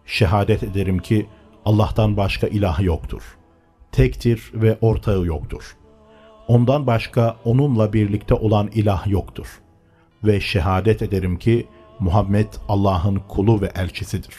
Şehadet 0.05 0.63
ederim 0.63 0.99
ki 0.99 1.25
Allah'tan 1.65 2.17
başka 2.17 2.47
ilah 2.47 2.81
yoktur. 2.81 3.23
Tektir 3.93 4.51
ve 4.53 4.77
ortağı 4.81 5.25
yoktur. 5.25 5.77
Ondan 6.47 6.87
başka 6.87 7.37
onunla 7.45 7.93
birlikte 7.93 8.33
olan 8.33 8.69
ilah 8.73 9.07
yoktur. 9.07 9.47
Ve 10.23 10.41
şehadet 10.41 11.01
ederim 11.01 11.39
ki 11.39 11.67
Muhammed 11.99 12.47
Allah'ın 12.67 13.15
kulu 13.15 13.61
ve 13.61 13.71
elçisidir. 13.75 14.35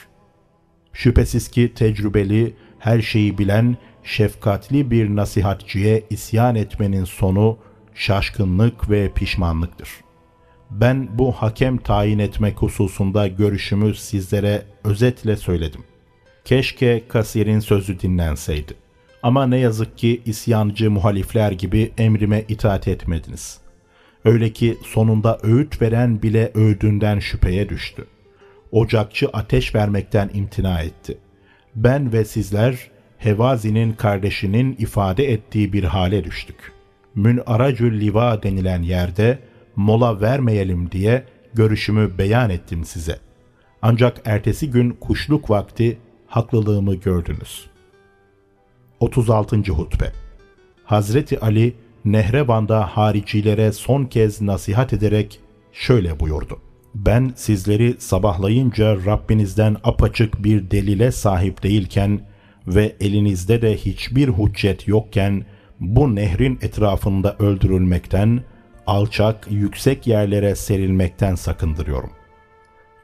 Şüphesiz 0.93 1.49
ki 1.49 1.73
tecrübeli, 1.75 2.57
her 2.79 3.03
şeyi 3.03 3.39
bilen, 3.39 3.77
şefkatli 4.03 4.91
bir 4.91 5.17
nasihatçiye 5.17 6.05
isyan 6.11 6.55
etmenin 6.55 7.05
sonu 7.05 7.59
şaşkınlık 7.95 8.91
ve 8.91 9.13
pişmanlıktır. 9.13 9.89
Ben 10.71 11.19
bu 11.19 11.33
hakem 11.33 11.79
tayin 11.79 12.19
etmek 12.19 12.63
hususunda 12.63 13.29
görüşümü 13.29 13.95
sizlere 13.95 14.63
özetle 14.85 15.37
söyledim. 15.37 15.85
Keşke 16.45 17.09
kasirin 17.09 17.61
sözü 17.61 18.01
dinlenseydi. 18.01 18.84
Ama 19.25 19.47
ne 19.47 19.59
yazık 19.59 19.99
ki 19.99 20.23
isyancı 20.27 20.91
muhalifler 20.91 21.53
gibi 21.53 21.93
emrime 21.99 22.45
itaat 22.49 22.89
etmediniz. 22.89 23.59
Öyle 24.25 24.53
ki 24.53 24.79
sonunda 24.87 25.39
öğüt 25.43 25.83
veren 25.83 26.23
bile 26.23 26.51
öğüdünden 26.55 27.19
şüpheye 27.19 27.69
düştü. 27.69 28.07
Ocakçı 28.73 29.29
ateş 29.33 29.75
vermekten 29.75 30.31
imtina 30.35 30.81
etti. 30.81 31.19
Ben 31.77 32.13
ve 32.13 32.25
sizler 32.25 32.91
Hevazi'nin 33.19 33.93
kardeşinin 33.93 34.77
ifade 34.79 35.33
ettiği 35.33 35.73
bir 35.73 35.85
hale 35.85 36.25
düştük. 36.25 36.73
Münaracül 37.15 38.01
Liva 38.01 38.43
denilen 38.43 38.83
yerde 38.83 39.39
mola 39.77 40.21
vermeyelim 40.21 40.91
diye 40.91 41.25
görüşümü 41.55 42.19
beyan 42.19 42.51
ettim 42.51 42.85
size. 42.85 43.19
Ancak 43.83 44.21
ertesi 44.25 44.71
gün 44.71 44.91
kuşluk 44.91 45.51
vakti 45.51 45.99
haklılığımı 46.27 46.95
gördünüz. 46.95 47.74
36. 49.01 49.57
Hutbe 49.57 50.13
Hazreti 50.85 51.41
Ali 51.41 51.75
Nehrevan'da 52.05 52.87
haricilere 52.87 53.73
son 53.73 54.05
kez 54.05 54.41
nasihat 54.41 54.93
ederek 54.93 55.41
şöyle 55.73 56.21
buyurdu. 56.21 56.59
Ben 56.95 57.33
sizleri 57.37 57.95
sabahlayınca 57.99 58.97
Rabbinizden 59.07 59.77
apaçık 59.85 60.45
bir 60.45 60.71
delile 60.71 61.13
sahip 61.13 61.63
değilken 61.63 62.21
ve 62.67 62.97
elinizde 63.01 63.63
de 63.63 63.77
hiçbir 63.77 64.29
hüccet 64.29 64.89
yokken 64.89 65.45
bu 65.81 66.15
nehrin 66.15 66.59
etrafında 66.63 67.37
öldürülmekten, 67.39 68.43
alçak, 68.87 69.47
yüksek 69.51 70.07
yerlere 70.07 70.55
serilmekten 70.55 71.35
sakındırıyorum. 71.35 72.11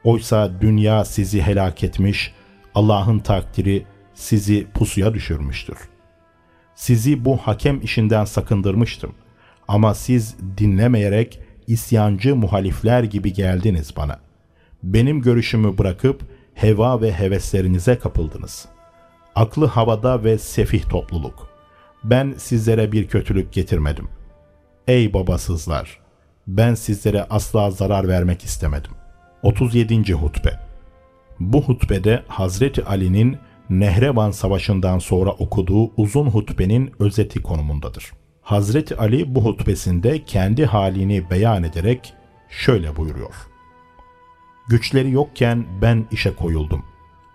Oysa 0.03 0.61
dünya 0.61 1.05
sizi 1.05 1.41
helak 1.41 1.83
etmiş, 1.83 2.33
Allah'ın 2.75 3.19
takdiri 3.19 3.85
sizi 4.21 4.67
pusuya 4.73 5.13
düşürmüştür. 5.13 5.77
Sizi 6.75 7.25
bu 7.25 7.37
hakem 7.37 7.81
işinden 7.81 8.25
sakındırmıştım. 8.25 9.13
Ama 9.67 9.93
siz 9.93 10.35
dinlemeyerek 10.57 11.39
isyancı 11.67 12.35
muhalifler 12.35 13.03
gibi 13.03 13.33
geldiniz 13.33 13.93
bana. 13.97 14.19
Benim 14.83 15.21
görüşümü 15.21 15.77
bırakıp 15.77 16.21
heva 16.53 17.01
ve 17.01 17.13
heveslerinize 17.13 17.99
kapıldınız. 17.99 18.65
Aklı 19.35 19.65
havada 19.65 20.23
ve 20.23 20.37
sefih 20.37 20.89
topluluk. 20.89 21.49
Ben 22.03 22.33
sizlere 22.37 22.91
bir 22.91 23.07
kötülük 23.07 23.53
getirmedim. 23.53 24.07
Ey 24.87 25.13
babasızlar! 25.13 25.99
Ben 26.47 26.75
sizlere 26.75 27.23
asla 27.23 27.71
zarar 27.71 28.07
vermek 28.07 28.43
istemedim. 28.43 28.91
37. 29.43 30.13
Hutbe 30.13 30.59
Bu 31.39 31.61
hutbede 31.61 32.23
Hazreti 32.27 32.85
Ali'nin 32.85 33.37
Nehrevan 33.71 34.31
Savaşı'ndan 34.31 34.99
sonra 34.99 35.29
okuduğu 35.29 35.91
uzun 35.97 36.27
hutbenin 36.27 36.91
özeti 36.99 37.41
konumundadır. 37.41 38.11
Hazreti 38.41 38.97
Ali 38.97 39.35
bu 39.35 39.45
hutbesinde 39.45 40.23
kendi 40.25 40.65
halini 40.65 41.29
beyan 41.29 41.63
ederek 41.63 42.13
şöyle 42.49 42.95
buyuruyor. 42.95 43.35
Güçleri 44.69 45.11
yokken 45.11 45.65
ben 45.81 46.05
işe 46.11 46.35
koyuldum. 46.35 46.85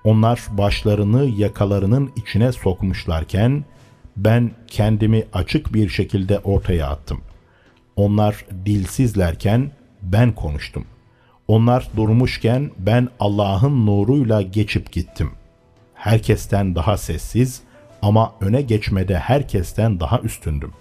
Onlar 0.05 0.41
başlarını 0.51 1.25
yakalarının 1.25 2.13
içine 2.17 2.53
sokmuşlarken 2.53 3.65
ben 4.17 4.51
kendimi 4.67 5.25
açık 5.33 5.75
bir 5.75 5.89
şekilde 5.89 6.39
ortaya 6.39 6.89
attım. 6.89 7.21
Onlar 7.97 8.45
dilsizlerken 8.67 9.71
ben 10.03 10.33
konuştum. 10.33 10.85
Onlar 11.49 11.89
durmuşken 11.97 12.71
ben 12.79 13.09
Allah'ın 13.21 13.87
nuruyla 13.87 14.43
geçip 14.43 14.93
gittim. 14.93 15.31
Herkesten 15.97 16.75
daha 16.75 16.97
sessiz, 16.97 17.63
ama 18.03 18.35
öne 18.41 18.63
geçmede 18.63 19.19
herkesten 19.19 20.01
daha 20.01 20.21
üstündüm. 20.21 20.73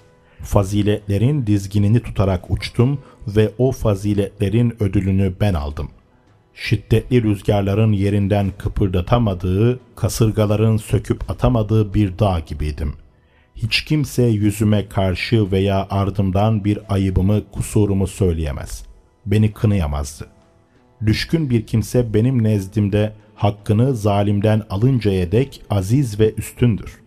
Faziletlerin 0.42 1.48
dizginini 1.48 2.00
tutarak 2.00 2.52
uçtum 2.52 3.00
ve 3.28 3.52
o 3.58 3.72
faziletlerin 3.72 4.84
ödülünü 4.84 5.34
ben 5.42 5.54
aldım. 5.54 5.90
Şiddetli 6.54 7.24
rüzgarların 7.24 7.92
yerinden 7.92 8.52
kıpırdatamadığı, 8.58 9.80
kasırgaların 9.96 10.78
söküp 10.78 11.30
atamadığı 11.32 11.94
bir 11.94 12.20
dağ 12.20 12.40
gibiydim. 12.40 12.94
Hiç 13.56 13.86
kimse 13.86 14.24
yüzüme 14.24 14.90
karşı 14.90 15.52
veya 15.52 15.88
ardımdan 15.90 16.66
bir 16.66 16.80
ayıbımı, 16.90 17.42
kusurumu 17.52 18.08
söyleyemez. 18.08 18.86
Beni 19.26 19.54
kınayamazdı. 19.54 20.28
Düşkün 21.06 21.50
bir 21.50 21.68
kimse 21.68 22.14
benim 22.14 22.44
nezdimde 22.44 23.14
hakkını 23.36 23.96
zalimden 23.96 24.62
alıncaya 24.70 25.32
dek 25.32 25.62
aziz 25.70 26.20
ve 26.20 26.34
üstündür. 26.34 27.02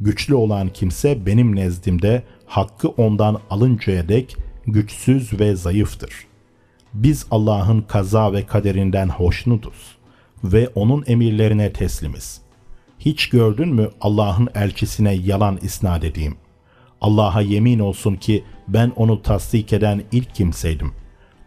Güçlü 0.00 0.34
olan 0.34 0.68
kimse 0.68 1.26
benim 1.26 1.56
nezdimde 1.56 2.22
hakkı 2.46 2.88
ondan 2.88 3.40
alıncaya 3.50 4.08
dek 4.08 4.36
güçsüz 4.66 5.40
ve 5.40 5.56
zayıftır. 5.56 6.26
Biz 6.94 7.26
Allah'ın 7.30 7.80
kaza 7.80 8.32
ve 8.32 8.46
kaderinden 8.46 9.08
hoşnutuz 9.08 9.96
ve 10.44 10.68
onun 10.74 11.04
emirlerine 11.06 11.72
teslimiz. 11.72 12.40
Hiç 12.98 13.28
gördün 13.28 13.68
mü 13.68 13.90
Allah'ın 14.00 14.48
elçisine 14.54 15.12
yalan 15.12 15.58
isnat 15.62 16.04
edeyim? 16.04 16.36
Allah'a 17.00 17.40
yemin 17.40 17.78
olsun 17.78 18.14
ki 18.14 18.44
ben 18.68 18.92
onu 18.96 19.22
tasdik 19.22 19.72
eden 19.72 20.02
ilk 20.12 20.34
kimseydim. 20.34 20.92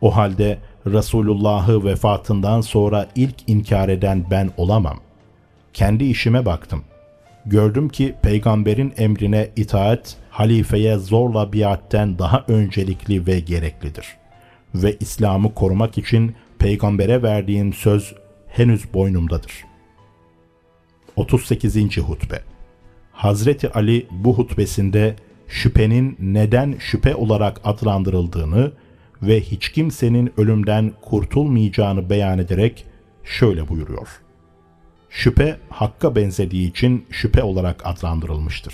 O 0.01 0.15
halde 0.15 0.59
Resulullah'ı 0.87 1.85
vefatından 1.85 2.61
sonra 2.61 3.07
ilk 3.15 3.35
inkar 3.47 3.89
eden 3.89 4.25
ben 4.31 4.49
olamam. 4.57 4.99
Kendi 5.73 6.03
işime 6.03 6.45
baktım. 6.45 6.83
Gördüm 7.45 7.89
ki 7.89 8.15
peygamberin 8.21 8.93
emrine 8.97 9.49
itaat 9.55 10.17
halifeye 10.29 10.97
zorla 10.97 11.53
biatten 11.53 12.19
daha 12.19 12.45
öncelikli 12.47 13.27
ve 13.27 13.39
gereklidir. 13.39 14.07
Ve 14.75 14.97
İslam'ı 14.99 15.53
korumak 15.53 15.97
için 15.97 16.35
peygambere 16.59 17.23
verdiğim 17.23 17.73
söz 17.73 18.15
henüz 18.47 18.93
boynumdadır. 18.93 19.65
38. 21.15 21.97
Hutbe 21.97 22.41
Hazreti 23.11 23.71
Ali 23.71 24.07
bu 24.11 24.37
hutbesinde 24.37 25.15
şüphenin 25.47 26.17
neden 26.19 26.75
şüphe 26.79 27.15
olarak 27.15 27.61
adlandırıldığını 27.63 28.71
ve 29.27 29.41
hiç 29.41 29.69
kimsenin 29.69 30.33
ölümden 30.37 30.91
kurtulmayacağını 31.01 32.09
beyan 32.09 32.39
ederek 32.39 32.85
şöyle 33.23 33.69
buyuruyor. 33.69 34.07
Şüphe 35.09 35.57
hakka 35.69 36.15
benzediği 36.15 36.69
için 36.69 37.05
şüphe 37.09 37.43
olarak 37.43 37.81
adlandırılmıştır. 37.85 38.73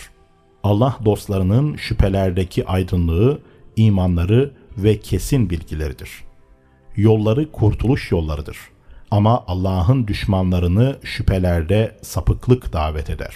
Allah 0.64 0.98
dostlarının 1.06 1.76
şüphelerdeki 1.76 2.66
aydınlığı, 2.66 3.42
imanları 3.76 4.52
ve 4.78 5.00
kesin 5.00 5.50
bilgileridir. 5.50 6.10
Yolları 6.96 7.52
kurtuluş 7.52 8.12
yollarıdır. 8.12 8.58
Ama 9.12 9.44
Allah'ın 9.48 10.08
düşmanlarını 10.08 10.98
şüphelerde 11.04 11.98
sapıklık 12.02 12.74
davet 12.74 13.10
eder. 13.10 13.36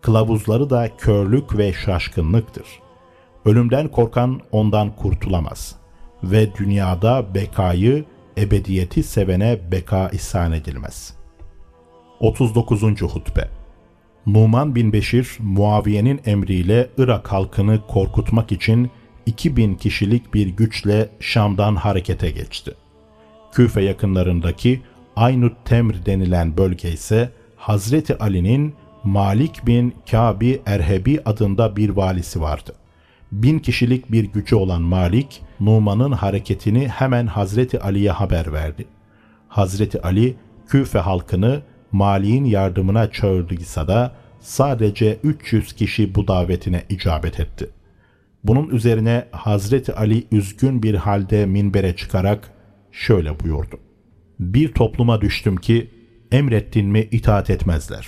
Kılavuzları 0.00 0.70
da 0.70 0.96
körlük 0.98 1.58
ve 1.58 1.72
şaşkınlıktır. 1.72 2.66
Ölümden 3.44 3.88
korkan 3.88 4.40
ondan 4.52 4.96
kurtulamaz 4.96 5.78
ve 6.24 6.54
dünyada 6.54 7.34
bekayı, 7.34 8.04
ebediyeti 8.38 9.02
sevene 9.02 9.58
beka 9.72 10.08
ihsan 10.08 10.52
edilmez. 10.52 11.14
39. 12.20 12.82
Hutbe 13.02 13.48
Numan 14.26 14.74
bin 14.74 14.92
Beşir, 14.92 15.36
Muaviye'nin 15.40 16.20
emriyle 16.26 16.88
Irak 16.98 17.32
halkını 17.32 17.86
korkutmak 17.86 18.52
için 18.52 18.90
2000 19.26 19.74
kişilik 19.74 20.34
bir 20.34 20.46
güçle 20.46 21.08
Şam'dan 21.20 21.76
harekete 21.76 22.30
geçti. 22.30 22.74
Küfe 23.52 23.82
yakınlarındaki 23.82 24.80
Aynut 25.16 25.52
Temr 25.64 26.06
denilen 26.06 26.56
bölge 26.56 26.92
ise 26.92 27.30
Hazreti 27.56 28.18
Ali'nin 28.18 28.74
Malik 29.04 29.66
bin 29.66 29.94
Kabi 30.10 30.62
Erhebi 30.66 31.20
adında 31.24 31.76
bir 31.76 31.90
valisi 31.90 32.40
vardı. 32.40 32.74
Bin 33.32 33.58
kişilik 33.58 34.12
bir 34.12 34.24
gücü 34.24 34.56
olan 34.56 34.82
Malik, 34.82 35.42
Numan'ın 35.60 36.12
hareketini 36.12 36.88
hemen 36.88 37.26
Hazreti 37.26 37.80
Ali'ye 37.80 38.10
haber 38.10 38.52
verdi. 38.52 38.86
Hazreti 39.48 40.02
Ali, 40.02 40.36
Küfe 40.66 40.98
halkını 40.98 41.62
Mali'nin 41.92 42.44
yardımına 42.44 43.10
çağırdıysa 43.10 43.88
da 43.88 44.12
sadece 44.40 45.18
300 45.22 45.72
kişi 45.72 46.14
bu 46.14 46.28
davetine 46.28 46.84
icabet 46.88 47.40
etti. 47.40 47.70
Bunun 48.44 48.68
üzerine 48.68 49.28
Hazreti 49.30 49.94
Ali 49.94 50.26
üzgün 50.32 50.82
bir 50.82 50.94
halde 50.94 51.46
minbere 51.46 51.96
çıkarak 51.96 52.52
şöyle 52.92 53.40
buyurdu. 53.40 53.80
Bir 54.40 54.72
topluma 54.72 55.20
düştüm 55.20 55.56
ki 55.56 55.90
emrettin 56.32 56.86
mi 56.86 57.08
itaat 57.10 57.50
etmezler. 57.50 58.06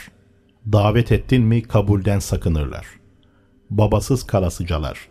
Davet 0.72 1.12
ettin 1.12 1.42
mi 1.42 1.62
kabulden 1.62 2.18
sakınırlar. 2.18 2.86
Babasız 3.70 4.26
kalasıcalar. 4.26 5.09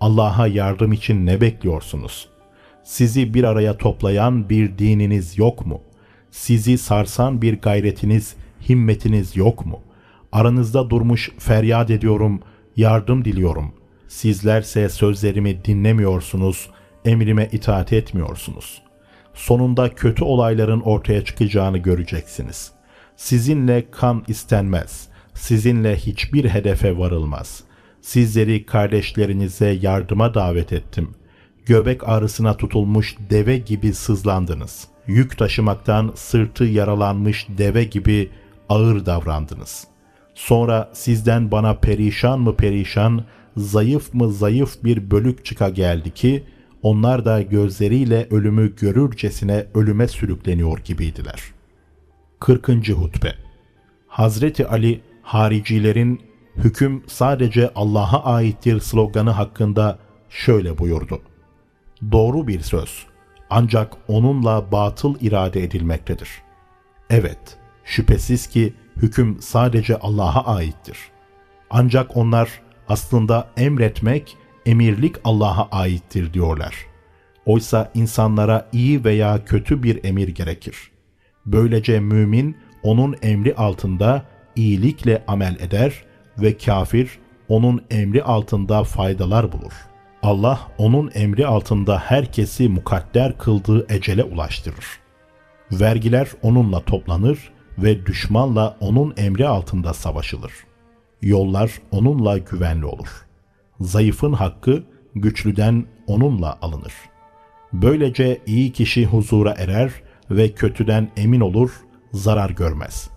Allah'a 0.00 0.46
yardım 0.46 0.92
için 0.92 1.26
ne 1.26 1.40
bekliyorsunuz? 1.40 2.28
Sizi 2.82 3.34
bir 3.34 3.44
araya 3.44 3.76
toplayan 3.76 4.48
bir 4.48 4.78
dininiz 4.78 5.38
yok 5.38 5.66
mu? 5.66 5.80
Sizi 6.30 6.78
sarsan 6.78 7.42
bir 7.42 7.60
gayretiniz, 7.60 8.34
himmetiniz 8.68 9.36
yok 9.36 9.66
mu? 9.66 9.80
Aranızda 10.32 10.90
durmuş 10.90 11.30
feryat 11.38 11.90
ediyorum, 11.90 12.40
yardım 12.76 13.24
diliyorum. 13.24 13.72
Sizlerse 14.08 14.88
sözlerimi 14.88 15.64
dinlemiyorsunuz, 15.64 16.70
emrime 17.04 17.48
itaat 17.52 17.92
etmiyorsunuz. 17.92 18.82
Sonunda 19.34 19.94
kötü 19.94 20.24
olayların 20.24 20.80
ortaya 20.80 21.24
çıkacağını 21.24 21.78
göreceksiniz. 21.78 22.72
Sizinle 23.16 23.90
kan 23.90 24.24
istenmez. 24.28 25.08
Sizinle 25.34 25.96
hiçbir 25.96 26.48
hedefe 26.48 26.98
varılmaz. 26.98 27.64
Sizleri 28.02 28.66
kardeşlerinize 28.66 29.78
yardıma 29.82 30.34
davet 30.34 30.72
ettim. 30.72 31.10
Göbek 31.66 32.08
ağrısına 32.08 32.56
tutulmuş 32.56 33.16
deve 33.30 33.58
gibi 33.58 33.94
sızlandınız. 33.94 34.88
Yük 35.06 35.38
taşımaktan 35.38 36.12
sırtı 36.14 36.64
yaralanmış 36.64 37.46
deve 37.58 37.84
gibi 37.84 38.30
ağır 38.68 39.06
davrandınız. 39.06 39.86
Sonra 40.34 40.90
sizden 40.92 41.50
bana 41.50 41.74
perişan 41.74 42.40
mı 42.40 42.56
perişan, 42.56 43.24
zayıf 43.56 44.14
mı 44.14 44.32
zayıf 44.32 44.84
bir 44.84 45.10
bölük 45.10 45.44
çıka 45.44 45.68
geldi 45.68 46.10
ki, 46.10 46.44
onlar 46.82 47.24
da 47.24 47.42
gözleriyle 47.42 48.28
ölümü 48.30 48.76
görürcesine 48.76 49.66
ölüme 49.74 50.08
sürükleniyor 50.08 50.78
gibiydiler. 50.78 51.42
40. 52.40 52.88
Hutbe 52.88 53.34
Hazreti 54.08 54.66
Ali, 54.66 55.00
haricilerin 55.22 56.20
hüküm 56.56 57.02
sadece 57.06 57.70
Allah'a 57.74 58.24
aittir 58.24 58.80
sloganı 58.80 59.30
hakkında 59.30 59.98
şöyle 60.28 60.78
buyurdu. 60.78 61.22
Doğru 62.12 62.48
bir 62.48 62.60
söz 62.60 63.06
ancak 63.50 63.92
onunla 64.08 64.72
batıl 64.72 65.14
irade 65.20 65.64
edilmektedir. 65.64 66.28
Evet, 67.10 67.58
şüphesiz 67.84 68.46
ki 68.46 68.74
hüküm 68.96 69.36
sadece 69.40 69.98
Allah'a 69.98 70.54
aittir. 70.54 70.98
Ancak 71.70 72.16
onlar 72.16 72.60
aslında 72.88 73.48
emretmek, 73.56 74.36
emirlik 74.66 75.16
Allah'a 75.24 75.68
aittir 75.70 76.32
diyorlar. 76.32 76.74
Oysa 77.46 77.90
insanlara 77.94 78.68
iyi 78.72 79.04
veya 79.04 79.44
kötü 79.44 79.82
bir 79.82 80.04
emir 80.04 80.28
gerekir. 80.28 80.90
Böylece 81.46 82.00
mümin 82.00 82.56
onun 82.82 83.16
emri 83.22 83.54
altında 83.54 84.22
iyilikle 84.56 85.24
amel 85.26 85.56
eder 85.60 86.04
ve 86.40 86.56
kafir 86.58 87.18
onun 87.48 87.82
emri 87.90 88.22
altında 88.22 88.84
faydalar 88.84 89.52
bulur. 89.52 89.72
Allah 90.22 90.60
onun 90.78 91.10
emri 91.14 91.46
altında 91.46 91.98
herkesi 91.98 92.68
mukadder 92.68 93.38
kıldığı 93.38 93.94
ecele 93.94 94.24
ulaştırır. 94.24 94.86
Vergiler 95.72 96.28
onunla 96.42 96.80
toplanır 96.80 97.52
ve 97.78 98.06
düşmanla 98.06 98.76
onun 98.80 99.14
emri 99.16 99.48
altında 99.48 99.94
savaşılır. 99.94 100.52
Yollar 101.22 101.72
onunla 101.90 102.38
güvenli 102.38 102.86
olur. 102.86 103.26
Zayıfın 103.80 104.32
hakkı 104.32 104.84
güçlüden 105.14 105.84
onunla 106.06 106.58
alınır. 106.62 106.92
Böylece 107.72 108.40
iyi 108.46 108.72
kişi 108.72 109.06
huzura 109.06 109.54
erer 109.58 109.92
ve 110.30 110.52
kötüden 110.52 111.10
emin 111.16 111.40
olur, 111.40 111.70
zarar 112.12 112.50
görmez. 112.50 113.10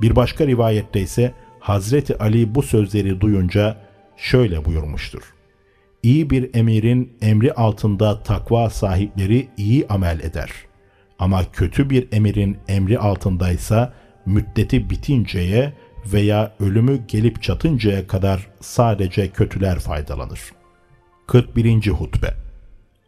Bir 0.00 0.16
başka 0.16 0.46
rivayette 0.46 1.00
ise 1.00 1.34
Hazreti 1.68 2.18
Ali 2.18 2.54
bu 2.54 2.62
sözleri 2.62 3.20
duyunca 3.20 3.76
şöyle 4.16 4.64
buyurmuştur. 4.64 5.22
İyi 6.02 6.30
bir 6.30 6.54
emirin 6.54 7.12
emri 7.22 7.52
altında 7.52 8.22
takva 8.22 8.70
sahipleri 8.70 9.48
iyi 9.56 9.86
amel 9.88 10.20
eder. 10.20 10.50
Ama 11.18 11.52
kötü 11.52 11.90
bir 11.90 12.08
emirin 12.12 12.58
emri 12.68 12.98
altındaysa 12.98 13.94
müddeti 14.26 14.90
bitinceye 14.90 15.72
veya 16.12 16.52
ölümü 16.60 17.06
gelip 17.08 17.42
çatıncaya 17.42 18.06
kadar 18.06 18.46
sadece 18.60 19.28
kötüler 19.28 19.78
faydalanır. 19.78 20.40
41. 21.26 21.86
Hutbe 21.86 22.34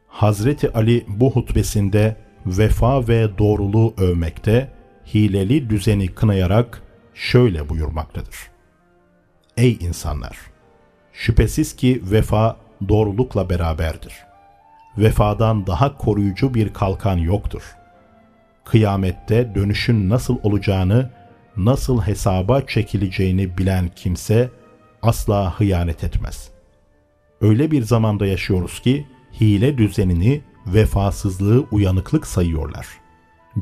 Hazreti 0.08 0.72
Ali 0.72 1.04
bu 1.08 1.30
hutbesinde 1.30 2.16
vefa 2.46 3.08
ve 3.08 3.38
doğruluğu 3.38 3.94
övmekte, 3.98 4.72
hileli 5.14 5.70
düzeni 5.70 6.08
kınayarak 6.08 6.82
şöyle 7.14 7.68
buyurmaktadır. 7.68 8.49
Ey 9.56 9.78
insanlar! 9.80 10.38
Şüphesiz 11.12 11.76
ki 11.76 12.02
vefa 12.10 12.56
doğrulukla 12.88 13.50
beraberdir. 13.50 14.14
Vefadan 14.98 15.66
daha 15.66 15.96
koruyucu 15.96 16.54
bir 16.54 16.72
kalkan 16.72 17.16
yoktur. 17.16 17.62
Kıyamette 18.64 19.54
dönüşün 19.54 20.08
nasıl 20.08 20.38
olacağını, 20.42 21.10
nasıl 21.56 22.02
hesaba 22.02 22.60
çekileceğini 22.60 23.58
bilen 23.58 23.90
kimse 23.96 24.50
asla 25.02 25.60
hıyanet 25.60 26.04
etmez. 26.04 26.50
Öyle 27.40 27.70
bir 27.70 27.82
zamanda 27.82 28.26
yaşıyoruz 28.26 28.80
ki 28.80 29.06
hile 29.40 29.78
düzenini 29.78 30.42
vefasızlığı 30.66 31.66
uyanıklık 31.72 32.26
sayıyorlar. 32.26 32.86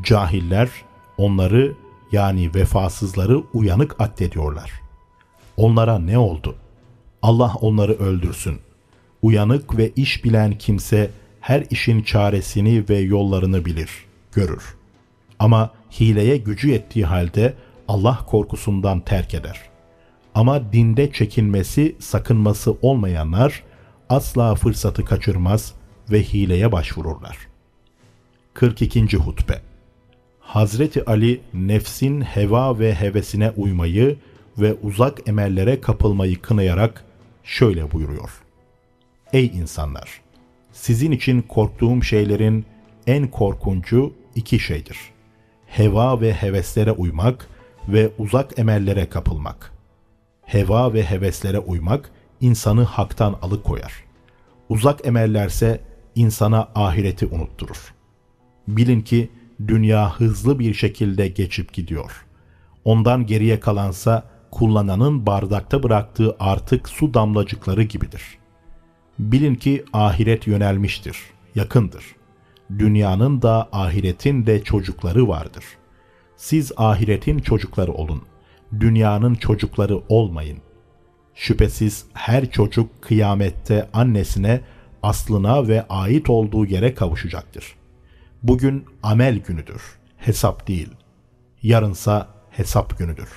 Cahiller 0.02 0.68
onları 1.16 1.74
yani 2.12 2.54
vefasızları 2.54 3.42
uyanık 3.54 3.96
addediyorlar. 3.98 4.87
Onlara 5.58 5.98
ne 5.98 6.18
oldu? 6.18 6.56
Allah 7.22 7.54
onları 7.60 7.92
öldürsün. 7.92 8.58
Uyanık 9.22 9.78
ve 9.78 9.92
iş 9.96 10.24
bilen 10.24 10.58
kimse 10.58 11.10
her 11.40 11.64
işin 11.70 12.02
çaresini 12.02 12.84
ve 12.88 12.98
yollarını 12.98 13.64
bilir, 13.64 13.90
görür. 14.32 14.76
Ama 15.38 15.70
hileye 16.00 16.36
gücü 16.36 16.70
yettiği 16.70 17.04
halde 17.04 17.54
Allah 17.88 18.18
korkusundan 18.26 19.00
terk 19.00 19.34
eder. 19.34 19.60
Ama 20.34 20.72
dinde 20.72 21.12
çekinmesi, 21.12 21.96
sakınması 21.98 22.76
olmayanlar 22.82 23.62
asla 24.08 24.54
fırsatı 24.54 25.04
kaçırmaz 25.04 25.74
ve 26.10 26.22
hileye 26.22 26.72
başvururlar. 26.72 27.38
42. 28.54 29.16
Hutbe 29.16 29.60
Hazreti 30.40 31.04
Ali 31.04 31.40
nefsin 31.54 32.20
heva 32.20 32.78
ve 32.78 32.94
hevesine 32.94 33.50
uymayı 33.50 34.16
ve 34.58 34.74
uzak 34.82 35.28
emellere 35.28 35.80
kapılmayı 35.80 36.42
kınayarak 36.42 37.04
şöyle 37.44 37.92
buyuruyor. 37.92 38.30
Ey 39.32 39.46
insanlar! 39.46 40.20
Sizin 40.72 41.12
için 41.12 41.42
korktuğum 41.42 42.02
şeylerin 42.02 42.66
en 43.06 43.28
korkuncu 43.28 44.12
iki 44.34 44.58
şeydir. 44.58 44.98
Heva 45.66 46.20
ve 46.20 46.32
heveslere 46.32 46.92
uymak 46.92 47.48
ve 47.88 48.10
uzak 48.18 48.58
emellere 48.58 49.08
kapılmak. 49.08 49.72
Heva 50.42 50.92
ve 50.92 51.02
heveslere 51.02 51.58
uymak 51.58 52.10
insanı 52.40 52.82
haktan 52.82 53.38
alıkoyar. 53.42 53.92
Uzak 54.68 55.06
emellerse 55.06 55.80
insana 56.14 56.68
ahireti 56.74 57.26
unutturur. 57.26 57.94
Bilin 58.68 59.00
ki 59.00 59.30
dünya 59.68 60.20
hızlı 60.20 60.58
bir 60.58 60.74
şekilde 60.74 61.28
geçip 61.28 61.72
gidiyor. 61.72 62.26
Ondan 62.84 63.26
geriye 63.26 63.60
kalansa 63.60 64.24
kullananın 64.50 65.26
bardakta 65.26 65.82
bıraktığı 65.82 66.36
artık 66.40 66.88
su 66.88 67.14
damlacıkları 67.14 67.82
gibidir. 67.82 68.22
Bilin 69.18 69.54
ki 69.54 69.84
ahiret 69.92 70.46
yönelmiştir, 70.46 71.18
yakındır. 71.54 72.04
Dünyanın 72.78 73.42
da 73.42 73.68
ahiretin 73.72 74.46
de 74.46 74.64
çocukları 74.64 75.28
vardır. 75.28 75.64
Siz 76.36 76.72
ahiretin 76.76 77.38
çocukları 77.38 77.92
olun, 77.92 78.22
dünyanın 78.80 79.34
çocukları 79.34 80.00
olmayın. 80.08 80.58
Şüphesiz 81.34 82.04
her 82.14 82.50
çocuk 82.50 83.02
kıyamette 83.02 83.88
annesine, 83.92 84.60
aslına 85.02 85.68
ve 85.68 85.86
ait 85.88 86.30
olduğu 86.30 86.66
yere 86.66 86.94
kavuşacaktır. 86.94 87.74
Bugün 88.42 88.84
amel 89.02 89.38
günüdür, 89.38 89.82
hesap 90.16 90.68
değil. 90.68 90.88
Yarınsa 91.62 92.28
hesap 92.50 92.98
günüdür, 92.98 93.28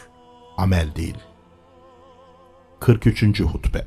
amel 0.61 0.95
değil. 0.95 1.17
43. 2.79 3.41
Hutbe 3.41 3.85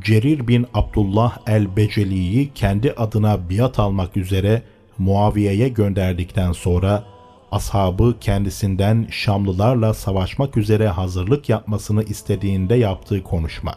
Cerir 0.00 0.48
bin 0.48 0.66
Abdullah 0.74 1.38
el-Beceli'yi 1.46 2.50
kendi 2.54 2.92
adına 2.92 3.50
biat 3.50 3.78
almak 3.78 4.16
üzere 4.16 4.62
Muaviye'ye 4.98 5.68
gönderdikten 5.68 6.52
sonra 6.52 7.04
ashabı 7.52 8.16
kendisinden 8.20 9.06
Şamlılarla 9.10 9.94
savaşmak 9.94 10.56
üzere 10.56 10.88
hazırlık 10.88 11.48
yapmasını 11.48 12.02
istediğinde 12.04 12.74
yaptığı 12.74 13.22
konuşma. 13.22 13.74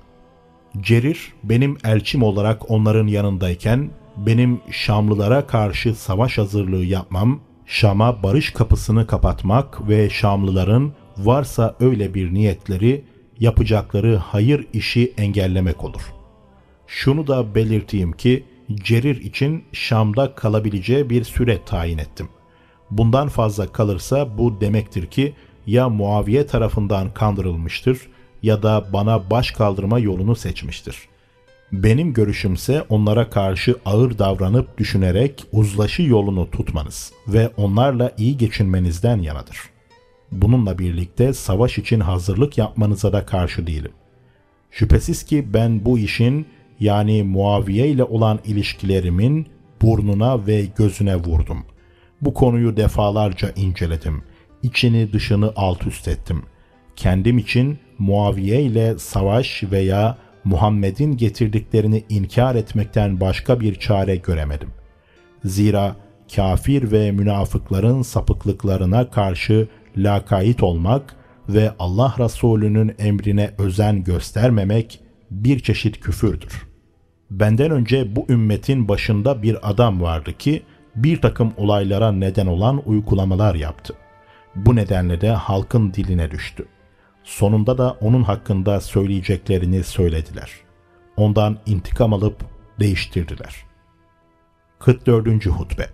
Cerir 0.81 1.33
benim 1.43 1.77
elçim 1.83 2.23
olarak 2.23 2.71
onların 2.71 3.07
yanındayken 3.07 3.89
benim 4.17 4.61
Şamlılara 4.71 5.47
karşı 5.47 5.95
savaş 5.95 6.37
hazırlığı 6.37 6.83
yapmam, 6.83 7.39
Şam'a 7.65 8.23
barış 8.23 8.53
kapısını 8.53 9.07
kapatmak 9.07 9.87
ve 9.89 10.09
Şamlıların 10.09 10.93
varsa 11.17 11.75
öyle 11.79 12.13
bir 12.13 12.33
niyetleri 12.33 13.03
yapacakları 13.39 14.15
hayır 14.15 14.67
işi 14.73 15.13
engellemek 15.17 15.83
olur. 15.83 16.01
Şunu 16.87 17.27
da 17.27 17.55
belirteyim 17.55 18.11
ki 18.11 18.43
Cerir 18.73 19.21
için 19.21 19.63
Şam'da 19.71 20.35
kalabileceği 20.35 21.09
bir 21.09 21.23
süre 21.23 21.59
tayin 21.65 21.97
ettim. 21.97 22.29
Bundan 22.91 23.27
fazla 23.27 23.71
kalırsa 23.71 24.37
bu 24.37 24.61
demektir 24.61 25.05
ki 25.05 25.33
ya 25.67 25.89
Muaviye 25.89 26.47
tarafından 26.47 27.13
kandırılmıştır 27.13 27.99
ya 28.43 28.63
da 28.63 28.85
bana 28.93 29.29
baş 29.29 29.51
kaldırma 29.51 29.99
yolunu 29.99 30.35
seçmiştir. 30.35 30.97
Benim 31.71 32.13
görüşümse 32.13 32.85
onlara 32.89 33.29
karşı 33.29 33.75
ağır 33.85 34.19
davranıp 34.19 34.77
düşünerek 34.77 35.45
uzlaşı 35.51 36.01
yolunu 36.01 36.51
tutmanız 36.51 37.13
ve 37.27 37.49
onlarla 37.57 38.11
iyi 38.17 38.37
geçinmenizden 38.37 39.17
yanadır. 39.17 39.72
Bununla 40.41 40.79
birlikte 40.79 41.33
savaş 41.33 41.77
için 41.77 41.99
hazırlık 41.99 42.57
yapmanıza 42.57 43.13
da 43.13 43.25
karşı 43.25 43.67
değilim. 43.67 43.91
Şüphesiz 44.71 45.23
ki 45.23 45.53
ben 45.53 45.85
bu 45.85 45.99
işin 45.99 46.47
yani 46.79 47.23
Muaviye 47.23 47.87
ile 47.87 48.03
olan 48.03 48.39
ilişkilerimin 48.45 49.47
burnuna 49.81 50.47
ve 50.47 50.65
gözüne 50.77 51.15
vurdum. 51.15 51.65
Bu 52.21 52.33
konuyu 52.33 52.77
defalarca 52.77 53.51
inceledim. 53.55 54.23
İçini 54.63 55.13
dışını 55.13 55.53
alt 55.55 55.87
üst 55.87 56.07
ettim. 56.07 56.43
Kendim 56.95 57.37
için 57.37 57.79
Muaviye 57.99 58.61
ile 58.61 58.99
savaş 58.99 59.63
veya 59.71 60.17
Muhammed'in 60.43 61.17
getirdiklerini 61.17 62.03
inkar 62.09 62.55
etmekten 62.55 63.19
başka 63.19 63.59
bir 63.59 63.75
çare 63.75 64.15
göremedim. 64.15 64.69
Zira 65.45 65.95
kafir 66.35 66.91
ve 66.91 67.11
münafıkların 67.11 68.01
sapıklıklarına 68.01 69.09
karşı 69.09 69.67
lakayt 69.97 70.63
olmak 70.63 71.15
ve 71.49 71.71
Allah 71.79 72.15
Resulü'nün 72.19 72.95
emrine 72.99 73.51
özen 73.57 74.03
göstermemek 74.03 74.99
bir 75.31 75.59
çeşit 75.59 75.99
küfürdür. 75.99 76.67
Benden 77.31 77.71
önce 77.71 78.15
bu 78.15 78.25
ümmetin 78.29 78.87
başında 78.87 79.43
bir 79.43 79.69
adam 79.69 80.01
vardı 80.01 80.33
ki 80.37 80.63
bir 80.95 81.21
takım 81.21 81.53
olaylara 81.57 82.11
neden 82.11 82.47
olan 82.47 82.81
uygulamalar 82.85 83.55
yaptı. 83.55 83.93
Bu 84.55 84.75
nedenle 84.75 85.21
de 85.21 85.29
halkın 85.31 85.93
diline 85.93 86.31
düştü. 86.31 86.65
Sonunda 87.23 87.77
da 87.77 87.91
onun 87.91 88.23
hakkında 88.23 88.81
söyleyeceklerini 88.81 89.83
söylediler. 89.83 90.51
Ondan 91.17 91.57
intikam 91.65 92.13
alıp 92.13 92.45
değiştirdiler. 92.79 93.55
44. 94.79 95.45
Hutbe 95.45 95.89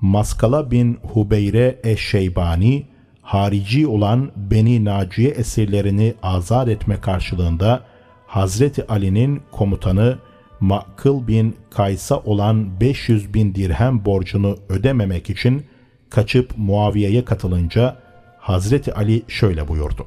Maskala 0.00 0.70
bin 0.70 0.98
Hubeyre 1.12 1.78
Eşşeybani, 1.84 2.86
harici 3.22 3.86
olan 3.86 4.32
Beni 4.36 4.84
Naciye 4.84 5.30
esirlerini 5.30 6.14
azat 6.22 6.68
etme 6.68 7.00
karşılığında 7.00 7.84
Hazreti 8.26 8.86
Ali'nin 8.86 9.42
komutanı 9.52 10.18
Makıl 10.60 11.26
bin 11.26 11.56
Kays'a 11.70 12.16
olan 12.16 12.80
500 12.80 13.34
bin 13.34 13.54
dirhem 13.54 14.04
borcunu 14.04 14.56
ödememek 14.68 15.30
için 15.30 15.66
kaçıp 16.10 16.52
Muaviye'ye 16.56 17.24
katılınca 17.24 17.96
Hazreti 18.38 18.94
Ali 18.94 19.22
şöyle 19.28 19.68
buyurdu. 19.68 20.06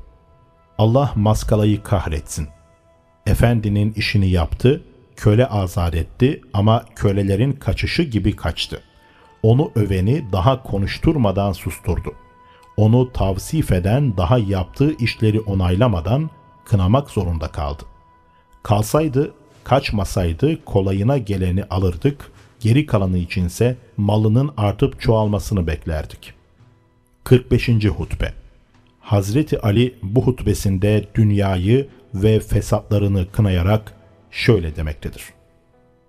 Allah 0.77 1.11
maskalayı 1.15 1.83
kahretsin. 1.83 2.47
Efendinin 3.27 3.93
işini 3.93 4.29
yaptı, 4.29 4.83
köle 5.15 5.45
azat 5.45 5.95
etti 5.95 6.41
ama 6.53 6.85
kölelerin 6.95 7.51
kaçışı 7.51 8.03
gibi 8.03 8.35
kaçtı. 8.35 8.81
Onu 9.43 9.71
öveni 9.75 10.25
daha 10.31 10.63
konuşturmadan 10.63 11.51
susturdu. 11.51 12.13
Onu 12.77 13.11
tavsif 13.11 13.71
eden 13.71 14.17
daha 14.17 14.37
yaptığı 14.37 14.97
işleri 14.97 15.39
onaylamadan 15.39 16.29
kınamak 16.65 17.09
zorunda 17.09 17.47
kaldı. 17.47 17.83
Kalsaydı, 18.63 19.33
kaçmasaydı 19.63 20.65
kolayına 20.65 21.17
geleni 21.17 21.63
alırdık, 21.63 22.31
geri 22.59 22.85
kalanı 22.85 23.17
içinse 23.17 23.77
malının 23.97 24.51
artıp 24.57 25.01
çoğalmasını 25.01 25.67
beklerdik. 25.67 26.33
45. 27.23 27.69
Hutbe 27.69 28.33
Hazreti 28.99 29.61
Ali 29.61 29.95
bu 30.03 30.21
hutbesinde 30.21 31.05
dünyayı 31.15 31.89
ve 32.13 32.39
fesatlarını 32.39 33.31
kınayarak 33.31 33.93
şöyle 34.31 34.75
demektedir. 34.75 35.23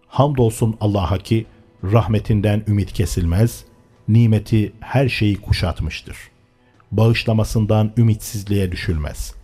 Hamdolsun 0.07 0.77
Allah'a 0.81 1.19
ki 1.19 1.47
rahmetinden 1.85 2.63
ümit 2.69 2.93
kesilmez, 2.93 3.65
nimeti 4.09 4.73
her 4.81 5.09
şeyi 5.09 5.41
kuşatmıştır. 5.41 6.17
Bağışlamasından 6.93 7.93
ümitsizliğe 7.97 8.73
düşülmez. 8.73 9.35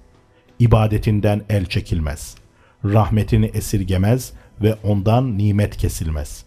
İbadetinden 0.59 1.43
el 1.49 1.67
çekilmez. 1.67 2.35
Rahmetini 2.85 3.47
esirgemez 3.47 4.33
ve 4.63 4.75
ondan 4.85 5.39
nimet 5.39 5.77
kesilmez. 5.77 6.45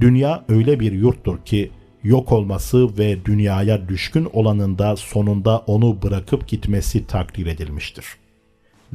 Dünya 0.00 0.44
öyle 0.48 0.80
bir 0.80 0.92
yurttur 0.92 1.38
ki 1.44 1.70
yok 2.02 2.32
olması 2.32 2.98
ve 2.98 3.24
dünyaya 3.24 3.88
düşkün 3.88 4.28
olanın 4.32 4.78
da 4.78 4.96
sonunda 4.96 5.58
onu 5.58 6.02
bırakıp 6.02 6.48
gitmesi 6.48 7.06
takdir 7.06 7.46
edilmiştir. 7.46 8.04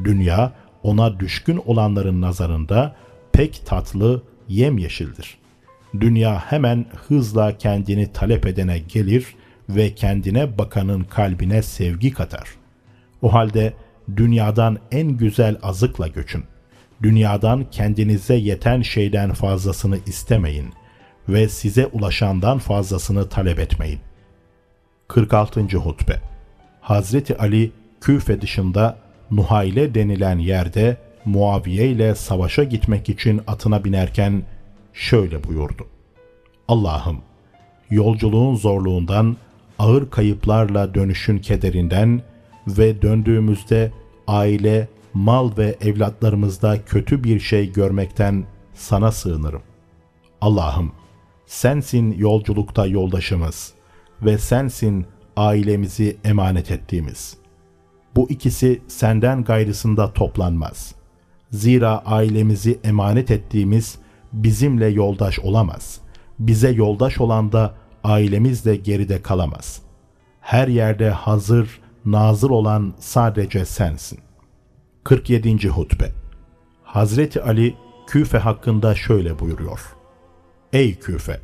Dünya 0.03 0.53
ona 0.83 1.19
düşkün 1.19 1.61
olanların 1.65 2.21
nazarında 2.21 2.95
pek 3.33 3.61
tatlı, 3.65 4.23
yemyeşildir. 4.47 5.37
Dünya 5.99 6.39
hemen 6.39 6.85
hızla 7.07 7.57
kendini 7.57 8.13
talep 8.13 8.45
edene 8.45 8.79
gelir 8.79 9.25
ve 9.69 9.95
kendine 9.95 10.57
bakanın 10.57 11.03
kalbine 11.03 11.61
sevgi 11.61 12.13
katar. 12.13 12.49
O 13.21 13.33
halde 13.33 13.73
dünyadan 14.15 14.77
en 14.91 15.07
güzel 15.07 15.57
azıkla 15.63 16.07
göçün. 16.07 16.43
Dünyadan 17.03 17.65
kendinize 17.71 18.35
yeten 18.35 18.81
şeyden 18.81 19.33
fazlasını 19.33 19.97
istemeyin 20.05 20.73
ve 21.29 21.49
size 21.49 21.85
ulaşandan 21.85 22.57
fazlasını 22.59 23.29
talep 23.29 23.59
etmeyin. 23.59 23.99
46. 25.07 25.61
Hutbe 25.61 26.19
Hazreti 26.81 27.37
Ali 27.37 27.71
Küfe 28.01 28.41
dışında 28.41 28.97
Nuhayle 29.31 29.95
denilen 29.95 30.37
yerde 30.37 30.97
Muaviye 31.25 31.87
ile 31.87 32.15
savaşa 32.15 32.63
gitmek 32.63 33.09
için 33.09 33.41
atına 33.47 33.83
binerken 33.83 34.43
şöyle 34.97 35.43
buyurdu. 35.43 35.87
Allah'ım 36.67 37.17
yolculuğun 37.89 38.55
zorluğundan, 38.55 39.37
ağır 39.79 40.09
kayıplarla 40.09 40.93
dönüşün 40.93 41.37
kederinden 41.37 42.21
ve 42.67 43.01
döndüğümüzde 43.01 43.91
aile, 44.27 44.87
mal 45.13 45.51
ve 45.57 45.75
evlatlarımızda 45.81 46.85
kötü 46.85 47.23
bir 47.23 47.39
şey 47.39 47.73
görmekten 47.73 48.45
sana 48.73 49.11
sığınırım. 49.11 49.61
Allah'ım 50.41 50.91
sensin 51.45 52.11
yolculukta 52.11 52.85
yoldaşımız 52.85 53.73
ve 54.21 54.37
sensin 54.37 55.05
ailemizi 55.35 56.17
emanet 56.23 56.71
ettiğimiz. 56.71 57.37
Bu 58.15 58.29
ikisi 58.29 58.81
senden 58.87 59.43
gayrısında 59.43 60.13
toplanmaz. 60.13 60.95
Zira 61.51 62.01
ailemizi 62.05 62.79
emanet 62.83 63.31
ettiğimiz 63.31 63.99
bizimle 64.43 64.87
yoldaş 64.87 65.39
olamaz. 65.39 66.01
Bize 66.39 66.69
yoldaş 66.69 67.21
olan 67.21 67.51
da 67.51 67.73
ailemiz 68.03 68.65
de 68.65 68.75
geride 68.75 69.21
kalamaz. 69.21 69.81
Her 70.41 70.67
yerde 70.67 71.09
hazır, 71.09 71.79
nazır 72.05 72.49
olan 72.49 72.93
sadece 72.99 73.65
sensin. 73.65 74.19
47. 75.03 75.67
Hutbe 75.67 76.11
Hazreti 76.83 77.41
Ali 77.41 77.75
Küfe 78.07 78.37
hakkında 78.37 78.95
şöyle 78.95 79.39
buyuruyor. 79.39 79.95
Ey 80.73 80.95
Küfe! 80.95 81.39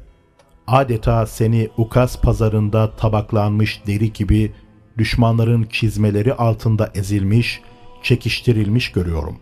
Adeta 0.68 1.26
seni 1.26 1.70
Ukas 1.78 2.22
pazarında 2.22 2.96
tabaklanmış 2.96 3.82
deri 3.88 4.14
gibi 4.14 4.54
düşmanların 4.98 5.64
çizmeleri 5.64 6.34
altında 6.34 6.92
ezilmiş, 6.96 7.62
çekiştirilmiş 8.04 8.92
görüyorum. 8.92 9.38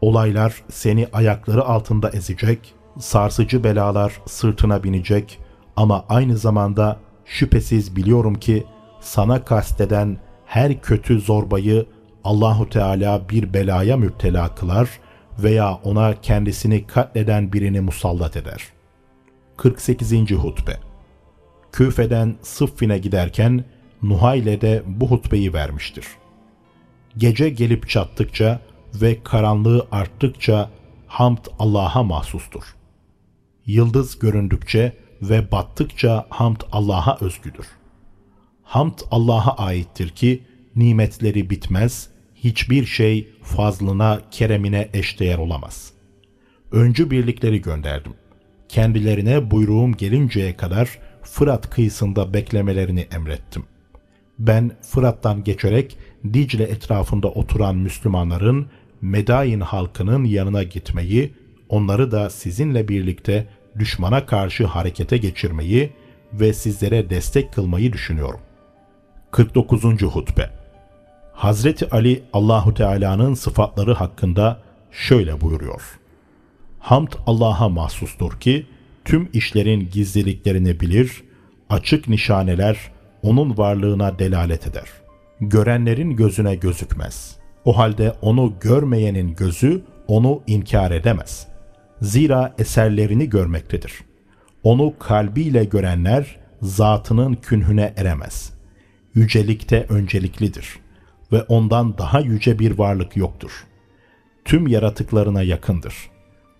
Olaylar 0.00 0.62
seni 0.70 1.08
ayakları 1.12 1.64
altında 1.64 2.10
ezecek, 2.10 2.74
sarsıcı 2.98 3.64
belalar 3.64 4.20
sırtına 4.26 4.84
binecek 4.84 5.38
ama 5.76 6.04
aynı 6.08 6.36
zamanda 6.36 6.96
şüphesiz 7.24 7.96
biliyorum 7.96 8.34
ki 8.34 8.64
sana 9.00 9.44
kasteden 9.44 10.18
her 10.46 10.80
kötü 10.80 11.20
zorbayı 11.20 11.86
Allahu 12.24 12.68
Teala 12.68 13.28
bir 13.28 13.54
belaya 13.54 13.96
müptela 13.96 14.54
kılar 14.54 14.88
veya 15.38 15.74
ona 15.84 16.20
kendisini 16.20 16.86
katleden 16.86 17.52
birini 17.52 17.80
musallat 17.80 18.36
eder. 18.36 18.62
48. 19.56 20.30
Hutbe 20.30 20.76
Küfe'den 21.72 22.34
Sıffin'e 22.42 22.98
giderken 22.98 23.64
Nuhayle 24.02 24.60
de 24.60 24.82
bu 24.86 25.10
hutbeyi 25.10 25.52
vermiştir. 25.52 26.06
Gece 27.16 27.48
gelip 27.48 27.88
çattıkça 27.88 28.60
ve 28.94 29.22
karanlığı 29.22 29.86
arttıkça 29.92 30.70
hamd 31.06 31.46
Allah'a 31.58 32.02
mahsustur. 32.02 32.62
Yıldız 33.66 34.18
göründükçe 34.18 34.96
ve 35.22 35.52
battıkça 35.52 36.26
hamd 36.30 36.60
Allah'a 36.72 37.18
özgüdür. 37.20 37.66
Hamd 38.62 38.98
Allah'a 39.10 39.56
aittir 39.56 40.08
ki 40.08 40.42
nimetleri 40.76 41.50
bitmez, 41.50 42.08
hiçbir 42.34 42.86
şey 42.86 43.28
fazlına, 43.42 44.20
keremine 44.30 44.88
eşdeğer 44.94 45.38
olamaz. 45.38 45.92
Öncü 46.72 47.10
birlikleri 47.10 47.60
gönderdim. 47.62 48.12
Kendilerine 48.68 49.50
buyruğum 49.50 49.92
gelinceye 49.92 50.56
kadar 50.56 50.98
Fırat 51.22 51.70
kıyısında 51.70 52.34
beklemelerini 52.34 53.00
emrettim. 53.00 53.64
Ben 54.38 54.70
Fırat'tan 54.82 55.44
geçerek 55.44 55.98
Dicle 56.32 56.64
etrafında 56.64 57.28
oturan 57.28 57.76
Müslümanların 57.76 58.66
Medain 59.02 59.60
halkının 59.60 60.24
yanına 60.24 60.62
gitmeyi, 60.62 61.34
onları 61.68 62.10
da 62.10 62.30
sizinle 62.30 62.88
birlikte 62.88 63.46
düşmana 63.78 64.26
karşı 64.26 64.66
harekete 64.66 65.16
geçirmeyi 65.16 65.92
ve 66.32 66.52
sizlere 66.52 67.10
destek 67.10 67.52
kılmayı 67.52 67.92
düşünüyorum. 67.92 68.40
49. 69.30 69.84
Hutbe 69.84 70.50
Hazreti 71.32 71.90
Ali 71.90 72.22
Allahu 72.32 72.74
Teala'nın 72.74 73.34
sıfatları 73.34 73.94
hakkında 73.94 74.60
şöyle 74.90 75.40
buyuruyor. 75.40 75.82
Hamd 76.78 77.12
Allah'a 77.26 77.68
mahsustur 77.68 78.40
ki 78.40 78.66
tüm 79.04 79.28
işlerin 79.32 79.88
gizliliklerini 79.92 80.80
bilir, 80.80 81.22
açık 81.70 82.08
nişaneler 82.08 82.78
onun 83.22 83.58
varlığına 83.58 84.18
delalet 84.18 84.66
eder. 84.66 84.88
Görenlerin 85.40 86.16
gözüne 86.16 86.54
gözükmez. 86.54 87.39
O 87.64 87.78
halde 87.78 88.12
onu 88.22 88.52
görmeyenin 88.60 89.34
gözü 89.34 89.82
onu 90.08 90.42
inkar 90.46 90.90
edemez. 90.90 91.46
Zira 92.02 92.54
eserlerini 92.58 93.28
görmektedir. 93.28 93.92
Onu 94.62 94.94
kalbiyle 94.98 95.64
görenler 95.64 96.36
zatının 96.62 97.34
künhüne 97.34 97.94
eremez. 97.96 98.52
Yücelikte 99.14 99.86
önceliklidir 99.88 100.78
ve 101.32 101.42
ondan 101.42 101.98
daha 101.98 102.20
yüce 102.20 102.58
bir 102.58 102.78
varlık 102.78 103.16
yoktur. 103.16 103.66
Tüm 104.44 104.66
yaratıklarına 104.66 105.42
yakındır 105.42 105.94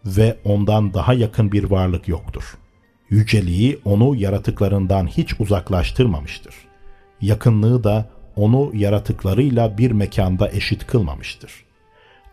ve 0.06 0.36
ondan 0.44 0.94
daha 0.94 1.14
yakın 1.14 1.52
bir 1.52 1.64
varlık 1.64 2.08
yoktur. 2.08 2.58
Yüceliği 3.10 3.80
onu 3.84 4.16
yaratıklarından 4.16 5.06
hiç 5.06 5.40
uzaklaştırmamıştır. 5.40 6.54
Yakınlığı 7.20 7.84
da 7.84 8.08
onu 8.40 8.70
yaratıklarıyla 8.74 9.78
bir 9.78 9.90
mekanda 9.90 10.50
eşit 10.50 10.86
kılmamıştır. 10.86 11.52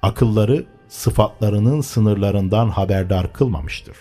Akılları 0.02 0.66
sıfatlarının 0.88 1.82
sınırlarından 1.82 2.70
haberdar 2.70 3.34
kılmamıştır. 3.34 3.96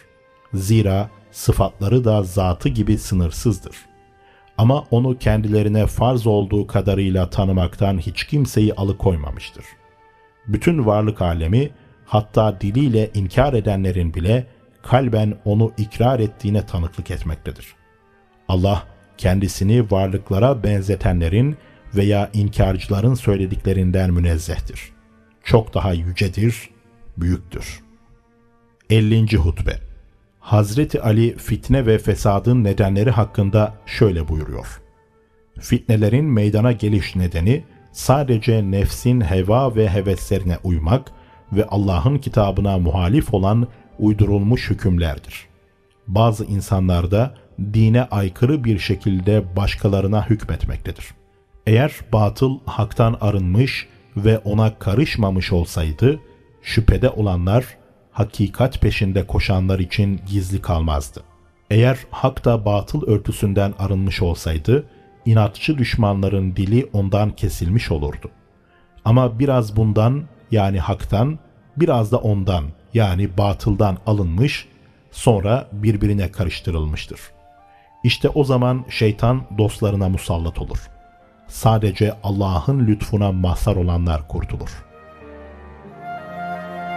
Zira 0.54 1.10
sıfatları 1.30 2.04
da 2.04 2.22
zatı 2.22 2.68
gibi 2.68 2.98
sınırsızdır. 2.98 3.76
Ama 4.58 4.84
onu 4.90 5.18
kendilerine 5.18 5.86
farz 5.86 6.26
olduğu 6.26 6.66
kadarıyla 6.66 7.30
tanımaktan 7.30 7.98
hiç 7.98 8.24
kimseyi 8.24 8.74
alıkoymamıştır. 8.74 9.64
Bütün 10.46 10.86
varlık 10.86 11.22
alemi 11.22 11.70
hatta 12.04 12.60
diliyle 12.60 13.10
inkar 13.14 13.52
edenlerin 13.52 14.14
bile 14.14 14.46
kalben 14.82 15.34
onu 15.44 15.72
ikrar 15.78 16.20
ettiğine 16.20 16.66
tanıklık 16.66 17.10
etmektedir. 17.10 17.66
Allah 18.48 18.82
kendisini 19.18 19.90
varlıklara 19.90 20.62
benzetenlerin 20.62 21.56
veya 21.94 22.30
inkarcıların 22.32 23.14
söylediklerinden 23.14 24.12
münezzehtir. 24.12 24.80
Çok 25.44 25.74
daha 25.74 25.92
yücedir, 25.92 26.70
büyüktür. 27.16 27.80
50. 28.90 29.36
Hutbe 29.36 29.86
Hazreti 30.40 31.02
Ali 31.02 31.36
fitne 31.36 31.86
ve 31.86 31.98
fesadın 31.98 32.64
nedenleri 32.64 33.10
hakkında 33.10 33.74
şöyle 33.86 34.28
buyuruyor. 34.28 34.80
Fitnelerin 35.60 36.24
meydana 36.24 36.72
geliş 36.72 37.16
nedeni 37.16 37.64
sadece 37.92 38.70
nefsin 38.70 39.20
heva 39.20 39.76
ve 39.76 39.88
heveslerine 39.88 40.58
uymak 40.64 41.12
ve 41.52 41.66
Allah'ın 41.66 42.18
kitabına 42.18 42.78
muhalif 42.78 43.34
olan 43.34 43.68
uydurulmuş 43.98 44.70
hükümlerdir. 44.70 45.46
Bazı 46.06 46.44
insanlar 46.44 47.10
da 47.10 47.34
dine 47.74 48.02
aykırı 48.02 48.64
bir 48.64 48.78
şekilde 48.78 49.56
başkalarına 49.56 50.30
hükmetmektedir. 50.30 51.14
Eğer 51.66 51.92
batıl 52.12 52.58
haktan 52.66 53.16
arınmış 53.20 53.88
ve 54.16 54.38
ona 54.38 54.78
karışmamış 54.78 55.52
olsaydı, 55.52 56.20
şüphede 56.62 57.10
olanlar 57.10 57.64
hakikat 58.12 58.80
peşinde 58.80 59.26
koşanlar 59.26 59.78
için 59.78 60.20
gizli 60.26 60.62
kalmazdı. 60.62 61.22
Eğer 61.70 61.98
hak 62.10 62.44
da 62.44 62.64
batıl 62.64 63.06
örtüsünden 63.06 63.74
arınmış 63.78 64.22
olsaydı, 64.22 64.86
inatçı 65.24 65.78
düşmanların 65.78 66.56
dili 66.56 66.90
ondan 66.92 67.30
kesilmiş 67.30 67.90
olurdu. 67.90 68.30
Ama 69.04 69.38
biraz 69.38 69.76
bundan 69.76 70.24
yani 70.50 70.80
haktan, 70.80 71.38
biraz 71.76 72.12
da 72.12 72.18
ondan 72.18 72.64
yani 72.94 73.38
batıldan 73.38 73.98
alınmış, 74.06 74.68
sonra 75.10 75.68
birbirine 75.72 76.32
karıştırılmıştır. 76.32 77.20
İşte 78.04 78.28
o 78.28 78.44
zaman 78.44 78.84
şeytan 78.88 79.42
dostlarına 79.58 80.08
musallat 80.08 80.58
olur. 80.58 80.78
Sadece 81.48 82.14
Allah'ın 82.22 82.86
lütfuna 82.86 83.32
mazhar 83.32 83.76
olanlar 83.76 84.28
kurtulur.'' 84.28 84.85